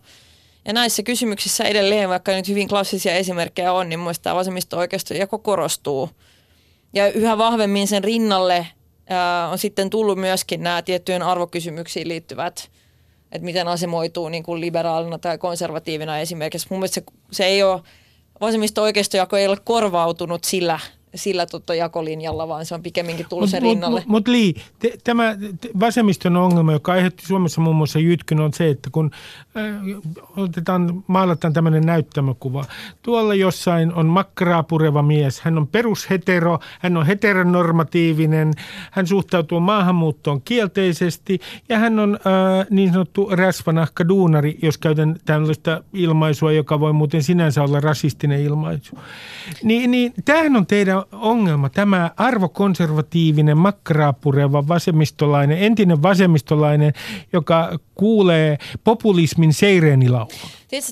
Ja 0.66 0.74
näissä 0.74 1.04
kysymyksissä 1.04 1.64
edelleen, 1.64 2.10
vaikka 2.10 2.32
nyt 2.32 2.48
hyvin 2.48 2.68
klassisia 2.68 3.14
esimerkkejä 3.14 3.74
on, 3.74 3.90
niin 3.90 4.00
muista 4.00 4.36
vasemmisto-oikeisto 4.36 5.14
jako 5.14 5.40
korostuu. 5.40 6.10
Ja 6.94 7.12
yhä 7.12 7.38
vahvemmin 7.38 7.88
sen 7.88 8.04
rinnalle 8.04 8.68
ää, 9.10 9.50
on 9.50 9.58
sitten 9.58 9.90
tullut 9.90 10.18
myöskin 10.18 10.64
nämä 10.64 10.82
tiettyjen 10.82 11.24
arvokysymyksiin 11.24 12.08
liittyvät– 12.08 12.70
että 13.32 13.46
miten 13.46 13.68
asemoituu 13.68 14.30
niin 14.30 14.44
kuin 14.44 14.62
liberaalina 14.62 15.18
tai 15.18 15.38
konservatiivina 15.38 16.20
esimerkiksi. 16.20 16.68
Mun 16.70 16.80
mielestä 16.80 17.02
se, 17.02 17.04
se 17.32 17.46
ei 17.46 17.64
ole, 17.64 17.82
vasemmisto-oikeistojako 18.42 19.38
ei 19.38 19.48
ole 19.48 19.58
korvautunut 19.64 20.44
sillä 20.44 20.80
sillä 21.16 21.46
tota 21.46 21.76
jakolinjalla, 21.76 22.48
vaan 22.48 22.66
se 22.66 22.76
on 22.76 22.84
pikemminkin 22.84 23.26
tullut 23.30 23.50
sen 23.50 23.62
rinnalle. 23.62 24.00
Mutta 24.00 24.12
mut, 24.12 24.28
Li, 24.28 24.56
te, 24.80 24.94
tämä 25.04 25.36
te, 25.62 25.70
vasemmiston 25.80 26.38
ongelma, 26.38 26.72
joka 26.72 26.92
aiheutti 26.92 27.26
Suomessa 27.26 27.62
muun 27.62 27.76
muassa 27.76 28.00
jytkyn, 28.00 28.40
on 28.40 28.54
se, 28.54 28.70
että 28.70 28.90
kun 28.92 29.12
äh, 29.58 29.82
otetaan, 30.38 31.04
maalataan 31.08 31.54
tämmöinen 31.54 31.86
näyttämökuva. 31.86 32.66
Tuolla 33.02 33.36
jossain 33.36 33.94
on 33.94 34.06
makkaraa 34.06 34.64
pureva 34.64 35.02
mies. 35.02 35.42
Hän 35.42 35.58
on 35.58 35.68
perushetero, 35.68 36.60
hän 36.80 36.98
on 36.98 37.06
heteronormatiivinen, 37.06 38.54
hän 38.92 39.08
suhtautuu 39.08 39.60
maahanmuuttoon 39.60 40.42
kielteisesti 40.42 41.40
ja 41.70 41.80
hän 41.80 42.00
on 42.00 42.20
äh, 42.28 42.68
niin 42.70 42.92
sanottu 42.92 43.30
rasvanahka 43.32 44.08
duunari, 44.08 44.58
jos 44.62 44.78
käytän 44.78 45.16
tällaista 45.26 45.84
ilmaisua, 45.94 46.52
joka 46.52 46.80
voi 46.80 46.94
muuten 46.94 47.24
sinänsä 47.24 47.64
olla 47.64 47.80
rasistinen 47.80 48.42
ilmaisu. 48.42 49.00
Ni, 49.64 49.88
niin 49.88 50.14
tämähän 50.26 50.56
on 50.56 50.68
teidän 50.68 50.97
ongelma, 51.12 51.70
tämä 51.70 52.12
arvokonservatiivinen, 52.18 53.58
makkaraapureva 53.58 54.68
vasemmistolainen, 54.68 55.58
entinen 55.58 56.04
vasemmistolainen, 56.04 56.94
joka 57.34 57.80
kuulee 57.96 58.58
populismin 58.84 59.54
seireenilaulun? 59.54 60.32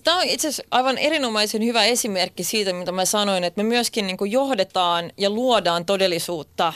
Tämä 0.04 0.18
on 0.18 0.24
itse 0.24 0.48
asiassa 0.48 0.64
aivan 0.72 0.98
erinomaisen 0.98 1.66
hyvä 1.66 1.84
esimerkki 1.84 2.44
siitä, 2.44 2.74
mitä 2.74 2.92
mä 2.92 3.06
sanoin, 3.06 3.44
että 3.44 3.64
me 3.64 3.70
myöskin 3.70 4.08
niin 4.08 4.32
johdetaan 4.32 5.12
ja 5.18 5.30
luodaan 5.30 5.86
todellisuutta 5.86 6.74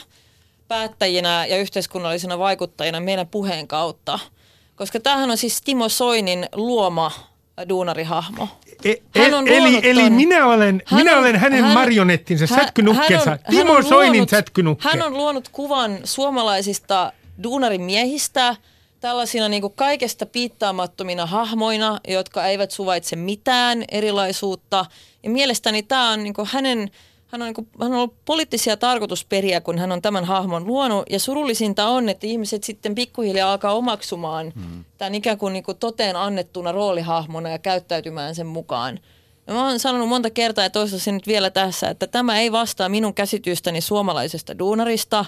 päättäjinä 0.67 1.45
ja 1.45 1.57
yhteiskunnallisina 1.57 2.39
vaikuttajina 2.39 2.99
meidän 2.99 3.27
puheen 3.27 3.67
kautta. 3.67 4.19
Koska 4.75 4.99
tämähän 4.99 5.31
on 5.31 5.37
siis 5.37 5.61
Timo 5.61 5.89
Soinin 5.89 6.45
luoma 6.55 7.11
duunarihahmo. 7.69 8.47
E, 8.85 8.93
hän 9.19 9.33
on 9.33 9.47
eli, 9.47 9.79
eli 9.83 10.09
minä 10.09 10.45
olen, 10.45 10.81
hän 10.85 10.99
minä 10.99 11.11
on, 11.13 11.19
olen 11.19 11.35
hänen 11.35 11.63
hän, 11.63 11.73
marionettinsa, 11.73 12.47
hän, 12.49 12.59
sätkynukkensa, 12.59 13.29
hän 13.29 13.39
on, 13.47 13.55
Timo 13.55 13.73
hän 13.73 13.77
on 13.77 13.89
Soinin 13.89 14.11
luonut, 14.11 14.29
sätkynukke. 14.29 14.89
Hän 14.89 15.01
on 15.01 15.13
luonut 15.13 15.49
kuvan 15.49 15.97
suomalaisista 16.03 17.13
duunarimiehistä 17.43 18.55
tällaisina 18.99 19.49
niin 19.49 19.61
kuin 19.61 19.73
kaikesta 19.75 20.25
piittaamattomina 20.25 21.25
hahmoina, 21.25 21.99
jotka 22.07 22.45
eivät 22.45 22.71
suvaitse 22.71 23.15
mitään 23.15 23.83
erilaisuutta. 23.91 24.85
Ja 25.23 25.29
mielestäni 25.29 25.83
tämä 25.83 26.09
on 26.09 26.23
niin 26.23 26.33
kuin 26.33 26.47
hänen 26.51 26.91
hän 27.31 27.41
on, 27.41 27.45
niin 27.45 27.53
kuin, 27.53 27.67
hän 27.81 27.91
on 27.91 27.97
ollut 27.97 28.25
poliittisia 28.25 28.77
tarkoitusperiä, 28.77 29.61
kun 29.61 29.79
hän 29.79 29.91
on 29.91 30.01
tämän 30.01 30.25
hahmon 30.25 30.67
luonut. 30.67 31.05
Ja 31.09 31.19
surullisinta 31.19 31.87
on, 31.87 32.09
että 32.09 32.27
ihmiset 32.27 32.63
sitten 32.63 32.95
pikkuhiljaa 32.95 33.51
alkaa 33.51 33.73
omaksumaan 33.73 34.53
hmm. 34.55 34.85
tämän 34.97 35.15
ikään 35.15 35.37
kuin, 35.37 35.53
niin 35.53 35.63
kuin 35.63 35.77
toteen 35.77 36.15
annettuna 36.15 36.71
roolihahmona 36.71 37.49
ja 37.49 37.59
käyttäytymään 37.59 38.35
sen 38.35 38.47
mukaan. 38.47 38.99
Ja 39.47 39.53
mä 39.53 39.67
oon 39.67 39.79
sanonut 39.79 40.09
monta 40.09 40.29
kertaa 40.29 40.63
ja 40.63 40.69
toistaisin 40.69 41.13
nyt 41.13 41.27
vielä 41.27 41.49
tässä, 41.49 41.89
että 41.89 42.07
tämä 42.07 42.39
ei 42.39 42.51
vastaa 42.51 42.89
minun 42.89 43.13
käsitystäni 43.13 43.81
suomalaisesta 43.81 44.59
duunarista. 44.59 45.25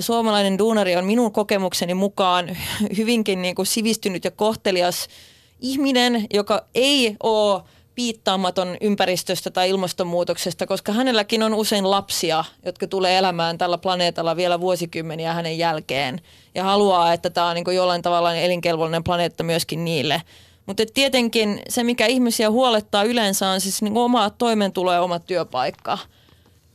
Suomalainen 0.00 0.58
duunari 0.58 0.96
on 0.96 1.04
minun 1.04 1.32
kokemukseni 1.32 1.94
mukaan 1.94 2.56
hyvinkin 2.96 3.42
niin 3.42 3.54
kuin 3.54 3.66
sivistynyt 3.66 4.24
ja 4.24 4.30
kohtelias 4.30 5.08
ihminen, 5.60 6.26
joka 6.34 6.66
ei 6.74 7.16
ole 7.22 7.62
piittaamaton 7.96 8.76
ympäristöstä 8.80 9.50
tai 9.50 9.68
ilmastonmuutoksesta, 9.68 10.66
koska 10.66 10.92
hänelläkin 10.92 11.42
on 11.42 11.54
usein 11.54 11.90
lapsia, 11.90 12.44
jotka 12.64 12.86
tulee 12.86 13.18
elämään 13.18 13.58
tällä 13.58 13.78
planeetalla 13.78 14.36
vielä 14.36 14.60
vuosikymmeniä 14.60 15.32
hänen 15.32 15.58
jälkeen 15.58 16.20
ja 16.54 16.64
haluaa, 16.64 17.12
että 17.12 17.30
tämä 17.30 17.46
on 17.48 17.54
niin 17.54 17.76
jollain 17.76 18.02
tavalla 18.02 18.34
elinkelvollinen 18.34 19.04
planeetta 19.04 19.42
myöskin 19.42 19.84
niille. 19.84 20.22
Mutta 20.66 20.82
tietenkin 20.94 21.62
se, 21.68 21.84
mikä 21.84 22.06
ihmisiä 22.06 22.50
huolettaa 22.50 23.02
yleensä 23.02 23.48
on 23.48 23.60
siis 23.60 23.82
niin 23.82 23.96
oma 23.96 24.30
toimeentulo 24.30 24.92
ja 24.92 25.02
oma 25.02 25.18
työpaikka. 25.18 25.98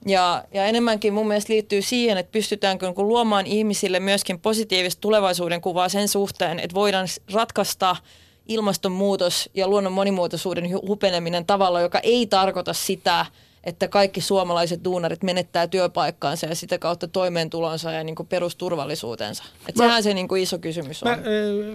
Ja, 0.06 0.44
ja 0.54 0.66
enemmänkin 0.66 1.14
mun 1.14 1.28
mielestä 1.28 1.54
liittyy 1.54 1.82
siihen, 1.82 2.18
että 2.18 2.32
pystytäänkö 2.32 2.86
niin 2.86 3.08
luomaan 3.08 3.48
ihmisille 3.48 4.00
myöskin 4.00 4.40
positiivista 4.40 5.02
tulevaisuuden 5.02 5.62
kuvaa 5.62 5.90
sen 5.90 6.08
suhteen, 6.08 6.60
että 6.60 6.76
voidaan 6.76 7.08
ratkaista– 7.34 7.96
ilmastonmuutos 8.48 9.50
ja 9.54 9.68
luonnon 9.68 9.94
monimuotoisuuden 9.94 10.72
hupeneminen 10.88 11.46
tavalla, 11.46 11.82
joka 11.82 12.00
ei 12.00 12.28
tarkoita 12.28 12.74
sitä, 12.74 13.26
että 13.64 13.88
kaikki 13.88 14.22
suomalaiset 14.22 14.84
duunarit 14.84 15.24
menettää 15.24 15.68
työpaikkaansa 15.68 16.46
ja 16.46 16.56
sitä 16.56 16.80
kautta 16.80 17.08
toimeentulonsa 17.08 17.92
ja 17.92 18.04
niin 18.04 18.16
kuin 18.16 18.28
perusturvallisuutensa. 18.28 19.44
Et 19.70 19.76
Mä- 19.76 19.84
sehän 19.84 20.04
se 20.04 20.14
niin 20.14 20.28
kuin 20.28 20.42
iso 20.44 20.60
kysymys 20.60 21.04
on. 21.04 21.10
Mä, 21.10 21.14
äh, 21.16 21.22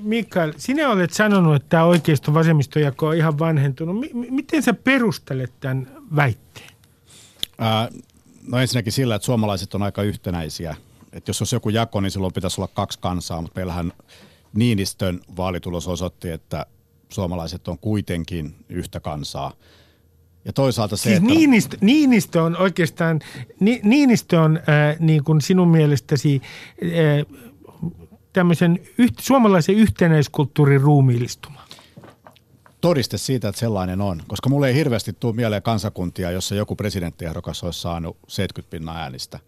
Mikael, 0.02 0.52
sinä 0.56 0.90
olet 0.90 1.12
sanonut, 1.12 1.56
että 1.56 1.68
tämä 1.68 1.84
oikeisto 1.84 2.34
vasemmistojako 2.34 3.06
on 3.06 3.16
ihan 3.16 3.38
vanhentunut. 3.38 3.96
M- 3.96 4.34
miten 4.34 4.62
sä 4.62 4.74
perustelet 4.74 5.52
tämän 5.60 5.90
väitteen? 6.16 6.70
Ää, 7.58 7.88
no 8.48 8.58
ensinnäkin 8.58 8.92
sillä, 8.92 9.14
että 9.14 9.26
suomalaiset 9.26 9.74
on 9.74 9.82
aika 9.82 10.02
yhtenäisiä. 10.02 10.76
Että 11.12 11.30
jos 11.30 11.40
olisi 11.40 11.56
joku 11.56 11.68
jako, 11.68 12.00
niin 12.00 12.10
silloin 12.10 12.32
pitäisi 12.32 12.60
olla 12.60 12.70
kaksi 12.74 12.98
kansaa, 12.98 13.42
mutta 13.42 13.58
meillähän 13.58 13.92
Niinistön 14.54 15.20
vaalitulos 15.36 15.88
osoitti, 15.88 16.30
että 16.30 16.66
suomalaiset 17.08 17.68
on 17.68 17.78
kuitenkin 17.78 18.54
yhtä 18.68 19.00
kansaa. 19.00 19.52
Ja 20.44 20.52
toisaalta 20.52 20.96
se, 20.96 21.02
Siis 21.02 21.16
että... 21.16 21.28
Niinistö, 21.28 21.76
Niinistö 21.80 22.42
on 22.42 22.56
oikeastaan, 22.56 23.20
Ni, 23.60 23.80
Niinistö 23.82 24.40
on 24.40 24.56
äh, 24.56 24.96
niin 25.00 25.24
kuin 25.24 25.40
sinun 25.40 25.68
mielestäsi 25.68 26.42
äh, 26.82 27.36
tämmöisen 28.32 28.78
yht, 28.98 29.14
suomalaisen 29.20 29.74
yhtenäiskulttuurin 29.74 30.80
ruumiillistuma. 30.80 31.60
todiste 32.80 33.18
siitä, 33.18 33.48
että 33.48 33.58
sellainen 33.58 34.00
on. 34.00 34.22
Koska 34.26 34.48
mulle 34.48 34.68
ei 34.68 34.74
hirveästi 34.74 35.12
tule 35.12 35.36
mieleen 35.36 35.62
kansakuntia, 35.62 36.30
jossa 36.30 36.54
joku 36.54 36.76
presidenttiehdokas 36.76 37.64
olisi 37.64 37.80
saanut 37.80 38.16
70 38.28 38.70
pinnan 38.70 38.96
äänistä. 38.96 39.38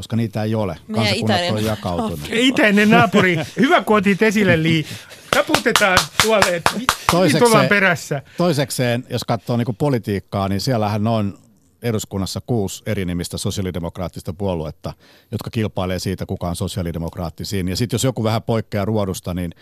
Koska 0.00 0.16
niitä 0.16 0.42
ei 0.42 0.54
ole. 0.54 0.76
Meidän 0.86 1.04
Kansakunnat 1.04 1.36
itäinen 1.40 1.54
on 1.54 1.64
jakautunut. 1.64 2.20
Itäinen 2.30 2.90
naapuri, 2.90 3.38
hyvä 3.58 3.82
kun 3.82 3.96
otit 3.96 4.22
esille 4.22 4.62
Lii. 4.62 4.86
Taputetaan 5.30 5.98
tuolle, 6.22 6.56
että 6.56 6.70
Toisekseen- 7.12 7.38
tullaan 7.44 7.66
perässä. 7.66 8.22
Toisekseen, 8.36 9.04
jos 9.10 9.24
katsoo 9.24 9.56
niin 9.56 9.76
politiikkaa, 9.78 10.48
niin 10.48 10.60
siellähän 10.60 11.06
on 11.06 11.38
eduskunnassa 11.82 12.40
kuusi 12.46 12.82
eri 12.86 13.04
nimistä 13.04 13.38
sosiaalidemokraattista 13.38 14.32
puoluetta, 14.32 14.92
jotka 15.32 15.50
kilpailee 15.50 15.98
siitä, 15.98 16.26
kuka 16.26 16.48
on 16.48 16.56
sosiaalidemokraattisiin. 16.56 17.68
Ja 17.68 17.76
sitten 17.76 17.94
jos 17.94 18.04
joku 18.04 18.24
vähän 18.24 18.42
poikkeaa 18.42 18.84
ruodusta, 18.84 19.34
niin 19.34 19.54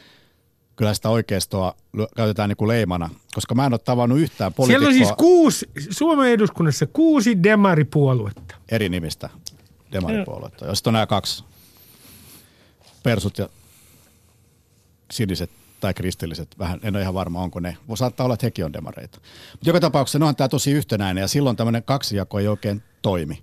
kyllä 0.77 0.95
sitä 0.95 1.09
oikeistoa 1.09 1.75
käytetään 2.17 2.49
niin 2.49 2.57
kuin 2.57 2.69
leimana. 2.69 3.11
Koska 3.35 3.55
mä 3.55 3.67
en 3.67 3.73
ole 3.73 3.81
tavannut 3.85 4.19
yhtään 4.19 4.53
Siellä 4.67 4.85
poliitikkoa 4.85 4.89
on 4.89 4.95
siis 4.95 5.13
kuusi, 5.19 5.71
Suomen 5.91 6.31
eduskunnassa 6.31 6.87
kuusi 6.87 7.43
demaripuoluetta. 7.43 8.55
eri 8.69 8.89
nimistä 8.89 9.31
demaripuoluetta. 9.93 10.67
Ja 10.67 10.75
sitten 10.75 10.91
on 10.91 10.95
nämä 10.95 11.07
kaksi, 11.07 11.45
persut 13.03 13.39
ja 13.39 13.49
siniset 15.11 15.51
tai 15.81 15.95
kristilliset, 15.95 16.59
vähän, 16.59 16.81
en 16.83 16.97
ole 16.97 17.03
ihan 17.03 17.15
varma 17.15 17.43
onko 17.43 17.61
ne. 17.61 17.77
Saattaa 17.95 18.25
olla, 18.25 18.35
että 18.35 18.47
hekin 18.47 18.65
on 18.65 18.73
demareita. 18.73 19.19
Mutta 19.53 19.69
joka 19.69 19.81
tapauksessa 19.81 20.19
onhan 20.19 20.37
tämä 20.37 20.49
tosi 20.49 20.71
yhtenäinen 20.71 21.23
ja 21.23 21.29
silloin 21.29 21.57
tämmöinen 21.57 21.83
kaksijako 21.83 22.39
ei 22.39 22.49
oikein 22.49 22.83
toimi. 23.03 23.43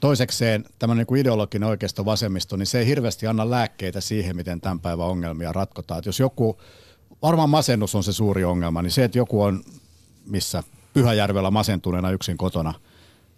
Toisekseen 0.00 0.64
tämmöinen 0.78 1.06
niin 1.10 1.18
ideologinen 1.18 1.68
oikeisto 1.68 2.04
vasemmisto, 2.04 2.56
niin 2.56 2.66
se 2.66 2.78
ei 2.78 2.86
hirveästi 2.86 3.26
anna 3.26 3.50
lääkkeitä 3.50 4.00
siihen, 4.00 4.36
miten 4.36 4.60
tämän 4.60 4.80
päivän 4.80 5.06
ongelmia 5.06 5.52
ratkotaan. 5.52 5.98
Et 5.98 6.06
jos 6.06 6.20
joku, 6.20 6.60
varmaan 7.22 7.50
masennus 7.50 7.94
on 7.94 8.04
se 8.04 8.12
suuri 8.12 8.44
ongelma, 8.44 8.82
niin 8.82 8.90
se, 8.90 9.04
että 9.04 9.18
joku 9.18 9.42
on 9.42 9.64
missä 10.26 10.62
Pyhäjärvellä 10.92 11.50
masentuneena 11.50 12.10
yksin 12.10 12.36
kotona 12.36 12.74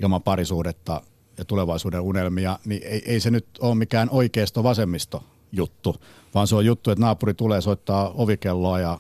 ilman 0.01 0.23
parisuudetta 0.23 1.03
ja 1.39 1.45
tulevaisuuden 1.45 2.01
unelmia, 2.01 2.59
niin 2.65 2.83
ei, 2.85 3.03
ei 3.07 3.21
se 3.21 3.31
nyt 3.31 3.47
ole 3.61 3.75
mikään 3.75 4.11
oikeisto 4.11 4.63
vasemmisto 4.63 5.25
juttu, 5.53 5.97
vaan 6.35 6.47
se 6.47 6.57
on 6.57 6.67
juttu, 6.67 6.91
että 6.91 7.05
naapuri 7.05 7.35
tulee 7.35 7.61
soittaa 7.61 8.11
ovikelloa 8.15 8.81
ja 8.81 8.99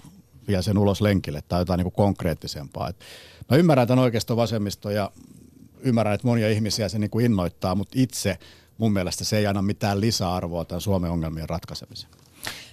vie 0.48 0.62
sen 0.62 0.78
ulos 0.78 1.00
lenkille 1.00 1.42
tai 1.48 1.60
jotain 1.60 1.78
niin 1.78 1.84
kuin 1.84 1.94
konkreettisempaa. 1.94 2.88
Et 2.88 2.96
mä 3.50 3.56
ymmärrän 3.56 3.88
tämän 3.88 4.04
oikeisto 4.04 4.36
vasemmisto 4.36 4.90
ja 4.90 5.10
ymmärrän, 5.80 6.14
että 6.14 6.26
monia 6.26 6.50
ihmisiä 6.50 6.88
se 6.88 6.98
niin 6.98 7.10
kuin 7.10 7.24
innoittaa, 7.24 7.74
mutta 7.74 7.94
itse 8.00 8.38
mun 8.78 8.92
mielestä 8.92 9.24
se 9.24 9.38
ei 9.38 9.46
anna 9.46 9.62
mitään 9.62 10.00
lisäarvoa 10.00 10.64
tämän 10.64 10.80
Suomen 10.80 11.10
ongelmien 11.10 11.48
ratkaisemiseen. 11.48 12.12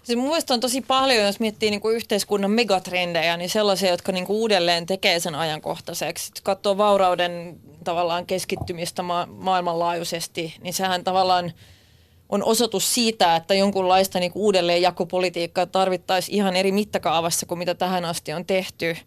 Siis 0.04 0.18
mun 0.18 0.28
mielestä 0.28 0.54
on 0.54 0.60
tosi 0.60 0.82
paljon, 0.82 1.26
jos 1.26 1.40
miettii 1.40 1.72
niin 1.72 1.82
kuin 1.82 1.96
yhteiskunnan 1.96 2.52
megatrendejä, 2.52 3.38
niin 3.38 3.50
sellaisia, 3.50 3.90
jotka 3.90 4.12
niin 4.12 4.26
kuin 4.26 4.38
uudelleen 4.38 4.86
tekee 4.86 5.20
sen 5.20 5.36
ajankohtaiseksi. 5.36 6.26
Sitten 6.26 6.44
katsoo 6.44 6.78
vaurauden 6.78 7.60
tavallaan 7.84 8.26
keskittymistä 8.26 9.04
ma- 9.04 9.28
maailmanlaajuisesti, 9.32 10.56
niin 10.62 10.74
sehän 10.74 11.04
tavallaan 11.04 11.54
on 12.30 12.44
osoitus 12.44 12.94
siitä, 12.94 13.36
että 13.36 13.54
jonkunlaista 13.54 14.20
niin 14.20 14.32
kuin 14.32 14.44
uudelleenjakopolitiikkaa 14.44 15.66
tarvittaisiin 15.66 16.36
ihan 16.36 16.56
eri 16.56 16.72
mittakaavassa 16.72 17.46
kuin 17.46 17.58
mitä 17.58 17.76
tähän 17.76 18.06
asti 18.06 18.34
on 18.34 18.46
tehty. 18.46 18.98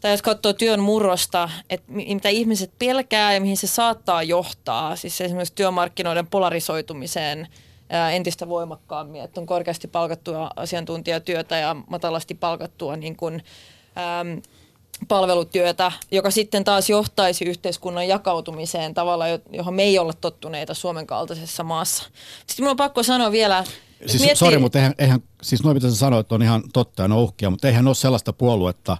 Tai 0.00 0.10
jos 0.10 0.22
katsoo 0.22 0.52
työn 0.52 0.80
murrosta, 0.80 1.50
että 1.70 1.92
mi- 1.92 2.14
mitä 2.14 2.28
ihmiset 2.28 2.70
pelkää 2.78 3.34
ja 3.34 3.40
mihin 3.40 3.56
se 3.56 3.66
saattaa 3.66 4.22
johtaa, 4.22 4.96
siis 4.96 5.20
esimerkiksi 5.20 5.54
työmarkkinoiden 5.54 6.26
polarisoitumiseen 6.26 7.48
entistä 8.12 8.48
voimakkaammin, 8.48 9.22
että 9.22 9.40
on 9.40 9.46
korkeasti 9.46 9.88
palkattua 9.88 10.50
asiantuntijatyötä 10.56 11.56
ja 11.56 11.76
matalasti 11.90 12.34
palkattua 12.34 12.96
niin 12.96 13.16
kuin, 13.16 13.42
äm, 14.20 14.42
palvelutyötä, 15.08 15.92
joka 16.10 16.30
sitten 16.30 16.64
taas 16.64 16.90
johtaisi 16.90 17.44
yhteiskunnan 17.44 18.08
jakautumiseen 18.08 18.94
tavalla, 18.94 19.28
jo- 19.28 19.38
johon 19.52 19.74
me 19.74 19.82
ei 19.82 19.98
olla 19.98 20.12
tottuneita 20.12 20.74
Suomen 20.74 21.06
kaltaisessa 21.06 21.64
maassa. 21.64 22.02
Sitten 22.46 22.56
minun 22.58 22.70
on 22.70 22.76
pakko 22.76 23.02
sanoa 23.02 23.32
vielä, 23.32 23.58
että 23.58 23.72
Siis, 24.06 24.22
miettii- 24.22 24.36
Sori, 24.36 24.58
mutta 24.58 24.78
eihän, 24.78 24.94
eihän, 24.98 25.20
siis 25.42 25.62
noin 25.64 25.76
mitä 25.76 25.90
sä 25.90 25.96
sanoit 25.96 26.32
on 26.32 26.42
ihan 26.42 26.62
totta 26.72 27.02
ja 27.02 27.08
ne 27.08 27.14
on 27.14 27.20
uhkia, 27.20 27.50
mutta 27.50 27.68
eihän 27.68 27.86
ole 27.86 27.94
sellaista 27.94 28.32
puoluetta, 28.32 28.96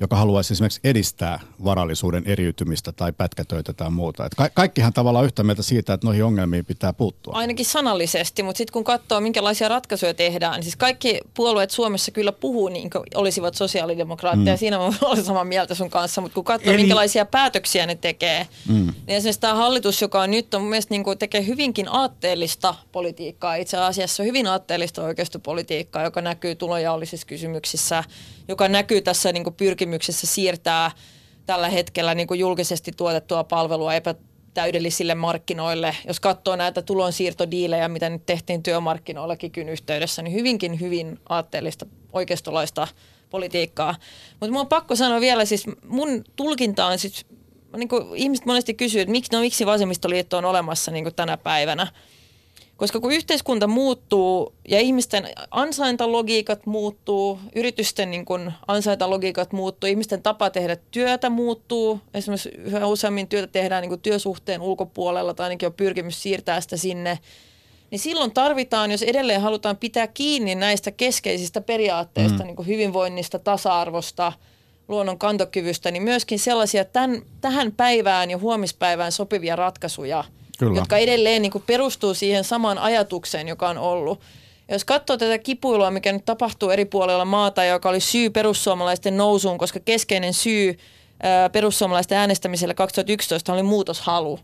joka 0.00 0.16
haluaisi 0.16 0.52
esimerkiksi 0.52 0.80
edistää 0.84 1.40
varallisuuden 1.64 2.22
eriytymistä 2.26 2.92
tai 2.92 3.12
pätkätöitä 3.12 3.72
tai 3.72 3.90
muuta. 3.90 4.26
Et 4.26 4.34
ka- 4.34 4.50
kaikkihan 4.54 4.92
tavallaan 4.92 5.24
yhtä 5.24 5.42
mieltä 5.42 5.62
siitä, 5.62 5.92
että 5.92 6.06
noihin 6.06 6.24
ongelmiin 6.24 6.64
pitää 6.64 6.92
puuttua. 6.92 7.32
Ainakin 7.36 7.66
sanallisesti, 7.66 8.42
mutta 8.42 8.58
sitten 8.58 8.72
kun 8.72 8.84
katsoo, 8.84 9.20
minkälaisia 9.20 9.68
ratkaisuja 9.68 10.14
tehdään, 10.14 10.54
niin 10.54 10.62
siis 10.62 10.76
kaikki 10.76 11.20
puolueet 11.34 11.70
Suomessa 11.70 12.12
kyllä 12.12 12.32
puhuu 12.32 12.68
niin 12.68 12.90
kuin 12.90 13.04
olisivat 13.14 13.54
sosiaalidemokraatteja. 13.54 14.56
Mm. 14.56 14.58
Siinä 14.58 14.78
mä 14.78 14.84
olen 15.02 15.24
samaa 15.24 15.44
mieltä 15.44 15.74
sun 15.74 15.90
kanssa, 15.90 16.20
mutta 16.20 16.34
kun 16.34 16.44
katsoo, 16.44 16.70
Eli- 16.70 16.74
Eli... 16.74 16.82
minkälaisia 16.82 17.24
päätöksiä 17.24 17.86
ne 17.86 17.94
tekee, 17.94 18.46
mm. 18.68 18.74
niin 18.74 18.94
esimerkiksi 19.06 19.40
tämä 19.40 19.54
hallitus, 19.54 20.02
joka 20.02 20.22
on 20.22 20.30
nyt 20.30 20.54
on 20.54 20.60
mun 20.60 20.70
mielestä 20.70 20.94
niin 20.94 21.04
kuin 21.04 21.18
tekee 21.18 21.46
hyvinkin 21.46 21.88
aatteellista 21.88 22.74
politiikkaa, 22.92 23.54
itse 23.54 23.76
asiassa 23.76 24.22
hyvin 24.22 24.46
aatteellista 24.46 25.02
oikeistopolitiikkaa, 25.02 26.02
joka 26.02 26.20
näkyy 26.20 26.54
tulonjaollisissa 26.54 27.26
kysymyksissä, 27.26 28.04
joka 28.48 28.68
näkyy 28.68 29.00
tässä 29.00 29.32
niin 29.32 29.44
kuin 29.44 29.54
pyrkimyksessä 29.54 29.89
siirtää 30.26 30.90
tällä 31.46 31.68
hetkellä 31.68 32.14
niin 32.14 32.26
kuin 32.26 32.40
julkisesti 32.40 32.92
tuotettua 32.96 33.44
palvelua 33.44 33.94
epätäydellisille 33.94 35.14
markkinoille. 35.14 35.96
Jos 36.06 36.20
katsoo 36.20 36.56
näitä 36.56 36.82
tulonsiirtodiilejä, 36.82 37.88
mitä 37.88 38.10
nyt 38.10 38.26
tehtiin 38.26 38.62
työmarkkinoilla 38.62 39.36
kikyn 39.36 39.68
yhteydessä, 39.68 40.22
niin 40.22 40.34
hyvinkin 40.34 40.80
hyvin 40.80 41.18
aatteellista 41.28 41.86
oikeistolaista 42.12 42.88
politiikkaa. 43.30 43.94
Mutta 44.30 44.52
mun 44.52 44.60
on 44.60 44.66
pakko 44.66 44.96
sanoa 44.96 45.20
vielä, 45.20 45.44
siis 45.44 45.64
mun 45.86 46.24
tulkinta 46.36 46.86
on 46.86 46.98
siis, 46.98 47.26
niin 47.76 47.88
kuin 47.88 48.16
ihmiset 48.16 48.46
monesti 48.46 48.74
kysyy, 48.74 49.00
että 49.00 49.12
miksi, 49.12 49.32
no, 49.32 49.40
miksi 49.40 49.66
vasemmistoliitto 49.66 50.38
on 50.38 50.44
olemassa 50.44 50.90
niin 50.90 51.04
kuin 51.04 51.14
tänä 51.14 51.36
päivänä. 51.36 51.86
Koska 52.80 53.00
kun 53.00 53.12
yhteiskunta 53.12 53.66
muuttuu 53.66 54.54
ja 54.68 54.80
ihmisten 54.80 55.28
ansaintalogiikat 55.50 56.66
muuttuu, 56.66 57.38
yritysten 57.56 58.10
niin 58.10 58.24
kun 58.24 58.52
ansaintalogiikat 58.66 59.52
muuttuu, 59.52 59.90
ihmisten 59.90 60.22
tapa 60.22 60.50
tehdä 60.50 60.76
työtä 60.90 61.30
muuttuu. 61.30 62.00
Esimerkiksi 62.14 62.48
yhä 62.48 62.86
useammin 62.86 63.28
työtä 63.28 63.46
tehdään 63.46 63.82
niin 63.82 64.00
työsuhteen 64.00 64.60
ulkopuolella 64.60 65.34
tai 65.34 65.44
ainakin 65.44 65.66
on 65.66 65.72
pyrkimys 65.72 66.22
siirtää 66.22 66.60
sitä 66.60 66.76
sinne. 66.76 67.18
Niin 67.90 67.98
silloin 67.98 68.30
tarvitaan, 68.30 68.90
jos 68.90 69.02
edelleen 69.02 69.40
halutaan 69.40 69.76
pitää 69.76 70.06
kiinni 70.06 70.54
näistä 70.54 70.90
keskeisistä 70.90 71.60
periaatteista, 71.60 72.38
mm. 72.38 72.44
niin 72.44 72.56
kuin 72.56 72.68
hyvinvoinnista, 72.68 73.38
tasa-arvosta, 73.38 74.32
luonnon 74.88 75.18
kantokyvystä, 75.18 75.90
niin 75.90 76.02
myöskin 76.02 76.38
sellaisia 76.38 76.84
tämän, 76.84 77.22
tähän 77.40 77.72
päivään 77.72 78.30
ja 78.30 78.38
huomispäivään 78.38 79.12
sopivia 79.12 79.56
ratkaisuja– 79.56 80.24
Kyllä. 80.60 80.78
jotka 80.78 80.96
edelleen 80.96 81.42
niin 81.42 81.52
kuin 81.52 81.64
perustuu 81.66 82.14
siihen 82.14 82.44
samaan 82.44 82.78
ajatukseen, 82.78 83.48
joka 83.48 83.68
on 83.68 83.78
ollut. 83.78 84.20
Ja 84.68 84.74
jos 84.74 84.84
katsoo 84.84 85.16
tätä 85.16 85.38
kipuilua, 85.38 85.90
mikä 85.90 86.12
nyt 86.12 86.24
tapahtuu 86.24 86.70
eri 86.70 86.84
puolilla 86.84 87.24
maata, 87.24 87.64
joka 87.64 87.88
oli 87.88 88.00
syy 88.00 88.30
perussuomalaisten 88.30 89.16
nousuun, 89.16 89.58
koska 89.58 89.80
keskeinen 89.80 90.34
syy 90.34 90.78
ää, 91.22 91.50
perussuomalaisten 91.50 92.18
äänestämiselle 92.18 92.74
2011 92.74 93.52
oli 93.52 93.62
muutoshalu. 93.62 94.38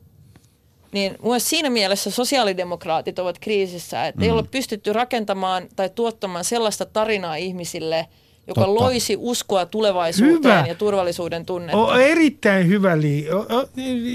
Niin 0.93 1.17
myös 1.23 1.51
siinä 1.51 1.71
mielessä 1.71 2.11
sosiaalidemokraatit 2.11 3.19
ovat 3.19 3.39
kriisissä, 3.39 4.07
että 4.07 4.21
mm. 4.21 4.25
ei 4.25 4.31
ole 4.31 4.43
pystytty 4.51 4.93
rakentamaan 4.93 5.69
tai 5.77 5.91
tuottamaan 5.91 6.45
sellaista 6.45 6.87
tarinaa 6.87 7.37
ihmisille, 7.37 8.07
joka 8.49 8.61
Totta. 8.61 8.75
loisi 8.75 9.17
uskoa 9.19 9.67
tulevaisuuteen 9.67 10.37
Hyvä. 10.59 10.65
ja 10.69 10.75
turvallisuuden 10.75 11.47
tunnetta. 11.47 11.77
O, 11.79 11.95
erittäin 11.95 12.69
hyvä 12.69 13.01
lii. 13.01 13.31
O, 13.31 13.39
o, 13.39 13.69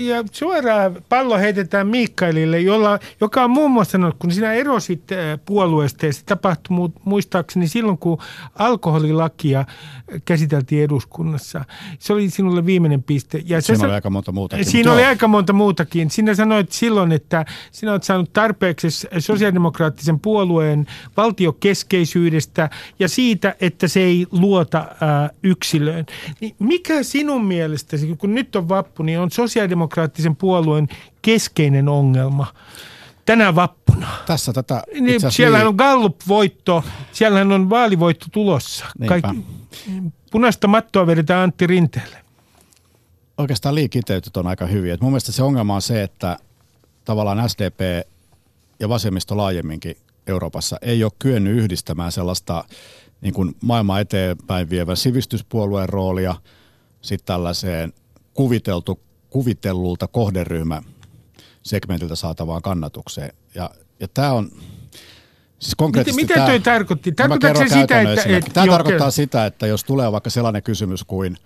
ja 0.06 0.24
suoraan 0.32 0.98
pallo 1.10 1.38
heitetään 1.38 1.88
Mikaelille, 1.88 2.60
jolla, 2.60 3.00
joka 3.22 3.44
on 3.44 3.50
muun 3.52 3.72
muassa 3.72 3.92
sanonut, 3.92 4.16
kun 4.20 4.32
sinä 4.32 4.54
erosit 4.54 5.04
puolueesta 5.46 6.06
ja 6.06 6.14
se 6.14 6.22
tapahtui 6.26 6.78
mu- 6.78 7.02
muistaakseni 7.06 7.68
silloin, 7.68 7.98
kun 7.98 8.18
alkoholilakia 8.56 9.66
käsiteltiin 10.26 10.84
eduskunnassa. 10.84 11.66
Se 12.00 12.14
oli 12.14 12.30
sinulle 12.30 12.66
viimeinen 12.66 13.04
piste. 13.04 13.42
Ja 13.46 13.62
Siinä 13.62 13.80
sä- 13.80 13.86
oli 13.86 13.94
aika 13.94 14.10
monta 14.10 14.32
muutakin. 14.32 14.66
Siinä 14.66 14.94
oli 14.94 15.04
aika 15.06 15.28
monta 15.28 15.54
muutakin. 15.54 16.10
Sinä 16.12 16.34
sanoit 16.36 16.72
silloin, 16.72 17.12
että 17.12 17.46
sinä 17.72 17.92
olet 17.92 18.04
saanut 18.04 18.34
tarpeeksi 18.34 18.88
sosiaalidemokraattisen 19.20 20.20
puolueen 20.20 20.88
valtiokeskeisyydestä 21.18 22.70
ja 23.00 23.08
siitä, 23.10 23.56
että 23.62 23.88
se 23.88 24.00
ei 24.00 24.21
luota 24.32 24.86
ää, 25.02 25.30
yksilöön. 25.44 26.06
Niin 26.42 26.56
mikä 26.60 27.04
sinun 27.04 27.46
mielestäsi, 27.46 28.16
kun 28.18 28.36
nyt 28.36 28.56
on 28.56 28.70
vappu, 28.70 29.04
niin 29.04 29.20
on 29.20 29.32
sosiaalidemokraattisen 29.32 30.36
puolueen 30.36 30.88
keskeinen 31.22 31.90
ongelma 31.90 32.48
tänä 33.26 33.56
vappuna? 33.56 34.08
Tässä 34.26 34.54
tätä 34.54 34.84
Niin, 35.00 35.22
siellähän 35.32 35.66
lii- 35.66 35.70
on 35.70 35.76
Gallup-voitto, 35.76 36.84
siellähän 37.12 37.52
on 37.52 37.70
vaalivoitto 37.70 38.26
tulossa. 38.32 38.86
Niinpä. 39.00 39.34
punaista 40.32 40.68
mattoa 40.68 41.08
vedetään 41.08 41.44
Antti 41.44 41.68
Rinteelle. 41.68 42.18
oikeastaan 43.38 43.76
liikiteytyt 43.76 44.38
on 44.38 44.48
aika 44.48 44.66
hyviä. 44.66 44.94
Et 44.94 45.02
mun 45.02 45.12
mielestä 45.12 45.32
se 45.32 45.44
ongelma 45.44 45.76
on 45.76 45.82
se, 45.82 46.04
että 46.04 46.38
tavallaan 47.06 47.50
SDP 47.50 48.08
ja 48.80 48.90
vasemmisto 48.90 49.38
laajemminkin 49.38 49.98
Euroopassa 50.28 50.78
ei 50.82 51.04
ole 51.04 51.12
kyennyt 51.20 51.58
yhdistämään 51.58 52.12
sellaista 52.12 52.64
niin 53.22 53.34
kuin 53.34 53.56
maailmaa 53.62 54.00
eteenpäin 54.00 54.70
vievän 54.70 54.98
sivistyspuolueen 54.98 55.90
roolia 55.90 56.36
sitten 57.02 57.26
tällaiseen 57.26 57.94
kuviteltu, 58.34 59.00
kuvitellulta 59.30 60.08
kohderyhmä 60.08 60.82
segmentiltä 61.64 62.16
saatavaan 62.16 62.62
kannatukseen. 62.62 63.34
Ja, 63.56 63.70
ja 64.00 64.08
tämä 64.08 64.34
on, 64.34 64.52
siis 65.60 65.76
konkreettisesti 65.76 66.24
Mitä 66.24 66.34
tää- 66.34 66.46
toi 66.46 66.60
tarkoitti? 66.60 67.12
Tarkoitatko 67.12 67.60
se 67.60 67.68
sitä, 67.68 68.02
että... 68.02 68.38
että 68.38 68.52
Tämä 68.54 68.66
joo, 68.66 68.74
tarkoittaa 68.74 69.00
kerro. 69.00 69.12
sitä, 69.12 69.46
että 69.46 69.68
jos 69.68 69.84
tulee 69.84 70.12
vaikka 70.12 70.30
sellainen 70.30 70.64
kysymys 70.64 71.04
kuin 71.04 71.38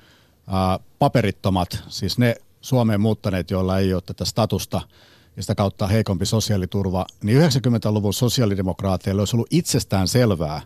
ää, 0.47 0.79
paperittomat, 0.99 1.83
siis 1.87 2.17
ne 2.17 2.35
Suomeen 2.61 3.01
muuttaneet, 3.01 3.51
joilla 3.51 3.79
ei 3.79 3.93
ole 3.93 4.01
tätä 4.05 4.25
statusta 4.25 4.81
ja 5.35 5.43
sitä 5.43 5.55
kautta 5.55 5.87
heikompi 5.87 6.25
sosiaaliturva, 6.25 7.05
niin 7.23 7.41
90-luvun 7.41 8.13
sosiaalidemokraateille 8.13 9.21
olisi 9.21 9.35
ollut 9.35 9.47
itsestään 9.51 10.07
selvää, 10.07 10.61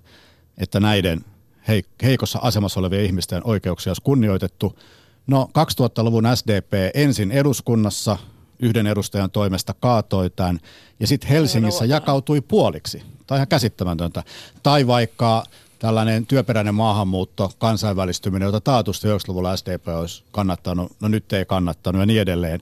että 0.59 0.79
näiden 0.79 1.25
heik- 1.67 2.03
heikossa 2.03 2.39
asemassa 2.41 2.79
olevien 2.79 3.05
ihmisten 3.05 3.41
oikeuksia 3.43 3.89
olisi 3.91 4.01
kunnioitettu. 4.01 4.79
No 5.27 5.49
2000-luvun 5.57 6.27
SDP 6.35 6.73
ensin 6.93 7.31
eduskunnassa 7.31 8.17
yhden 8.59 8.87
edustajan 8.87 9.31
toimesta 9.31 9.73
kaatoi 9.73 10.29
tämän 10.29 10.59
ja 10.99 11.07
sitten 11.07 11.29
Helsingissä 11.29 11.83
Aivan 11.83 11.89
jakautui 11.89 12.41
puoliksi. 12.41 13.03
Tai 13.27 13.37
ihan 13.37 13.47
käsittämätöntä. 13.47 14.23
Tai 14.63 14.87
vaikka 14.87 15.43
tällainen 15.79 16.25
työperäinen 16.25 16.75
maahanmuutto, 16.75 17.51
kansainvälistyminen, 17.57 18.45
jota 18.45 18.61
taatusti 18.61 19.07
90-luvulla 19.07 19.57
SDP 19.57 19.87
olisi 19.87 20.23
kannattanut, 20.31 20.91
no 21.01 21.07
nyt 21.07 21.33
ei 21.33 21.45
kannattanut 21.45 21.99
ja 21.99 22.05
niin 22.05 22.21
edelleen. 22.21 22.61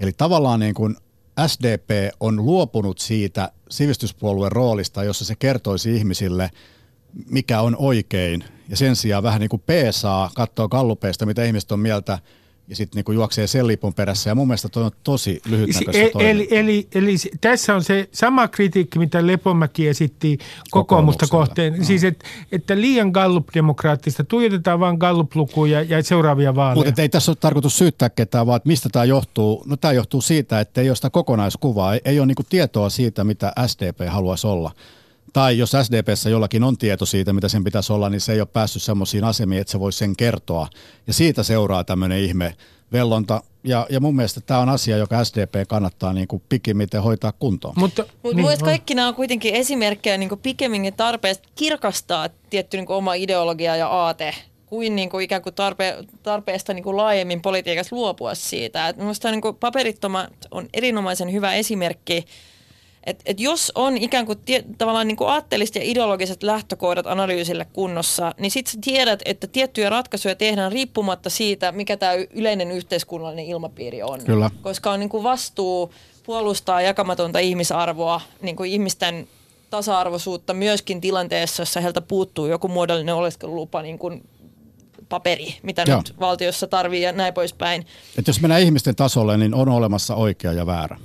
Eli 0.00 0.12
tavallaan 0.12 0.60
niin 0.60 0.74
kuin 0.74 0.96
SDP 1.46 1.90
on 2.20 2.36
luopunut 2.36 2.98
siitä 2.98 3.52
sivistyspuolueen 3.70 4.52
roolista, 4.52 5.04
jossa 5.04 5.24
se 5.24 5.36
kertoisi 5.36 5.96
ihmisille, 5.96 6.50
mikä 7.30 7.60
on 7.60 7.76
oikein. 7.78 8.44
Ja 8.68 8.76
sen 8.76 8.96
sijaan 8.96 9.22
vähän 9.22 9.40
niin 9.40 9.50
kuin 9.50 9.62
peesaa, 9.66 10.30
katsoo 10.34 10.68
kallupeista, 10.68 11.26
mitä 11.26 11.44
ihmiset 11.44 11.72
on 11.72 11.80
mieltä, 11.80 12.18
ja 12.68 12.76
sitten 12.76 13.02
niin 13.06 13.14
juoksee 13.14 13.46
sen 13.46 13.66
lipun 13.66 13.94
perässä. 13.94 14.30
Ja 14.30 14.34
mun 14.34 14.46
mielestä 14.48 14.68
toi 14.68 14.82
on 14.84 14.90
tosi 15.04 15.40
lyhytnäköistä 15.48 16.02
E- 16.02 16.10
toimintaa. 16.10 16.30
eli, 16.30 16.48
eli, 16.50 16.88
eli 16.94 17.18
se- 17.18 17.30
tässä 17.40 17.74
on 17.74 17.84
se 17.84 18.08
sama 18.12 18.48
kritiikki, 18.48 18.98
mitä 18.98 19.26
Lepomäki 19.26 19.88
esitti 19.88 20.38
kokoomusta 20.70 21.26
kohteen. 21.26 21.74
joo. 21.74 21.84
Siis, 21.84 22.04
et, 22.04 22.24
että 22.52 22.76
liian 22.80 23.10
Gallup-demokraattista, 23.10 24.24
tuijotetaan 24.24 24.80
vain 24.80 24.96
Gallup-lukuja 24.98 25.82
ja 25.82 26.02
seuraavia 26.02 26.54
vaaleja. 26.54 26.84
Mutta 26.86 27.02
ei 27.02 27.08
tässä 27.08 27.30
ole 27.30 27.36
tarkoitus 27.40 27.78
syyttää 27.78 28.10
ketään, 28.10 28.46
vaan 28.46 28.60
mistä 28.64 28.88
tämä 28.92 29.04
johtuu. 29.04 29.62
No 29.66 29.76
tämä 29.76 29.92
johtuu 29.92 30.20
siitä, 30.20 30.60
että 30.60 30.80
ei 30.80 30.90
ole 30.90 30.96
sitä 30.96 31.10
kokonaiskuvaa, 31.10 31.94
ei, 31.94 32.00
ei 32.04 32.18
ole 32.20 32.26
niinku 32.26 32.44
tietoa 32.48 32.90
siitä, 32.90 33.24
mitä 33.24 33.52
SDP 33.66 34.00
haluaisi 34.08 34.46
olla. 34.46 34.70
Tai 35.32 35.58
jos 35.58 35.76
SDPssä 35.82 36.30
jollakin 36.30 36.64
on 36.64 36.78
tieto 36.78 37.06
siitä, 37.06 37.32
mitä 37.32 37.48
sen 37.48 37.64
pitäisi 37.64 37.92
olla, 37.92 38.08
niin 38.08 38.20
se 38.20 38.32
ei 38.32 38.40
ole 38.40 38.48
päässyt 38.52 38.82
semmoisiin 38.82 39.24
asemiin, 39.24 39.60
että 39.60 39.70
se 39.70 39.80
voisi 39.80 39.98
sen 39.98 40.16
kertoa. 40.16 40.68
Ja 41.06 41.12
siitä 41.12 41.42
seuraa 41.42 41.84
tämmöinen 41.84 42.18
ihme 42.18 42.56
vellonta. 42.92 43.42
Ja, 43.64 43.86
ja 43.90 44.00
mun 44.00 44.16
mielestä 44.16 44.40
tämä 44.40 44.60
on 44.60 44.68
asia, 44.68 44.96
joka 44.96 45.24
SDP 45.24 45.68
kannattaa 45.68 46.12
niin 46.12 46.28
kuin 46.28 46.42
pikimmiten 46.48 47.02
hoitaa 47.02 47.32
kuntoon. 47.32 47.74
Mutta, 47.76 48.04
Mutta 48.22 48.42
niin, 48.42 48.58
kaikki 48.64 48.94
nämä 48.94 49.08
on 49.08 49.14
kuitenkin 49.14 49.54
esimerkkejä 49.54 50.18
niin 50.18 50.38
pikemminkin 50.42 50.94
tarpeesta 50.94 51.48
kirkastaa 51.54 52.28
tietty 52.50 52.76
niin 52.76 52.88
oma 52.88 53.14
ideologia 53.14 53.76
ja 53.76 53.88
aate 53.88 54.34
kuin, 54.66 54.96
niin 54.96 55.10
kuin 55.10 55.24
ikään 55.24 55.42
kuin 55.42 55.54
tarpe, 55.54 55.96
tarpeesta 56.22 56.74
niin 56.74 56.82
kuin 56.82 56.96
laajemmin 56.96 57.42
politiikassa 57.42 57.96
luopua 57.96 58.34
siitä. 58.34 58.88
Et 58.88 58.96
minusta 58.96 59.30
niin 59.30 59.40
kuin 59.40 59.56
paperittomat 59.56 60.32
on 60.50 60.68
erinomaisen 60.74 61.32
hyvä 61.32 61.54
esimerkki, 61.54 62.24
että 63.04 63.22
et 63.26 63.40
jos 63.40 63.72
on 63.74 63.96
ikään 63.96 64.26
kuin 64.26 64.38
tie, 64.38 64.64
tavallaan 64.78 65.08
niin 65.08 65.16
kuin 65.16 65.30
aatteelliset 65.30 65.74
ja 65.74 65.82
ideologiset 65.84 66.42
lähtökohdat 66.42 67.06
analyysille 67.06 67.66
kunnossa, 67.72 68.34
niin 68.38 68.50
sitten 68.50 68.80
tiedät, 68.80 69.22
että 69.24 69.46
tiettyjä 69.46 69.90
ratkaisuja 69.90 70.34
tehdään 70.34 70.72
riippumatta 70.72 71.30
siitä, 71.30 71.72
mikä 71.72 71.96
tämä 71.96 72.12
yleinen 72.30 72.70
yhteiskunnallinen 72.70 73.44
ilmapiiri 73.44 74.02
on. 74.02 74.24
Kyllä. 74.24 74.50
Koska 74.62 74.90
on 74.90 75.00
niin 75.00 75.10
kuin 75.10 75.22
vastuu 75.22 75.94
puolustaa 76.26 76.82
jakamatonta 76.82 77.38
ihmisarvoa, 77.38 78.20
niin 78.42 78.56
kuin 78.56 78.70
ihmisten 78.70 79.28
tasa-arvoisuutta 79.70 80.54
myöskin 80.54 81.00
tilanteessa, 81.00 81.62
jossa 81.62 81.80
heiltä 81.80 82.00
puuttuu 82.00 82.46
joku 82.46 82.68
muodollinen 82.68 83.14
oleskelulupa, 83.14 83.82
niin 83.82 83.98
kuin 83.98 84.22
paperi, 85.08 85.54
mitä 85.62 85.84
Joo. 85.86 85.98
nyt 85.98 86.20
valtiossa 86.20 86.66
tarvii 86.66 87.02
ja 87.02 87.12
näin 87.12 87.34
poispäin. 87.34 87.86
Et 88.18 88.26
jos 88.26 88.40
mennään 88.40 88.62
ihmisten 88.62 88.96
tasolle, 88.96 89.36
niin 89.36 89.54
on 89.54 89.68
olemassa 89.68 90.14
oikea 90.14 90.52
ja 90.52 90.66
väärä. 90.66 90.96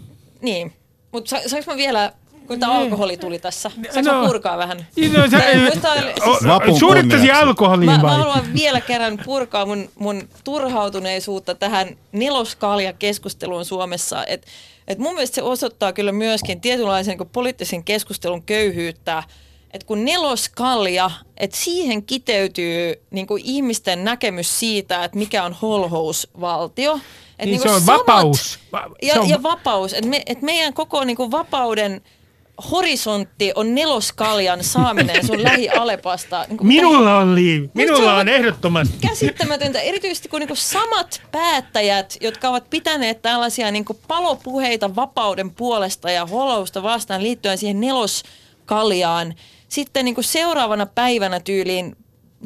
Niin, 0.41 0.74
mutta 1.16 1.30
sa- 1.30 1.49
saanko 1.49 1.72
mä 1.72 1.78
vielä, 1.78 2.11
kun 2.47 2.59
tämä 2.59 2.72
alkoholi 2.74 3.18
tuli 3.18 3.39
tässä, 3.39 3.72
saanko 3.93 4.11
No. 4.11 4.22
mä 4.22 4.28
purkaa 4.28 4.57
vähän? 4.57 4.88
Niin, 4.95 5.13
no, 5.13 5.22
sä, 5.32 5.39
siis- 5.39 7.32
alkoholiin 7.34 7.91
Mä, 7.91 8.01
vai? 8.01 8.11
mä 8.11 8.18
haluan 8.18 8.53
vielä 8.53 8.82
kerran 8.82 9.20
purkaa 9.26 9.66
mun, 9.66 9.89
mun 9.95 10.30
turhautuneisuutta 10.43 11.55
tähän 11.55 11.88
neloskalja-keskusteluun 12.11 13.66
Suomessa. 13.66 14.26
Et, 14.26 14.45
et 14.88 14.97
mun 14.97 15.13
mielestä 15.13 15.36
se 15.36 15.41
osoittaa 15.41 15.93
kyllä 15.93 16.11
myöskin 16.11 16.61
tietynlaisen 16.61 17.18
niin 17.18 17.30
poliittisen 17.30 17.84
keskustelun 17.84 18.43
köyhyyttä, 18.43 19.24
että 19.76 19.88
kun 19.88 20.05
neloskalja, 20.05 21.11
että 21.38 21.57
siihen 21.57 22.03
kiteytyy 22.03 22.93
niin 23.11 23.28
kuin 23.28 23.41
ihmisten 23.45 24.03
näkemys 24.03 24.59
siitä, 24.59 25.03
että 25.03 25.17
mikä 25.17 25.43
on 25.43 25.53
holhousvaltio. 25.61 26.99
Et 27.39 27.45
Niin 27.49 27.61
kuin 27.61 27.69
se 27.69 27.76
on 27.76 27.86
vapaus. 27.86 28.59
Va- 28.71 28.89
Ja, 29.01 29.13
se 29.13 29.19
on- 29.19 29.30
ja 29.30 29.43
vapaus. 29.43 29.93
Että 29.93 30.07
me, 30.09 30.23
et 30.26 30.41
meidän 30.41 30.73
koko 30.73 31.03
niin 31.03 31.17
kuin 31.17 31.32
vapauden 31.32 32.01
horisontti 32.71 33.51
on 33.55 33.76
neloskaljan 33.76 34.63
saaminen 34.63 35.28
sun 35.28 35.43
lähi-Alepasta. 35.49 36.45
Niin 36.49 36.67
Minulla 36.67 37.17
on 37.17 37.36
liivi. 37.36 37.69
Minulla 37.73 37.99
se 37.99 38.05
on 38.05 38.19
on- 38.19 38.28
ehdottomasti. 38.30 38.93
käsittämätöntä, 39.01 39.80
erityisesti 39.82 40.30
kun 40.30 40.39
niinku 40.39 40.55
samat 40.55 41.21
päättäjät, 41.32 42.17
jotka 42.21 42.49
ovat 42.49 42.69
pitäneet 42.69 43.21
tällaisia 43.21 43.71
niinku 43.71 43.99
palopuheita 44.07 44.95
vapauden 44.95 45.51
puolesta 45.51 46.11
ja 46.11 46.26
holousta 46.26 46.84
vastaan 46.84 47.23
liittyen 47.23 47.57
siihen 47.57 47.80
neloskaljaan, 47.82 49.36
sitten 49.76 50.05
niinku 50.05 50.21
seuraavana 50.21 50.86
päivänä 50.86 51.39
tyyliin 51.39 51.95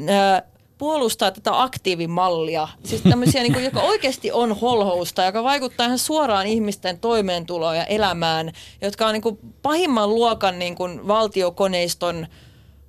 ää, 0.08 0.44
puolustaa 0.78 1.32
tätä 1.32 1.62
aktiivimallia, 1.62 2.68
siis 2.84 3.02
tämmöisiä, 3.02 3.42
niinku, 3.42 3.60
joka 3.60 3.82
oikeasti 3.82 4.32
on 4.32 4.60
holhousta, 4.60 5.26
joka 5.26 5.44
vaikuttaa 5.44 5.86
ihan 5.86 6.00
suoraan 6.00 6.48
ihmisten 6.48 7.00
toimeentuloon 7.00 7.78
ja 7.78 7.86
elämään, 7.86 8.52
jotka 8.82 9.08
on 9.08 9.14
niinku 9.14 9.40
pahimman 9.62 10.10
luokan 10.10 10.60
niinku 10.60 10.84
valtiokoneiston 11.08 12.28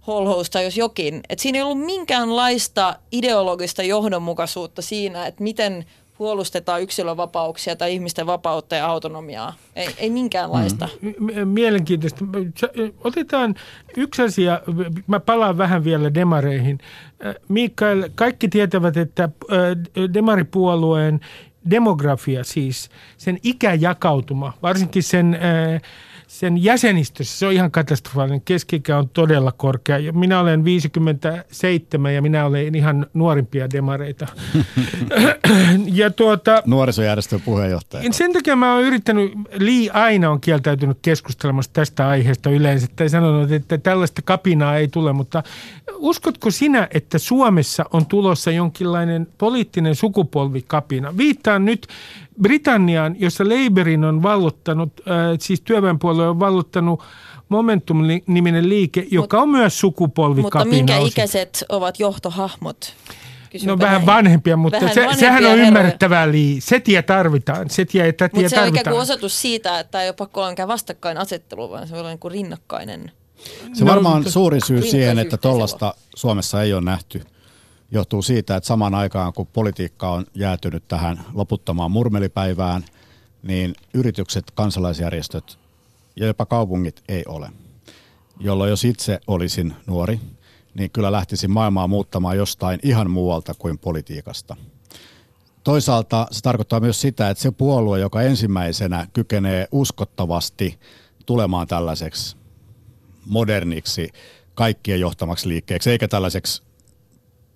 holhousta, 0.07 0.61
jos 0.63 0.77
jokin. 0.77 1.21
Et 1.29 1.39
siinä 1.39 1.59
ei 1.59 1.63
ollut 1.63 1.87
minkäänlaista 1.87 2.97
ideologista 3.13 3.83
johdonmukaisuutta 3.83 4.83
siinä, 4.83 5.27
että 5.27 5.43
miten 5.43 5.85
puolustetaan 6.21 6.83
yksilönvapauksia 6.83 7.77
tai 7.77 7.93
ihmisten 7.93 8.27
vapautta 8.27 8.75
ja 8.75 8.87
autonomiaa. 8.87 9.55
Ei, 9.77 9.89
ei 9.99 10.11
minkäänlaista. 10.11 10.89
Mm. 11.03 11.49
Mielenkiintoista. 11.49 12.25
Otetaan 13.05 13.55
yksi 13.97 14.23
asia, 14.23 14.61
mä 15.07 15.21
palaan 15.21 15.59
vähän 15.59 15.85
vielä 15.85 16.15
demareihin. 16.15 16.79
Äh, 17.27 17.35
Mikael, 17.49 18.09
kaikki 18.15 18.49
tietävät, 18.49 18.97
että 18.97 19.25
äh, 19.25 20.11
demaripuolueen 20.15 21.21
demografia 21.71 22.45
siis, 22.45 22.91
sen 23.17 23.39
ikäjakautuma, 23.43 24.53
varsinkin 24.63 25.03
sen 25.03 25.35
äh, 25.35 25.83
sen 26.31 26.65
jäsenistössä 26.65 27.39
se 27.39 27.47
on 27.47 27.53
ihan 27.53 27.71
katastrofaalinen. 27.71 28.41
Keskikä 28.41 28.99
on 28.99 29.09
todella 29.09 29.53
korkea. 29.53 29.99
Ja 29.99 30.13
minä 30.13 30.41
olen 30.41 30.65
57 30.65 32.15
ja 32.15 32.23
minä 32.23 32.47
olen 32.47 32.75
ihan 32.75 33.07
nuorimpia 33.15 33.71
demareita. 33.71 34.27
ja 36.01 36.11
tuota, 36.11 36.63
Nuorisojärjestön 36.67 37.41
puheenjohtaja. 37.41 38.13
Sen 38.13 38.33
takia 38.33 38.57
mä 38.57 38.75
oon 38.75 38.85
yrittänyt, 38.85 39.33
Li 39.55 39.91
aina 39.91 40.31
on 40.31 40.41
kieltäytynyt 40.41 40.99
keskustelemassa 41.03 41.73
tästä 41.73 42.09
aiheesta 42.09 42.51
yleensä. 42.51 42.87
Tai 42.97 43.09
sanonut, 43.09 43.53
että 43.53 43.79
tällaista 43.79 44.23
kapinaa 44.23 44.77
ei 44.77 44.89
tule. 44.89 45.13
Mutta 45.13 45.43
uskotko 45.97 46.51
sinä, 46.51 46.89
että 46.95 47.19
Suomessa 47.19 47.85
on 47.93 48.07
tulossa 48.07 48.51
jonkinlainen 48.51 49.27
poliittinen 49.39 49.95
sukupolvikapina? 49.95 51.17
Viittaan 51.17 51.65
nyt 51.65 51.87
Britanniaan, 52.43 53.17
jossa 53.19 53.45
Labourin 53.45 54.05
on 54.05 54.23
valluttanut, 54.23 54.93
äh, 55.01 55.15
siis 55.41 55.61
työväenpuolue 55.61 56.29
on 56.29 56.41
valluttanut 56.41 57.03
Momentum-niminen 57.49 58.69
liike, 58.69 59.07
joka 59.11 59.37
Mut, 59.37 59.43
on 59.43 59.49
myös 59.49 59.81
sukupolvikapina. 59.81 60.65
Mutta 60.65 60.77
minkä 60.77 60.97
osin. 60.97 61.09
ikäiset 61.09 61.65
ovat 61.69 62.01
johtohahmot? 62.01 62.95
Kysyn 63.51 63.69
no 63.69 63.79
vähän 63.79 64.07
vanhempia, 64.07 64.57
mutta 64.57 64.81
vähän 64.81 64.95
se, 64.95 65.01
vanhempia 65.01 65.21
sehän 65.21 65.45
on 65.45 65.51
herroja. 65.51 65.67
ymmärrettävää 65.67 66.33
lii. 66.33 66.61
Setiä 66.61 67.03
tarvitaan, 67.03 67.71
setiä 67.71 68.07
ja 68.07 68.13
tätiä 68.13 68.43
Mutta 68.43 68.57
se 68.57 68.61
on 68.61 68.69
ikään 68.69 68.85
kuin 68.85 69.03
osoitus 69.03 69.41
siitä, 69.41 69.79
että 69.79 70.03
ei 70.03 70.09
ole 70.09 70.15
pakko 70.15 70.43
olla 70.43 70.69
vastakkainasettelu, 70.69 71.71
vaan 71.71 71.89
se 71.89 71.97
on 71.97 72.07
niin 72.07 72.19
kuin 72.19 72.33
rinnakkainen. 72.33 73.13
Se 73.73 73.85
varmaan 73.85 74.23
no, 74.23 74.31
suurin 74.31 74.67
syy 74.67 74.83
siihen, 74.83 75.19
että 75.19 75.37
tuollaista 75.37 75.95
Suomessa 76.17 76.63
ei 76.63 76.73
ole 76.73 76.81
nähty– 76.81 77.23
johtuu 77.91 78.23
siitä, 78.23 78.57
että 78.57 78.67
samaan 78.67 78.95
aikaan 78.95 79.33
kun 79.33 79.47
politiikka 79.47 80.11
on 80.11 80.27
jäätynyt 80.35 80.89
tähän 80.89 81.25
loputtomaan 81.35 81.91
murmelipäivään, 81.91 82.85
niin 83.43 83.75
yritykset, 83.95 84.51
kansalaisjärjestöt 84.55 85.59
ja 86.17 86.27
jopa 86.27 86.47
kaupungit 86.47 87.03
ei 87.09 87.23
ole. 87.29 87.51
Jolloin 88.41 88.71
jos 88.71 88.85
itse 88.85 89.21
olisin 89.27 89.75
nuori, 89.87 90.21
niin 90.75 90.91
kyllä 90.91 91.13
lähtisin 91.13 91.51
maailmaa 91.51 91.89
muuttamaan 91.89 92.37
jostain 92.37 92.81
ihan 92.83 93.11
muualta 93.11 93.55
kuin 93.55 93.79
politiikasta. 93.79 94.57
Toisaalta 95.65 96.27
se 96.31 96.41
tarkoittaa 96.41 96.81
myös 96.81 97.01
sitä, 97.01 97.31
että 97.31 97.43
se 97.43 97.51
puolue, 97.51 98.01
joka 98.01 98.23
ensimmäisenä 98.23 99.07
kykenee 99.13 99.69
uskottavasti 99.73 100.81
tulemaan 101.27 101.67
tällaiseksi 101.67 102.37
moderniksi, 103.27 104.09
kaikkien 104.55 105.01
johtamaksi 105.01 105.49
liikkeeksi, 105.49 105.91
eikä 105.91 106.09
tällaiseksi 106.09 106.63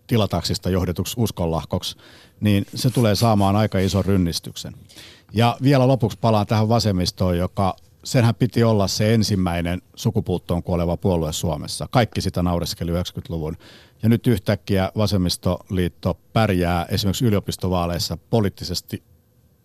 tilataksista 0.06 0.70
johdetuksi 0.70 1.14
uskonlahkoksi, 1.18 1.96
niin 2.40 2.66
se 2.74 2.90
tulee 2.90 3.14
saamaan 3.14 3.56
aika 3.56 3.78
ison 3.78 4.04
rynnistyksen. 4.04 4.74
Ja 5.32 5.56
vielä 5.62 5.88
lopuksi 5.88 6.18
palaan 6.20 6.46
tähän 6.46 6.68
vasemmistoon, 6.68 7.38
joka 7.38 7.76
senhän 8.04 8.34
piti 8.34 8.64
olla 8.64 8.88
se 8.88 9.14
ensimmäinen 9.14 9.82
sukupuuttoon 9.94 10.62
kuoleva 10.62 10.96
puolue 10.96 11.32
Suomessa. 11.32 11.88
Kaikki 11.90 12.20
sitä 12.20 12.42
naureskeli 12.42 12.90
90-luvun. 12.92 13.56
Ja 14.02 14.08
nyt 14.08 14.26
yhtäkkiä 14.26 14.92
vasemmistoliitto 14.96 16.18
pärjää 16.32 16.86
esimerkiksi 16.90 17.24
yliopistovaaleissa 17.24 18.18
poliittisesti, 18.30 19.02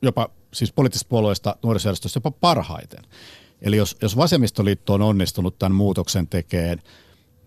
jopa 0.01 0.29
siis 0.53 0.73
poliittisista 0.73 1.09
puolueista 1.09 1.55
nuorisojärjestöistä 1.63 2.17
jopa 2.17 2.31
parhaiten. 2.31 3.03
Eli 3.61 3.77
jos, 3.77 3.97
jos 4.01 4.17
vasemmistoliitto 4.17 4.93
on 4.93 5.01
onnistunut 5.01 5.59
tämän 5.59 5.75
muutoksen 5.75 6.27
tekemään, 6.27 6.81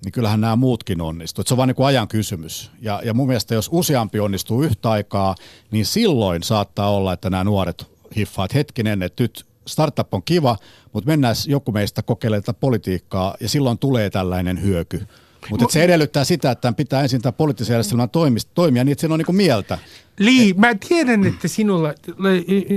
niin 0.05 0.13
kyllähän 0.13 0.41
nämä 0.41 0.57
muutkin 0.57 1.01
onnistuu. 1.01 1.45
Se 1.47 1.55
on 1.55 1.59
vain 1.59 1.69
niin 1.69 1.87
ajan 1.87 2.09
kysymys. 2.09 2.71
Ja, 2.81 3.01
ja 3.05 3.15
mun 3.15 3.27
mielestä 3.27 3.55
jos 3.55 3.69
useampi 3.73 4.21
onnistuu 4.21 4.63
yhtä 4.63 4.91
aikaa, 4.91 5.35
niin 5.71 5.87
silloin 5.87 6.43
saattaa 6.43 6.91
olla, 6.91 7.13
että 7.13 7.31
nämä 7.31 7.45
nuoret 7.45 7.87
hiffaat 8.17 8.55
hetkinen, 8.55 9.03
että 9.03 9.23
nyt 9.23 9.47
startup 9.67 10.15
on 10.15 10.23
kiva, 10.23 10.57
mutta 10.93 11.11
mennään 11.11 11.37
joku 11.47 11.73
meistä 11.73 12.03
kokeilemaan 12.03 12.55
politiikkaa 12.61 13.37
ja 13.41 13.49
silloin 13.49 13.79
tulee 13.79 14.11
tällainen 14.11 14.63
hyöky. 14.63 15.07
Mutta 15.51 15.67
se 15.71 15.85
edellyttää 15.85 16.25
sitä, 16.25 16.51
että 16.51 16.73
pitää 16.73 17.03
ensin 17.03 17.23
tämä 17.23 17.33
poliittisen 17.33 17.75
järjestelmän 17.75 18.11
toimia 18.55 18.85
niin, 18.85 18.93
että 18.93 19.01
siinä 19.01 19.15
on 19.15 19.19
niinku 19.19 19.33
mieltä. 19.33 19.79
Lii, 20.25 20.55
mä 20.55 20.75
tiedän, 20.89 21.27
että 21.27 21.49
sinulla 21.49 21.95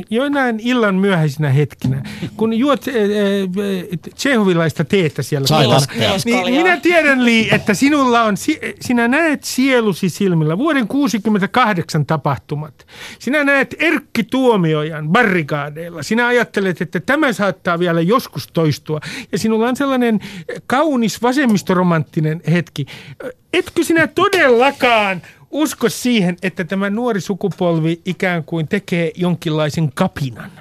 joinain 0.09 0.59
illan 0.59 0.95
myöhäisinä 0.95 1.49
hetkinä, 1.49 2.03
kun 2.37 2.53
juot 2.53 2.87
äh, 2.87 2.93
tsehovilaista 4.15 4.83
teetä 4.83 5.21
siellä, 5.21 5.47
niin 6.25 6.63
minä 6.63 6.77
tiedän 6.77 7.25
Lii, 7.25 7.49
että 7.51 7.73
sinulla 7.73 8.21
on, 8.21 8.35
sinä 8.81 9.07
näet 9.07 9.43
sielusi 9.43 10.09
silmillä 10.09 10.57
vuoden 10.57 10.87
68 10.87 12.05
tapahtumat. 12.05 12.87
Sinä 13.19 13.43
näet 13.43 13.75
Erkki 13.79 14.23
Tuomiojan 14.23 15.09
barrikaadeilla. 15.09 16.03
Sinä 16.03 16.27
ajattelet, 16.27 16.81
että 16.81 16.99
tämä 16.99 17.33
saattaa 17.33 17.79
vielä 17.79 18.01
joskus 18.01 18.47
toistua. 18.47 18.99
Ja 19.31 19.37
sinulla 19.37 19.67
on 19.67 19.75
sellainen 19.75 20.19
kaunis 20.67 21.21
vasemmistoromanttinen 21.21 22.41
hetki. 22.51 22.85
Etkö 23.53 23.83
sinä 23.83 24.07
todellakaan 24.07 25.21
usko 25.51 25.89
siihen, 25.89 26.37
että 26.41 26.63
tämä 26.63 26.89
nuori 26.89 27.21
sukupolvi 27.21 28.01
ikään 28.05 28.43
kuin 28.43 28.67
tekee 28.67 29.11
jonkinlaisen 29.15 29.91
kapinan? 29.91 30.51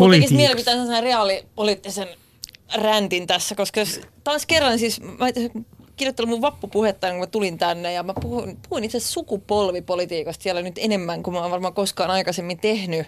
Mun 0.00 0.10
tekisi 0.10 0.34
mieli 0.34 0.56
pitää 0.56 0.74
sellaisen 0.74 1.02
reaalipoliittisen 1.02 2.08
räntin 2.74 3.26
tässä, 3.26 3.54
koska 3.54 3.80
jos 3.80 4.00
taas 4.24 4.46
kerran 4.46 4.78
siis, 4.78 5.00
mä 5.00 5.26
kirjoittelin 5.96 6.28
mun 6.28 6.42
vappupuhetta, 6.42 7.10
kun 7.10 7.18
mä 7.18 7.26
tulin 7.26 7.58
tänne 7.58 7.92
ja 7.92 8.02
mä 8.02 8.14
puhuin, 8.20 8.58
puhuin 8.68 8.84
itse 8.84 9.00
sukupolitiikasta 9.00 10.42
siellä 10.42 10.62
nyt 10.62 10.78
enemmän 10.78 11.22
kuin 11.22 11.34
mä 11.34 11.40
oon 11.40 11.50
varmaan 11.50 11.74
koskaan 11.74 12.10
aikaisemmin 12.10 12.58
tehnyt. 12.58 13.06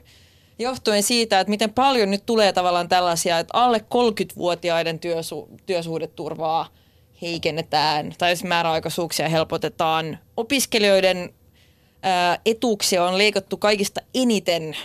Johtuen 0.58 1.02
siitä, 1.02 1.40
että 1.40 1.50
miten 1.50 1.72
paljon 1.72 2.10
nyt 2.10 2.26
tulee 2.26 2.52
tavallaan 2.52 2.88
tällaisia, 2.88 3.38
että 3.38 3.58
alle 3.58 3.78
30-vuotiaiden 3.78 4.98
työsu- 4.98 5.48
työsuhdeturvaa– 5.66 6.68
heikennetään 7.22 8.14
tai 8.18 8.36
siis 8.36 8.48
määräaikaisuuksia 8.48 9.28
helpotetaan. 9.28 10.18
Opiskelijoiden 10.36 11.34
ää, 12.02 12.38
etuuksia 12.46 13.04
on 13.04 13.18
leikattu 13.18 13.56
kaikista 13.56 14.00
eniten 14.14 14.76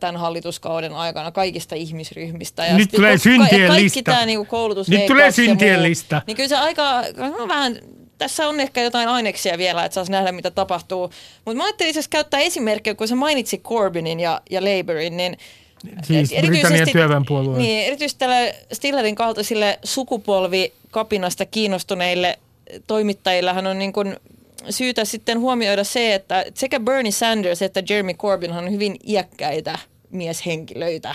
tämän 0.00 0.16
hallituskauden 0.16 0.92
aikana 0.92 1.30
kaikista 1.30 1.74
ihmisryhmistä. 1.74 2.66
Ja 2.66 2.76
Nyt 2.76 2.90
tulee 2.90 3.18
syntien 3.18 3.68
kaikki 3.68 3.84
lista. 3.84 4.02
Tämä, 4.02 4.26
niin 4.26 4.46
koulutus 4.46 4.88
Nyt 4.88 5.06
tulee 5.06 5.30
syntien 5.30 5.82
lista. 5.82 6.22
Niin 6.26 6.36
kyllä 6.36 6.48
se 6.48 6.56
aika, 6.56 7.02
no 7.16 7.48
vähän, 7.48 7.78
tässä 8.18 8.48
on 8.48 8.60
ehkä 8.60 8.82
jotain 8.82 9.08
aineksia 9.08 9.58
vielä, 9.58 9.84
että 9.84 9.94
saisi 9.94 10.12
nähdä, 10.12 10.32
mitä 10.32 10.50
tapahtuu. 10.50 11.10
Mutta 11.44 11.56
mä 11.56 11.64
ajattelin 11.64 11.94
siis 11.94 12.08
käyttää 12.08 12.40
esimerkkiä, 12.40 12.94
kun 12.94 13.08
sä 13.08 13.14
mainitsi 13.14 13.58
Corbynin 13.58 14.20
ja, 14.20 14.40
ja 14.50 14.60
Labourin, 14.60 15.16
niin 15.16 15.36
Siis 16.02 16.30
Britannian 16.46 16.88
työväenpuolue. 16.92 17.58
Niin, 17.58 17.86
erityisesti 17.86 18.18
tälle 18.18 18.54
Stillerin 18.72 19.14
kaltaisille 19.14 19.78
sukupolvikapinasta 19.84 21.46
kiinnostuneille 21.46 22.38
toimittajillahan 22.86 23.66
on 23.66 23.78
niin 23.78 23.92
kuin 23.92 24.16
syytä 24.70 25.04
sitten 25.04 25.40
huomioida 25.40 25.84
se, 25.84 26.14
että 26.14 26.44
sekä 26.54 26.80
Bernie 26.80 27.12
Sanders 27.12 27.62
että 27.62 27.82
Jeremy 27.88 28.14
Corbyn 28.14 28.52
on 28.52 28.70
hyvin 28.70 28.96
iäkkäitä 29.06 29.78
mieshenkilöitä. 30.10 31.14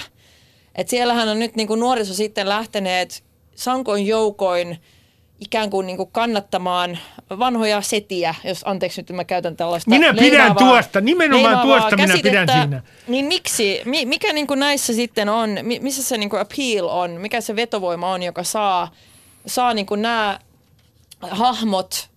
Et 0.76 0.89
siellähän 0.89 1.30
on 1.30 1.39
nyt 1.39 1.55
niin 1.55 1.68
kuin 1.68 1.80
nuoriso 1.80 2.13
sitten 2.13 2.49
lähteneet 2.49 3.24
sankoin 3.55 4.07
joukoin– 4.07 4.78
ikään 5.39 5.69
kuin, 5.69 5.88
niin 5.88 5.97
kuin 5.97 6.09
kannattamaan 6.11 6.97
vanhoja 7.39 7.81
setiä, 7.81 8.36
jos 8.43 8.61
anteeksi 8.65 9.01
nyt 9.01 9.09
mä 9.09 9.23
käytän 9.23 9.57
tällaista 9.57 9.89
Minä 9.89 10.13
pidän 10.13 10.55
tuosta, 10.55 11.01
nimenomaan 11.01 11.67
tuosta 11.67 11.97
minä 11.97 12.17
pidän 12.23 12.47
siinä. 12.51 12.83
Niin 13.07 13.25
miksi, 13.25 13.81
mikä 14.05 14.33
niin 14.33 14.47
kuin 14.47 14.59
näissä 14.59 14.93
sitten 14.93 15.29
on, 15.29 15.57
missä 15.81 16.03
se 16.03 16.17
niin 16.17 16.29
kuin 16.29 16.41
appeal 16.41 16.88
on, 16.88 17.11
mikä 17.11 17.41
se 17.41 17.55
vetovoima 17.55 18.11
on, 18.11 18.23
joka 18.23 18.43
saa, 18.43 18.91
saa 19.47 19.73
niin 19.73 19.86
kuin 19.86 20.01
nämä 20.01 20.39
hahmot, 21.21 22.09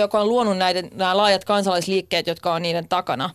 joka 0.00 0.20
on 0.20 0.28
luonut 0.28 0.58
näiden, 0.58 0.90
nämä 0.94 1.16
laajat 1.16 1.44
kansalaisliikkeet, 1.44 2.26
jotka 2.26 2.54
on 2.54 2.62
niiden 2.62 2.88
takana, 2.88 3.30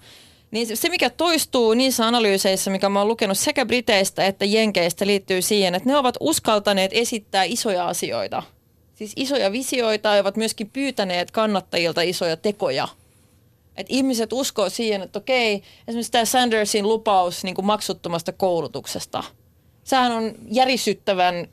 niin 0.51 0.77
se, 0.77 0.89
mikä 0.89 1.09
toistuu 1.09 1.73
niissä 1.73 2.07
analyyseissä, 2.07 2.71
mikä 2.71 2.89
mä 2.89 2.99
oon 2.99 3.07
lukenut 3.07 3.37
sekä 3.37 3.65
Briteistä 3.65 4.25
että 4.25 4.45
Jenkeistä, 4.45 5.07
liittyy 5.07 5.41
siihen, 5.41 5.75
että 5.75 5.89
ne 5.89 5.97
ovat 5.97 6.15
uskaltaneet 6.19 6.91
esittää 6.93 7.43
isoja 7.43 7.87
asioita– 7.87 8.43
siis 8.97 9.13
isoja 9.15 9.51
visioita 9.51 10.15
ja 10.15 10.21
ovat 10.21 10.37
myöskin 10.37 10.69
pyytäneet 10.69 11.31
kannattajilta 11.31 12.01
isoja 12.01 12.37
tekoja. 12.37 12.87
Et 13.75 13.87
ihmiset 13.89 14.33
uskoo 14.33 14.69
siihen, 14.69 15.01
että 15.01 15.19
okei, 15.19 15.63
esimerkiksi 15.87 16.11
tämä 16.11 16.25
Sandersin 16.25 16.87
lupaus 16.87 17.43
niin 17.43 17.55
kuin 17.55 17.65
maksuttomasta 17.65 18.31
koulutuksesta. 18.31 19.23
Sehän 19.83 20.11
on 20.11 20.31
järisyttävän 20.51 21.47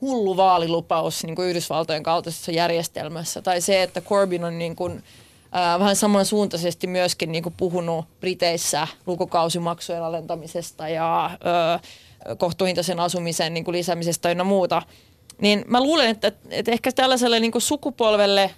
hullu 0.00 0.36
vaalilupaus 0.36 1.24
niin 1.24 1.36
kuin 1.36 1.48
Yhdysvaltojen 1.48 2.02
kaltaisessa 2.02 2.52
järjestelmässä. 2.52 3.42
Tai 3.42 3.60
se, 3.60 3.82
että 3.82 4.00
Corbyn 4.00 4.44
on 4.44 4.58
niin 4.58 4.76
kuin, 4.76 4.92
äh, 5.56 5.78
vähän 5.78 5.96
samansuuntaisesti 5.96 6.86
myöskin 6.86 7.32
niin 7.32 7.42
kuin 7.42 7.54
puhunut 7.56 8.04
Briteissä 8.20 8.88
lukukausimaksujen 9.06 10.02
alentamisesta 10.02 10.88
ja 10.88 11.24
äh, 11.24 11.80
kohtuuhintaisen 12.38 13.00
asumisen 13.00 13.54
niin 13.54 13.64
kuin 13.64 13.76
lisäämisestä 13.76 14.30
ja 14.30 14.44
muuta– 14.44 14.82
niin 15.40 15.64
mä 15.66 15.80
luulen, 15.80 16.10
että, 16.10 16.32
että 16.50 16.72
ehkä 16.72 16.92
tällaiselle 16.92 17.40
niin 17.40 17.52
kuin 17.52 17.62
sukupolvelle 17.62 18.50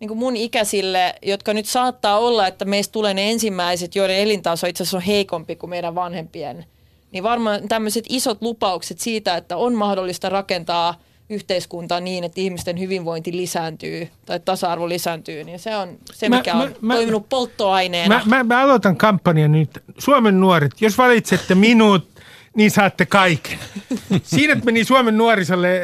niin 0.00 0.08
kuin 0.08 0.18
mun 0.18 0.36
ikäisille, 0.36 1.14
jotka 1.22 1.54
nyt 1.54 1.66
saattaa 1.66 2.18
olla, 2.18 2.46
että 2.46 2.64
meistä 2.64 2.92
tulee 2.92 3.14
ne 3.14 3.30
ensimmäiset, 3.30 3.94
joiden 3.94 4.16
elintaso 4.16 4.66
itse 4.66 4.82
asiassa 4.82 4.96
on 4.96 5.02
heikompi 5.02 5.56
kuin 5.56 5.70
meidän 5.70 5.94
vanhempien, 5.94 6.64
niin 7.12 7.24
varmaan 7.24 7.68
tämmöiset 7.68 8.04
isot 8.08 8.42
lupaukset 8.42 9.00
siitä, 9.00 9.36
että 9.36 9.56
on 9.56 9.74
mahdollista 9.74 10.28
rakentaa 10.28 10.94
yhteiskuntaa 11.30 12.00
niin, 12.00 12.24
että 12.24 12.40
ihmisten 12.40 12.80
hyvinvointi 12.80 13.36
lisääntyy 13.36 14.08
tai 14.26 14.40
tasa-arvo 14.40 14.88
lisääntyy, 14.88 15.44
niin 15.44 15.58
se 15.58 15.76
on 15.76 15.88
se, 16.12 16.28
mikä 16.28 16.54
mä, 16.54 16.62
on 16.62 16.74
mä, 16.80 16.94
toiminut 16.94 17.28
polttoaineena. 17.28 18.22
Mä, 18.26 18.36
mä, 18.36 18.44
mä 18.44 18.62
aloitan 18.62 18.96
kampanjan 18.96 19.52
nyt. 19.52 19.70
Suomen 19.98 20.40
nuoret, 20.40 20.72
jos 20.80 20.98
valitsette 20.98 21.54
minut 21.54 22.13
niin 22.54 22.70
saatte 22.70 23.06
kaiken. 23.06 23.58
Siinä 24.22 24.56
meni 24.64 24.84
Suomen 24.84 25.18
nuorisolle 25.18 25.76
äh, 25.76 25.82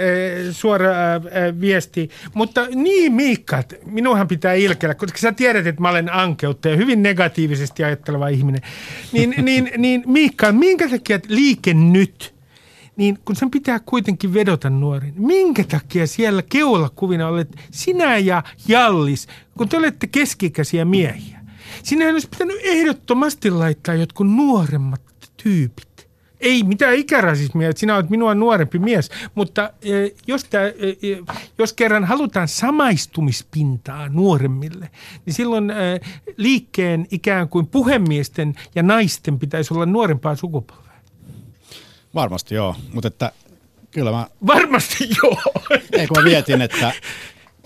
suora 0.50 0.90
äh, 1.14 1.20
viesti. 1.60 2.10
Mutta 2.34 2.66
niin 2.74 3.12
Miikka, 3.12 3.62
minunhan 3.86 4.28
pitää 4.28 4.52
ilkeillä, 4.52 4.94
koska 4.94 5.18
sä 5.18 5.32
tiedät, 5.32 5.66
että 5.66 5.80
mä 5.80 5.88
olen 5.88 6.12
ankeutta 6.12 6.68
ja 6.68 6.76
hyvin 6.76 7.02
negatiivisesti 7.02 7.84
ajatteleva 7.84 8.28
ihminen. 8.28 8.62
Niin, 9.12 9.34
niin, 9.46 9.70
niin 9.78 10.02
Miikka, 10.06 10.52
minkä 10.52 10.88
takia 10.88 11.20
liike 11.28 11.74
nyt– 11.74 12.34
niin 13.00 13.18
kun 13.24 13.36
sen 13.36 13.50
pitää 13.50 13.80
kuitenkin 13.86 14.34
vedota 14.34 14.70
nuoriin, 14.70 15.14
minkä 15.16 15.64
takia 15.64 16.06
siellä 16.06 16.42
keulakuvina 16.42 17.28
olet 17.28 17.56
sinä 17.70 18.16
ja 18.18 18.42
Jallis, 18.68 19.28
kun 19.58 19.68
te 19.68 19.76
olette 19.76 20.06
keskikäisiä 20.06 20.84
miehiä? 20.84 21.40
Sinähän 21.82 22.14
olisi 22.14 22.28
pitänyt 22.28 22.56
ehdottomasti 22.62 23.50
laittaa 23.50 23.94
jotkut 23.94 24.26
nuoremmat 24.26 25.02
tyypit 25.42 25.89
ei 26.40 26.62
mitään 26.62 26.94
ikärasismia, 26.94 27.68
että 27.68 27.80
sinä 27.80 27.96
olet 27.96 28.10
minua 28.10 28.34
nuorempi 28.34 28.78
mies, 28.78 29.10
mutta 29.34 29.70
e, 29.82 29.90
jos, 30.26 30.44
tää, 30.44 30.66
e, 30.66 30.88
e, 30.88 31.18
jos 31.58 31.72
kerran 31.72 32.04
halutaan 32.04 32.48
samaistumispintaa 32.48 34.08
nuoremmille, 34.08 34.90
niin 35.26 35.34
silloin 35.34 35.72
liikkeen 36.36 37.06
ikään 37.10 37.48
kuin 37.48 37.66
puhemiesten 37.66 38.54
ja 38.74 38.82
naisten 38.82 39.38
pitäisi 39.38 39.74
olla 39.74 39.86
nuorempaa 39.86 40.36
sukupolvea. 40.36 40.90
Varmasti 42.14 42.54
joo, 42.54 42.76
mutta 42.92 43.08
että 43.08 43.32
kyllä 43.90 44.10
mä... 44.10 44.26
Varmasti 44.46 45.08
joo. 45.22 45.42
Ei 45.92 46.06
kun 46.06 46.16
mä 46.18 46.24
vietin, 46.24 46.62
että, 46.62 46.92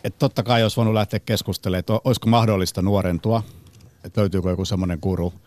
että 0.04 0.18
totta 0.18 0.42
kai 0.42 0.62
olisi 0.62 0.76
voinut 0.76 0.94
lähteä 0.94 1.20
keskustelemaan, 1.20 1.78
että 1.78 2.00
olisiko 2.04 2.30
mahdollista 2.30 2.82
nuorentua, 2.82 3.42
että 4.04 4.20
löytyykö 4.20 4.50
joku 4.50 4.64
semmoinen 4.64 5.00
kuru– 5.00 5.32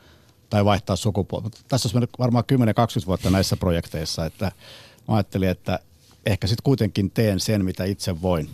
tai 0.49 0.65
vaihtaa 0.65 0.95
sukupuolta. 0.95 1.49
Tässä 1.67 1.87
olisi 1.87 1.95
mennyt 1.95 2.09
varmaan 2.19 2.43
10-20 3.03 3.05
vuotta 3.07 3.29
näissä 3.29 3.57
projekteissa, 3.57 4.25
että 4.25 4.51
mä 5.07 5.15
ajattelin, 5.15 5.49
että 5.49 5.79
ehkä 6.25 6.47
sitten 6.47 6.63
kuitenkin 6.63 7.11
teen 7.11 7.39
sen, 7.39 7.65
mitä 7.65 7.83
itse 7.83 8.21
voin. 8.21 8.49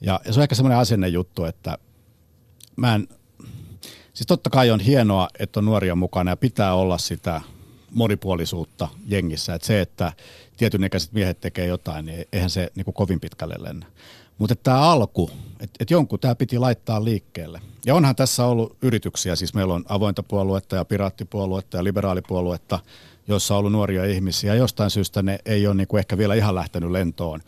Ja, 0.00 0.20
ja 0.24 0.32
se 0.32 0.40
on 0.40 0.42
ehkä 0.42 0.54
semmoinen 0.54 0.78
asennejuttu, 0.78 1.44
että 1.44 1.78
mä 2.76 2.94
en, 2.94 3.08
siis 4.12 4.26
totta 4.26 4.50
kai 4.50 4.70
on 4.70 4.80
hienoa, 4.80 5.28
että 5.38 5.60
on 5.60 5.64
nuoria 5.64 5.94
mukana 5.94 6.30
ja 6.30 6.36
pitää 6.36 6.74
olla 6.74 6.98
sitä 6.98 7.40
monipuolisuutta 7.90 8.88
jengissä. 9.06 9.54
Että 9.54 9.66
se, 9.66 9.80
että 9.80 10.12
tietyn 10.56 10.84
ikäiset 10.84 11.12
miehet 11.12 11.40
tekee 11.40 11.66
jotain, 11.66 12.06
niin 12.06 12.24
eihän 12.32 12.50
se 12.50 12.70
niin 12.74 12.84
kuin 12.84 12.94
kovin 12.94 13.20
pitkälle 13.20 13.54
lennä. 13.58 13.86
Mutta 14.38 14.56
tämä 14.56 14.80
alku, 14.80 15.30
että 15.60 15.76
et 15.80 15.90
jonkun 15.90 16.20
tämä 16.20 16.34
piti 16.34 16.58
laittaa 16.58 17.04
liikkeelle. 17.04 17.60
Ja 17.86 17.94
onhan 17.94 18.16
tässä 18.16 18.44
ollut 18.44 18.76
yrityksiä, 18.82 19.36
siis 19.36 19.54
meillä 19.54 19.74
on 19.74 19.84
avointa 19.88 20.22
puoluetta 20.22 20.76
ja 20.76 20.84
piraattipuoluetta 20.84 21.76
ja 21.76 21.84
liberaalipuoluetta, 21.84 22.78
joissa 23.28 23.54
on 23.54 23.58
ollut 23.58 23.72
nuoria 23.72 24.04
ihmisiä. 24.04 24.54
Jostain 24.54 24.90
syystä 24.90 25.22
ne 25.22 25.38
ei 25.44 25.66
ole 25.66 25.74
niinku 25.74 25.96
ehkä 25.96 26.18
vielä 26.18 26.34
ihan 26.34 26.54
lähtenyt 26.54 26.90
lentoon. 26.90 27.40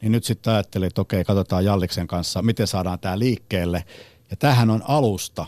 Niin 0.00 0.12
nyt 0.12 0.24
sitten 0.24 0.52
ajattelin, 0.52 0.86
että 0.86 1.00
okei, 1.00 1.24
katsotaan 1.24 1.64
Jalliksen 1.64 2.06
kanssa, 2.06 2.42
miten 2.42 2.66
saadaan 2.66 2.98
tämä 2.98 3.18
liikkeelle. 3.18 3.84
Ja 4.30 4.36
tämähän 4.36 4.70
on 4.70 4.82
alusta. 4.88 5.46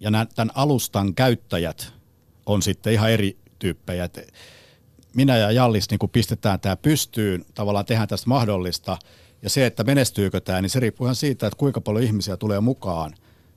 Ja 0.00 0.10
tämän 0.10 0.52
alustan 0.54 1.14
käyttäjät 1.14 1.92
on 2.46 2.62
sitten 2.62 2.92
ihan 2.92 3.10
eri 3.10 3.36
tyyppejä. 3.58 4.08
minä 5.14 5.36
ja 5.36 5.50
Jallis 5.50 5.90
niin 5.90 6.10
pistetään 6.12 6.60
tämä 6.60 6.76
pystyyn, 6.76 7.44
tavallaan 7.54 7.86
tehdään 7.86 8.08
tästä 8.08 8.28
mahdollista– 8.28 8.98
ja 9.42 9.50
se, 9.50 9.66
että 9.66 9.84
menestyykö 9.84 10.40
tämä, 10.40 10.62
niin 10.62 10.70
se 10.70 10.80
riippuu 10.80 11.06
ihan 11.06 11.14
siitä, 11.14 11.46
että 11.46 11.56
kuinka 11.56 11.80
paljon 11.80 12.04
ihmisiä 12.04 12.36
tulee 12.36 12.60
mukaan. 12.60 13.14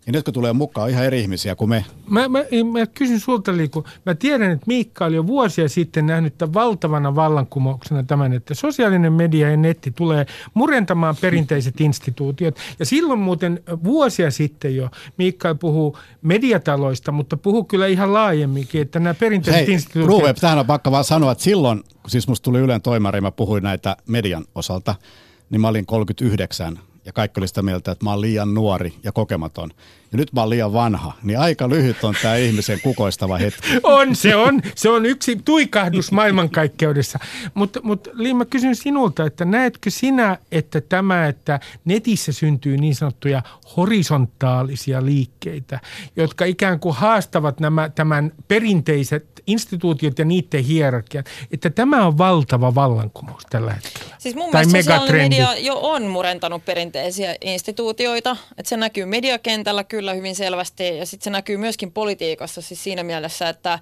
Ja 0.10 0.14
nyt 0.14 0.26
kun 0.26 0.34
tulee 0.34 0.54
mukaan 0.54 0.90
ihan 0.90 1.06
eri 1.06 1.22
ihmisiä 1.22 1.56
kuin 1.56 1.70
me. 1.70 1.86
Mä, 2.10 2.30
mä, 2.30 2.40
mä 2.72 2.86
kysyn 2.86 3.20
sulta 3.20 3.58
Liiku. 3.58 3.84
Mä 4.06 4.16
tiedän, 4.16 4.52
että 4.52 4.64
Miikka 4.68 5.06
oli 5.06 5.16
jo 5.16 5.28
vuosia 5.28 5.70
sitten 5.70 6.06
nähnyt 6.06 6.38
tämän 6.38 6.54
valtavana 6.54 7.16
vallankumouksena 7.16 8.04
tämän, 8.04 8.34
että 8.34 8.54
sosiaalinen 8.54 9.14
media 9.14 9.52
ja 9.52 9.58
netti 9.58 9.92
tulee 9.92 10.26
murentamaan 10.54 11.16
perinteiset 11.22 11.82
instituutiot. 11.88 12.58
Ja 12.80 12.86
silloin 12.86 13.20
muuten 13.20 13.64
vuosia 13.84 14.32
sitten 14.32 14.76
jo 14.76 14.90
Miikka 15.18 15.56
puhuu 15.56 15.98
mediataloista, 16.22 17.12
mutta 17.12 17.38
puhuu 17.38 17.64
kyllä 17.64 17.88
ihan 17.88 18.14
laajemminkin, 18.14 18.82
että 18.82 19.00
nämä 19.00 19.14
perinteiset 19.14 19.68
Hei, 19.68 19.74
instituutiot... 19.74 20.22
Ruve, 20.22 20.34
tähän 20.34 20.60
on 20.60 20.66
pakka 20.66 20.92
vaan 20.92 21.04
sanoa, 21.04 21.32
että 21.32 21.44
silloin, 21.44 21.84
kun 22.02 22.10
siis 22.12 22.28
musta 22.28 22.44
tuli 22.44 22.60
Ylen 22.60 22.82
toimari, 22.82 23.22
mä 23.22 23.32
puhuin 23.32 23.64
näitä 23.64 23.98
median 24.08 24.46
osalta– 24.56 24.96
niin 25.50 25.62
mä 25.62 25.68
olin 25.68 25.86
39 25.86 26.80
ja 27.10 27.14
kaikki 27.14 27.40
oli 27.40 27.48
sitä 27.48 27.62
mieltä, 27.62 27.92
että 27.92 28.06
mä 28.06 28.10
oon 28.10 28.22
liian 28.22 28.54
nuori 28.54 28.94
ja 29.04 29.12
kokematon. 29.12 29.70
Ja 30.12 30.18
nyt 30.18 30.34
mä 30.34 30.42
oon 30.42 30.50
liian 30.50 30.74
vanha, 30.74 31.14
niin 31.24 31.40
aika 31.40 31.70
lyhyt 31.70 32.04
on 32.04 32.16
tämä 32.22 32.36
ihmisen 32.36 32.80
kukoistava 32.82 33.38
hetki. 33.38 33.68
On, 33.84 34.16
se 34.16 34.36
on. 34.36 34.62
Se 34.76 34.90
on 34.90 35.06
yksi 35.06 35.42
tuikahdus 35.46 36.12
maailmankaikkeudessa. 36.12 37.20
Mutta 37.54 37.80
mut, 37.84 38.08
Liin, 38.14 38.38
mä 38.38 38.46
kysyn 38.46 38.76
sinulta, 38.76 39.26
että 39.26 39.46
näetkö 39.46 39.90
sinä, 39.90 40.38
että 40.52 40.82
tämä, 40.82 41.28
että 41.28 41.60
netissä 41.86 42.32
syntyy 42.32 42.78
niin 42.78 42.96
sanottuja 42.96 43.42
horisontaalisia 43.78 45.06
liikkeitä, 45.06 45.80
jotka 46.16 46.46
ikään 46.46 46.80
kuin 46.80 46.96
haastavat 46.96 47.60
nämä, 47.60 47.90
tämän 47.90 48.32
perinteiset 48.48 49.44
instituutiot 49.48 50.20
ja 50.20 50.26
niiden 50.26 50.64
hierarkiat, 50.64 51.26
että 51.52 51.70
tämä 51.70 52.08
on 52.08 52.18
valtava 52.18 52.76
vallankumous 52.76 53.44
tällä 53.50 53.74
hetkellä. 53.74 54.16
Siis 54.18 54.36
mun 54.36 54.52
tai 54.52 54.66
mielestä 54.66 54.98
sosiaalinen 54.98 55.30
media 55.30 55.58
jo 55.58 55.80
on 55.82 56.04
murentanut 56.04 56.66
perinteisiä 56.66 56.99
instituutioita, 57.42 58.38
että 58.58 58.70
se 58.70 58.78
näkyy 58.78 59.06
mediakentällä 59.06 59.84
kyllä 59.84 60.14
hyvin 60.14 60.36
selvästi 60.36 60.98
ja 60.98 61.06
sitten 61.06 61.24
se 61.24 61.30
näkyy 61.30 61.58
myöskin 61.58 61.92
politiikassa 61.92 62.62
siis 62.62 62.84
siinä 62.84 63.04
mielessä, 63.04 63.50
että 63.50 63.80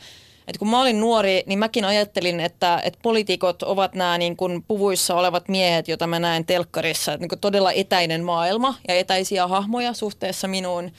että 0.48 0.60
kun 0.60 0.70
mä 0.70 0.82
olin 0.82 1.00
nuori, 1.00 1.44
niin 1.46 1.60
mäkin 1.60 1.86
ajattelin, 1.86 2.40
että, 2.40 2.82
että 2.84 3.00
poliitikot 3.04 3.64
ovat 3.64 3.96
nämä 3.96 4.18
niin 4.18 4.38
kuin 4.38 4.64
puvuissa 4.68 5.16
olevat 5.16 5.48
miehet, 5.48 5.88
joita 5.88 6.08
mä 6.08 6.20
näen 6.20 6.46
telkkarissa. 6.46 7.14
Että 7.14 7.22
niin 7.22 7.30
kuin 7.30 7.40
todella 7.40 7.72
etäinen 7.72 8.24
maailma 8.24 8.76
ja 8.88 8.96
etäisiä 8.96 9.48
hahmoja 9.48 9.94
suhteessa 9.94 10.48
minuun. 10.48 10.92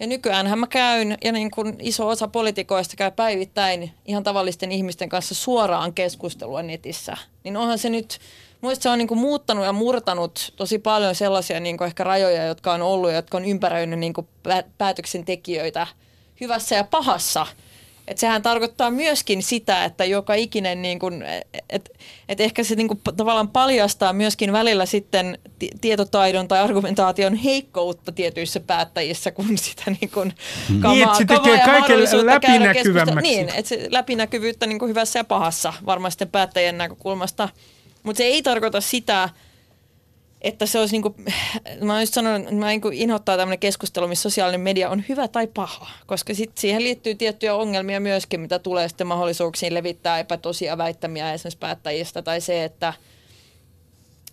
Ja 0.00 0.06
nykyään 0.06 0.58
mä 0.58 0.66
käyn, 0.66 1.18
ja 1.24 1.32
niin 1.32 1.50
kuin 1.50 1.76
iso 1.78 2.08
osa 2.08 2.28
poliitikoista 2.28 2.96
käy 2.96 3.10
päivittäin 3.10 3.92
ihan 4.04 4.22
tavallisten 4.22 4.72
ihmisten 4.72 5.08
kanssa 5.08 5.34
suoraan 5.34 5.92
keskustelua 5.92 6.62
netissä. 6.62 7.16
Niin 7.44 7.56
onhan 7.56 7.78
se 7.78 7.90
nyt, 7.90 8.18
muista 8.60 8.82
se 8.82 8.88
on 8.88 8.98
niin 8.98 9.08
kuin 9.08 9.20
muuttanut 9.20 9.64
ja 9.64 9.72
murtanut 9.72 10.52
tosi 10.56 10.78
paljon 10.78 11.14
sellaisia 11.14 11.60
niin 11.60 11.76
kuin 11.78 11.86
ehkä 11.86 12.04
rajoja, 12.04 12.44
jotka 12.44 12.72
on 12.72 12.82
ollut 12.82 13.10
ja 13.10 13.16
jotka 13.16 13.36
on 13.36 13.44
ympäröinyt 13.44 13.98
niin 13.98 14.12
kuin 14.12 14.28
päätöksentekijöitä 14.78 15.86
hyvässä 16.40 16.76
ja 16.76 16.84
pahassa– 16.84 17.46
et 18.10 18.18
sehän 18.18 18.42
tarkoittaa 18.42 18.90
myöskin 18.90 19.42
sitä, 19.42 19.84
että 19.84 20.04
joka 20.04 20.34
ikinen, 20.34 20.82
niin 20.82 20.98
kun, 20.98 21.24
et, 21.70 21.90
et 22.28 22.40
ehkä 22.40 22.64
se 22.64 22.74
niin 22.74 22.88
kun, 22.88 23.00
tavallaan 23.16 23.48
paljastaa 23.48 24.12
myöskin 24.12 24.52
välillä 24.52 24.86
sitten 24.86 25.38
tietotaidon 25.80 26.48
tai 26.48 26.60
argumentaation 26.60 27.34
heikkoutta 27.34 28.12
tietyissä 28.12 28.60
päättäjissä, 28.60 29.30
kun 29.30 29.58
sitä 29.68 29.82
niin 30.00 30.10
kun, 30.10 30.32
kamaa, 30.80 30.94
niin, 30.94 31.04
että 31.04 31.18
se 31.18 31.24
tekee 31.24 31.58
kaiken 31.58 32.26
läpinäkyvämmäksi. 32.26 33.30
Niin, 33.30 33.48
että 33.48 33.68
se 33.68 33.86
läpinäkyvyyttä 33.90 34.66
niin 34.66 34.88
hyvässä 34.88 35.18
ja 35.18 35.24
pahassa 35.24 35.72
varmasti 35.86 36.26
päättäjien 36.26 36.78
näkökulmasta. 36.78 37.48
Mutta 38.02 38.18
se 38.18 38.24
ei 38.24 38.42
tarkoita 38.42 38.80
sitä, 38.80 39.28
että 40.40 40.66
se 40.66 40.78
olisi, 40.78 40.94
niin 40.94 41.02
kuin, 41.02 41.14
mä 41.84 41.92
oon 41.92 42.02
just 42.02 42.14
sanonut, 42.14 42.50
mä 42.50 42.66
niin 42.66 42.80
inhottaa 42.92 43.36
tämmöinen 43.36 43.58
keskustelu, 43.58 44.08
missä 44.08 44.22
sosiaalinen 44.22 44.60
media 44.60 44.90
on 44.90 45.04
hyvä 45.08 45.28
tai 45.28 45.46
paha, 45.46 45.86
koska 46.06 46.34
sit 46.34 46.58
siihen 46.58 46.84
liittyy 46.84 47.14
tiettyjä 47.14 47.54
ongelmia 47.54 48.00
myöskin, 48.00 48.40
mitä 48.40 48.58
tulee 48.58 48.88
sitten 48.88 49.06
mahdollisuuksiin 49.06 49.74
levittää 49.74 50.18
epätosia 50.18 50.78
väittämiä 50.78 51.32
esimerkiksi 51.32 51.58
päättäjistä, 51.58 52.22
tai 52.22 52.40
se, 52.40 52.64
että, 52.64 52.94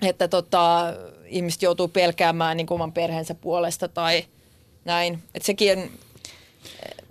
että 0.01 0.27
tota, 0.27 0.93
ihmiset 1.25 1.61
joutuu 1.61 1.87
pelkäämään 1.87 2.57
niin 2.57 2.67
oman 2.69 2.93
perheensä 2.93 3.35
puolesta 3.35 3.87
tai 3.87 4.25
näin. 4.85 5.23
Että 5.35 5.45
sekin 5.45 5.77
on, 5.77 5.89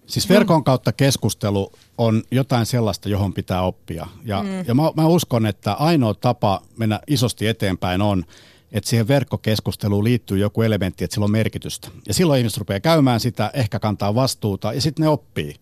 Siis 0.06 0.28
verkon 0.28 0.64
kautta 0.64 0.92
keskustelu 0.92 1.72
on 1.98 2.22
jotain 2.30 2.66
sellaista, 2.66 3.08
johon 3.08 3.34
pitää 3.34 3.62
oppia. 3.62 4.06
Ja, 4.24 4.42
mm. 4.42 4.64
ja 4.66 4.74
mä, 4.74 4.82
mä 4.96 5.06
uskon, 5.06 5.46
että 5.46 5.72
ainoa 5.72 6.14
tapa 6.14 6.62
mennä 6.76 7.00
isosti 7.06 7.46
eteenpäin 7.46 8.02
on, 8.02 8.24
että 8.72 8.90
siihen 8.90 9.08
verkkokeskusteluun 9.08 10.04
liittyy 10.04 10.38
joku 10.38 10.62
elementti, 10.62 11.04
että 11.04 11.14
sillä 11.14 11.24
on 11.24 11.30
merkitystä. 11.30 11.88
Ja 12.08 12.14
silloin 12.14 12.38
ihmiset 12.38 12.58
rupeaa 12.58 12.80
käymään 12.80 13.20
sitä, 13.20 13.50
ehkä 13.54 13.78
kantaa 13.78 14.14
vastuuta 14.14 14.72
ja 14.72 14.80
sitten 14.80 15.02
ne 15.02 15.08
oppii. 15.08 15.54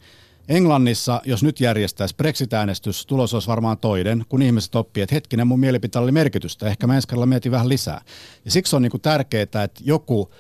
Englannissa, 0.49 1.23
jos 1.25 1.43
nyt 1.43 1.61
järjestäisi 1.61 2.15
Brexit-äänestys, 2.17 3.07
tulos 3.07 3.35
olisi 3.35 3.49
varmaan 3.49 3.79
toinen, 3.79 4.25
kun 4.29 4.43
ihmiset 4.43 4.75
oppii, 4.75 5.03
että 5.03 5.15
hetkinen, 5.15 5.47
mun 5.47 5.61
mielipiteellä 5.61 6.05
oli 6.05 6.13
merkitystä. 6.13 6.67
Ehkä 6.67 6.87
mä 6.87 6.95
ensi 6.95 7.09
kerralla 7.09 7.27
mietin 7.27 7.53
vähän 7.53 7.69
lisää. 7.69 8.01
Ja 8.45 8.51
siksi 8.51 8.77
on 8.77 8.83
niin 8.83 8.91
kuin 8.91 9.01
tärkeää, 9.01 9.43
että 9.43 9.69
joku 9.81 10.31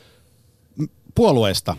puolueista 1.14 1.76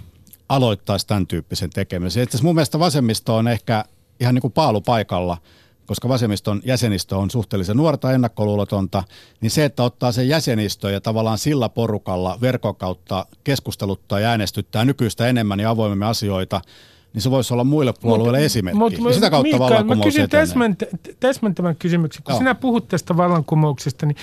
aloittaisi 0.49 1.07
tämän 1.07 1.27
tyyppisen 1.27 1.69
tekemisen. 1.69 2.23
Itse 2.23 2.43
mun 2.43 2.55
mielestä 2.55 2.79
vasemmisto 2.79 3.35
on 3.35 3.47
ehkä 3.47 3.85
ihan 4.19 4.35
niin 4.35 4.41
kuin 4.41 4.53
paalupaikalla, 4.53 5.37
koska 5.85 6.09
vasemmiston 6.09 6.61
jäsenistö 6.65 7.17
on 7.17 7.31
suhteellisen 7.31 7.77
nuorta 7.77 8.11
ennakkoluulotonta, 8.11 9.03
niin 9.41 9.51
se, 9.51 9.65
että 9.65 9.83
ottaa 9.83 10.11
sen 10.11 10.29
jäsenistö 10.29 10.91
ja 10.91 11.01
tavallaan 11.01 11.37
sillä 11.37 11.69
porukalla 11.69 12.37
verkon 12.41 12.75
kautta 12.75 13.25
keskusteluttaa 13.43 14.19
ja 14.19 14.29
äänestyttää 14.29 14.85
nykyistä 14.85 15.27
enemmän 15.27 15.59
ja 15.59 15.69
avoimemmin 15.69 16.07
asioita– 16.07 16.61
niin 17.15 17.21
se 17.21 17.31
voisi 17.31 17.53
olla 17.53 17.63
muille 17.63 17.93
puolueille 18.01 18.37
mut, 18.37 18.45
esimerkki. 18.45 18.77
Mut, 18.77 18.93
ja 18.93 19.13
sitä 19.13 19.29
kautta 19.29 19.43
Mikael, 19.43 19.59
vallankumous 19.59 19.97
mä 19.97 20.03
kysyn 20.03 20.29
täsmänt, 20.29 20.83
täsmentävän 21.19 21.75
kysymyksen. 21.75 22.23
Kun 22.23 22.31
Joo. 22.31 22.37
sinä 22.37 22.55
puhut 22.55 22.87
tästä 22.87 23.17
vallankumouksesta, 23.17 24.05
niin 24.05 24.17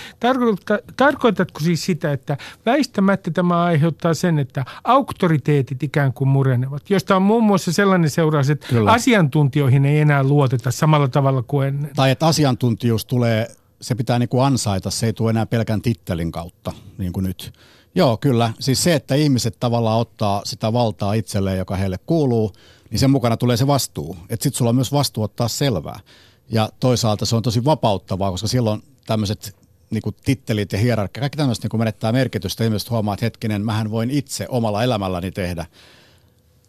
tarkoitatko 0.97 1.61
siis 1.61 1.84
sitä, 1.84 2.12
että 2.12 2.36
väistämättä 2.66 3.30
tämä 3.30 3.64
aiheuttaa 3.64 4.14
sen, 4.14 4.38
että 4.38 4.64
auktoriteetit 4.84 5.82
ikään 5.82 6.12
kuin 6.12 6.28
murenevat, 6.28 6.90
josta 6.90 7.16
on 7.16 7.22
muun 7.22 7.45
muassa 7.45 7.72
sellainen 7.72 8.11
seuraus, 8.11 8.51
että 8.51 8.66
Kyllä. 8.68 8.93
asiantuntijoihin 8.93 9.84
ei 9.84 10.01
enää 10.01 10.24
luoteta 10.24 10.70
samalla 10.70 11.09
tavalla 11.09 11.43
kuin 11.43 11.68
ennen. 11.68 11.90
Tai 11.97 12.11
että 12.11 12.26
asiantuntijuus 12.26 13.05
tulee, 13.05 13.49
se 13.80 13.95
pitää 13.95 14.18
niin 14.18 14.28
kuin 14.28 14.45
ansaita, 14.45 14.90
se 14.90 15.07
ei 15.07 15.12
tule 15.12 15.30
enää 15.30 15.47
pelkän 15.47 15.82
tittelin 15.82 16.32
kautta, 16.32 16.72
niin 16.99 17.12
kuin 17.12 17.24
nyt. 17.24 17.53
Joo, 17.95 18.16
kyllä. 18.16 18.53
Siis 18.61 18.82
se, 18.82 18.95
että 18.95 19.14
ihmiset 19.14 19.57
tavallaan 19.61 20.01
ottaa 20.01 20.43
sitä 20.45 20.72
valtaa 20.72 21.12
itselleen, 21.12 21.59
joka 21.59 21.76
heille 21.76 21.99
kuuluu– 22.07 22.53
niin 22.93 23.01
sen 23.01 23.11
mukana 23.11 23.36
tulee 23.36 23.57
se 23.57 23.66
vastuu. 23.66 24.16
Että 24.28 24.43
sitten 24.43 24.59
sulla 24.59 24.68
on 24.68 24.74
myös 24.74 24.93
vastuu 24.93 25.24
ottaa 25.24 25.49
selvää. 25.49 26.01
Ja 26.49 26.68
toisaalta 26.80 27.26
se 27.26 27.36
on 27.36 27.43
tosi 27.43 27.64
vapauttavaa, 27.64 28.30
koska 28.30 28.49
silloin 28.49 28.82
tämmöiset 29.07 29.57
niin 29.90 30.03
tittelit 30.24 30.72
ja 30.72 30.78
hierarkia, 30.78 31.20
kaikki 31.20 31.36
tämmöiset 31.36 31.64
niin 31.64 31.78
menettää 31.78 32.12
merkitystä. 32.12 32.64
Ihmiset 32.64 32.90
huomaa, 32.90 33.14
että 33.14 33.26
hetkinen, 33.26 33.64
mähän 33.64 33.90
voin 33.90 34.11
itse 34.11 34.47
omalla 34.49 34.84
elämälläni 34.84 35.30
tehdä. 35.30 35.66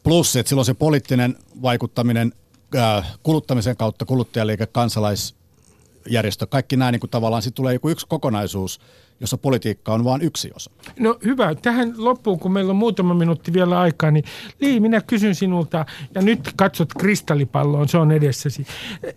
Plus, 0.04 0.36
että 0.36 0.50
silloin 0.50 0.66
se 0.66 0.74
poliittinen 0.74 1.36
vaikuttaminen 1.62 2.34
äh, 2.76 3.18
kuluttamisen 3.24 3.78
kautta, 3.78 4.06
kuluttajaliike, 4.06 4.66
kansalaisjärjestö, 4.66 6.48
kaikki 6.48 6.78
nämä 6.78 6.92
niin 6.92 7.00
kuin 7.00 7.10
tavallaan 7.10 7.42
sitten 7.42 7.56
tulee 7.56 7.74
joku 7.74 7.90
yksi 7.90 8.08
kokonaisuus– 8.08 8.80
jossa 9.20 9.38
politiikka 9.38 9.94
on 9.94 10.04
vain 10.04 10.22
yksi 10.22 10.52
osa. 10.56 10.72
No 11.00 11.18
hyvä. 11.26 11.56
Tähän 11.56 11.94
loppuun, 11.98 12.40
kun 12.40 12.52
meillä 12.52 12.70
on 12.70 12.76
muutama 12.76 13.14
minuutti 13.14 13.54
vielä 13.54 13.80
aikaa, 13.80 14.12
niin 14.12 14.26
Lii, 14.62 14.80
minä 14.80 15.02
kysyn 15.02 15.36
sinulta, 15.36 15.86
ja 16.16 16.22
nyt 16.22 16.54
katsot 16.56 16.94
kristallipalloon, 17.00 17.90
se 17.90 17.98
on 17.98 18.12
edessäsi. 18.12 18.66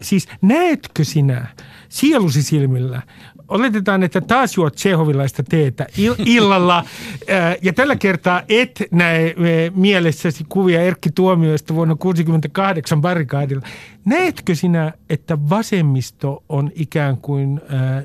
Siis 0.03 0.29
näetkö 0.43 1.05
sinä 1.05 1.47
sielusi 1.89 2.43
silmillä 2.43 3.03
oletetaan, 3.49 4.03
että 4.03 4.21
taas 4.21 4.57
juot 4.57 4.75
Tsehovilaista 4.75 5.43
teetä 5.43 5.87
illalla 6.19 6.85
ja 7.63 7.73
tällä 7.73 7.97
kertaa 7.97 8.43
et 8.49 8.83
näe 8.91 9.35
mielessäsi 9.75 10.45
kuvia 10.49 10.83
Erkki 10.83 11.11
Tuomioista 11.15 11.75
vuonna 11.75 11.95
1968 11.95 13.01
barrikaadilla. 13.01 13.63
Näetkö 14.05 14.55
sinä, 14.55 14.93
että 15.11 15.39
vasemmisto 15.51 16.45
on 16.49 16.71
ikään 16.75 17.17
kuin 17.17 17.61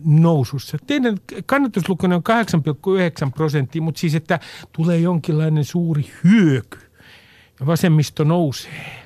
nousussa? 0.06 0.78
Teidän 0.88 1.18
kannatuslukunne 1.46 2.16
on 2.16 2.24
8,9 3.26 3.32
prosenttia, 3.36 3.82
mutta 3.82 4.00
siis 4.00 4.16
että 4.16 4.40
tulee 4.72 4.98
jonkinlainen 4.98 5.66
suuri 5.66 6.12
hyöky 6.24 6.80
ja 7.60 7.66
vasemmisto 7.66 8.24
nousee. 8.24 9.02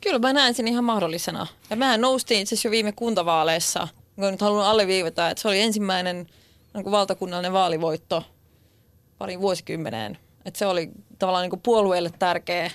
Kyllä 0.00 0.18
mä 0.18 0.32
näen 0.32 0.54
sen 0.54 0.68
ihan 0.68 0.84
mahdollisena. 0.84 1.46
Ja 1.70 1.76
mehän 1.76 2.00
noustiin 2.00 2.40
itse 2.40 2.54
asiassa 2.54 2.68
jo 2.68 2.70
viime 2.70 2.92
kuntavaaleissa– 2.92 3.88
mä 4.16 4.30
nyt 4.30 4.40
haluan 4.40 4.66
alleviivata, 4.66 5.30
että 5.30 5.42
se 5.42 5.48
oli 5.48 5.60
ensimmäinen 5.60 6.26
niin 6.74 6.84
kuin 6.84 6.92
valtakunnallinen 6.92 7.52
vaalivoitto 7.52 8.24
parin 9.18 9.40
vuosikymmeneen. 9.40 10.18
Että 10.44 10.58
se 10.58 10.66
oli 10.66 10.90
tavallaan 11.18 11.42
niin 11.42 11.50
kuin 11.50 11.62
puolueelle 11.62 12.10
tärkeä 12.18 12.70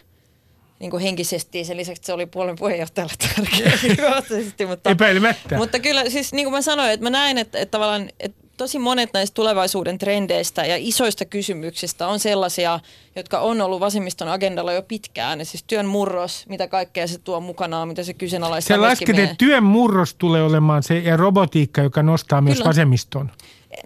niin 0.79 0.91
kuin 0.91 1.03
henkisesti, 1.03 1.65
sen 1.65 1.77
lisäksi 1.77 2.03
se 2.05 2.13
oli 2.13 2.25
puolueen 2.25 2.57
puheenjohtajalle 2.57 3.13
tärkeä 3.19 4.67
mutta, 4.67 4.89
Epäilemättä. 4.89 5.57
Mutta 5.57 5.79
kyllä 5.79 6.09
siis 6.09 6.33
niin 6.33 6.45
kuin 6.45 6.53
mä 6.53 6.61
sanoin, 6.61 6.91
että 6.91 7.03
mä 7.03 7.09
näen, 7.09 7.37
että, 7.37 7.59
että 7.59 7.71
tavallaan 7.71 8.09
että 8.19 8.46
tosi 8.57 8.79
monet 8.79 9.09
näistä 9.13 9.33
tulevaisuuden 9.33 9.97
trendeistä 9.97 10.65
ja 10.65 10.75
isoista 10.79 11.25
kysymyksistä 11.25 12.07
on 12.07 12.19
sellaisia, 12.19 12.79
jotka 13.15 13.39
on 13.39 13.61
ollut 13.61 13.79
vasemmiston 13.79 14.27
agendalla 14.27 14.73
jo 14.73 14.81
pitkään. 14.81 15.39
Ja 15.39 15.45
siis 15.45 15.63
työn 15.63 15.85
murros, 15.85 16.45
mitä 16.49 16.67
kaikkea 16.67 17.07
se 17.07 17.17
tuo 17.17 17.39
mukanaan, 17.39 17.87
mitä 17.87 18.03
se 18.03 18.13
kyseenalaistaa. 18.13 18.77
Se 18.77 18.81
lasket, 18.81 19.19
että 19.19 19.35
työn 19.37 19.63
murros 19.63 20.15
tulee 20.15 20.43
olemaan 20.43 20.83
se 20.83 20.99
ja 20.99 21.17
robotiikka, 21.17 21.81
joka 21.81 22.03
nostaa 22.03 22.41
myös 22.41 22.57
Kyllä. 22.57 22.69
vasemmiston. 22.69 23.31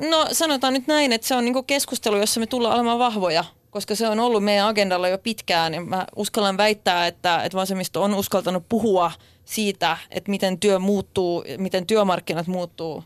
No 0.10 0.28
sanotaan 0.32 0.74
nyt 0.74 0.88
näin, 0.88 1.14
että 1.14 1.28
se 1.28 1.36
on 1.36 1.46
niinku 1.46 1.64
keskustelu, 1.64 2.18
jossa 2.18 2.40
me 2.40 2.48
tullaan 2.48 2.76
olemaan 2.76 3.00
vahvoja 3.00 3.44
koska 3.72 3.96
se 3.96 4.08
on 4.08 4.20
ollut 4.20 4.44
meidän 4.44 4.68
agendalla 4.68 5.08
jo 5.08 5.18
pitkään. 5.18 5.74
Ja 5.74 5.82
mä 5.82 6.06
uskallan 6.16 6.58
väittää, 6.58 7.08
että, 7.08 7.44
että 7.44 7.58
vasemmisto 7.58 8.04
on 8.04 8.14
uskaltanut 8.14 8.64
puhua 8.70 9.12
siitä, 9.46 9.98
että 10.12 10.32
miten 10.32 10.60
työ 10.60 10.80
muuttuu, 10.80 11.44
miten 11.58 11.88
työmarkkinat 11.88 12.48
muuttuu 12.48 13.04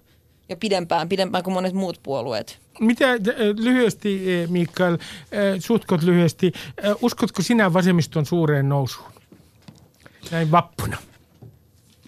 jo 0.49 0.57
pidempään, 0.57 1.09
pidempään 1.09 1.43
kuin 1.43 1.53
monet 1.53 1.73
muut 1.73 1.99
puolueet. 2.03 2.59
Mitä 2.79 3.11
äh, 3.11 3.17
lyhyesti, 3.57 4.43
äh, 4.43 4.49
Mikael, 4.49 4.93
äh, 4.93 4.99
sutkot 5.59 6.03
lyhyesti, 6.03 6.53
uskotko 7.01 7.41
sinä 7.41 7.73
vasemmiston 7.73 8.25
suureen 8.25 8.69
nousuun? 8.69 9.11
Näin 10.31 10.51
vappuna. 10.51 10.97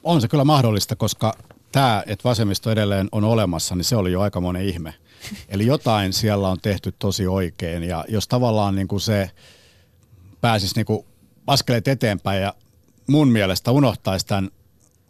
On 0.04 0.22
se 0.22 0.28
kyllä 0.28 0.44
mahdollista, 0.44 0.96
koska 0.96 1.34
tämä, 1.72 2.04
että 2.06 2.30
vasemmisto 2.30 2.72
edelleen 2.72 3.10
on 3.12 3.24
olemassa, 3.24 3.76
niin 3.76 3.86
se 3.86 3.96
oli 3.96 4.12
jo 4.12 4.22
aika 4.22 4.42
monen 4.42 4.66
ihme. 4.66 4.94
Eli 5.50 5.66
jotain 5.66 6.14
siellä 6.14 6.50
on 6.50 6.58
tehty 6.62 6.94
tosi 7.00 7.28
oikein 7.28 7.84
ja 7.84 8.06
jos 8.08 8.28
tavallaan 8.28 8.76
niin 8.76 8.88
kuin 8.88 9.02
se 9.02 9.32
pääsisi 10.42 10.76
niin 10.76 10.86
kuin 10.86 11.06
askeleet 11.48 11.88
eteenpäin 11.88 12.42
ja 12.42 12.54
mun 13.08 13.28
mielestä 13.28 13.72
unohtaisi 13.72 14.26
tämän 14.26 14.50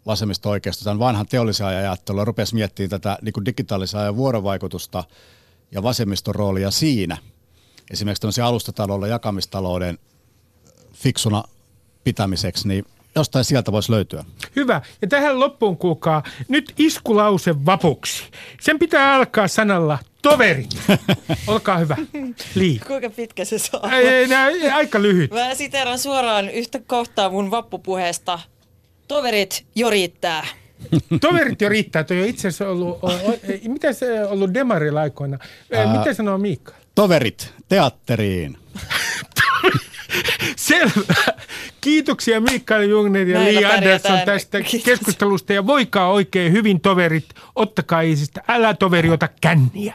vasemmista 0.08 0.48
oikeasta 0.48 0.84
tämän 0.84 0.98
vanhan 0.98 1.26
teollisen 1.26 1.66
ajan 1.66 1.80
ajattelua, 1.80 2.24
rupesi 2.24 2.54
miettimään 2.54 2.90
tätä 2.90 3.18
niin 3.22 3.44
digitaalisen 3.46 4.00
ajan 4.00 4.16
vuorovaikutusta 4.16 5.04
ja 5.70 5.82
vasemmiston 5.82 6.34
roolia 6.34 6.70
siinä. 6.70 7.16
Esimerkiksi 7.90 8.20
tämmöisen 8.20 8.44
alustatalouden, 8.44 9.10
jakamistalouden 9.10 9.98
fiksuna 10.92 11.44
pitämiseksi, 12.04 12.68
niin 12.68 12.84
jostain 13.14 13.44
sieltä 13.44 13.72
voisi 13.72 13.92
löytyä. 13.92 14.24
Hyvä. 14.56 14.82
Ja 15.02 15.08
tähän 15.08 15.40
loppuun 15.40 15.76
kuulkaa 15.76 16.22
nyt 16.48 16.74
iskulause 16.78 17.66
vapuksi. 17.66 18.24
Sen 18.60 18.78
pitää 18.78 19.14
alkaa 19.14 19.48
sanalla 19.48 19.98
toverit. 20.22 20.76
Olkaa 21.46 21.78
hyvä. 21.78 21.96
Lii. 22.54 22.80
Kuinka 22.86 23.10
pitkä 23.10 23.44
se 23.44 23.58
saa? 23.58 23.90
Ei, 23.92 24.08
ei, 24.08 24.34
ei, 24.34 24.70
aika 24.70 25.02
lyhyt. 25.02 25.30
Mä 25.30 25.54
siteeran 25.54 25.98
suoraan 25.98 26.48
yhtä 26.48 26.80
kohtaa 26.86 27.30
mun 27.30 27.50
vappupuheesta. 27.50 28.38
Toverit 29.08 29.66
jo 29.74 29.90
riittää. 29.90 30.46
Toverit 31.20 31.60
jo 31.60 31.68
riittää. 31.68 32.04
Toi 32.04 32.22
on 32.22 32.28
itse 32.28 32.48
asiassa 32.48 32.68
ollut, 32.68 32.98
o, 33.02 33.06
o, 33.06 33.34
mitä 33.68 33.92
se 33.92 34.24
on 34.24 34.30
ollut 34.30 34.54
demarilla 34.54 35.00
aikoina? 35.00 35.38
Ää, 35.72 35.98
mitä 35.98 36.14
sanoo 36.14 36.38
Miikka? 36.38 36.72
Toverit, 36.94 37.54
teatteriin. 37.68 38.58
Selvä. 40.56 41.14
Kiitoksia 41.80 42.40
Mikael 42.40 42.82
Jungner 42.88 43.28
ja 43.28 43.44
Li 43.44 43.64
Andersson 43.64 44.18
tästä 44.24 44.60
Kiitos. 44.60 44.84
keskustelusta 44.84 45.52
ja 45.52 45.66
voikaa 45.66 46.08
oikein 46.12 46.52
hyvin 46.52 46.80
toverit. 46.80 47.24
Ottakaa 47.56 48.00
isistä. 48.00 48.42
Älä 48.48 48.74
toveri 48.74 49.10
ota 49.10 49.28
känniä. 49.40 49.94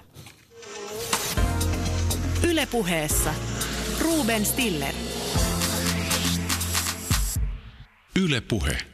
Ylepuheessa 2.50 3.34
Ruben 4.02 4.46
Stiller. 4.46 4.94
Yle 8.16 8.42
Puhe. 8.42 8.93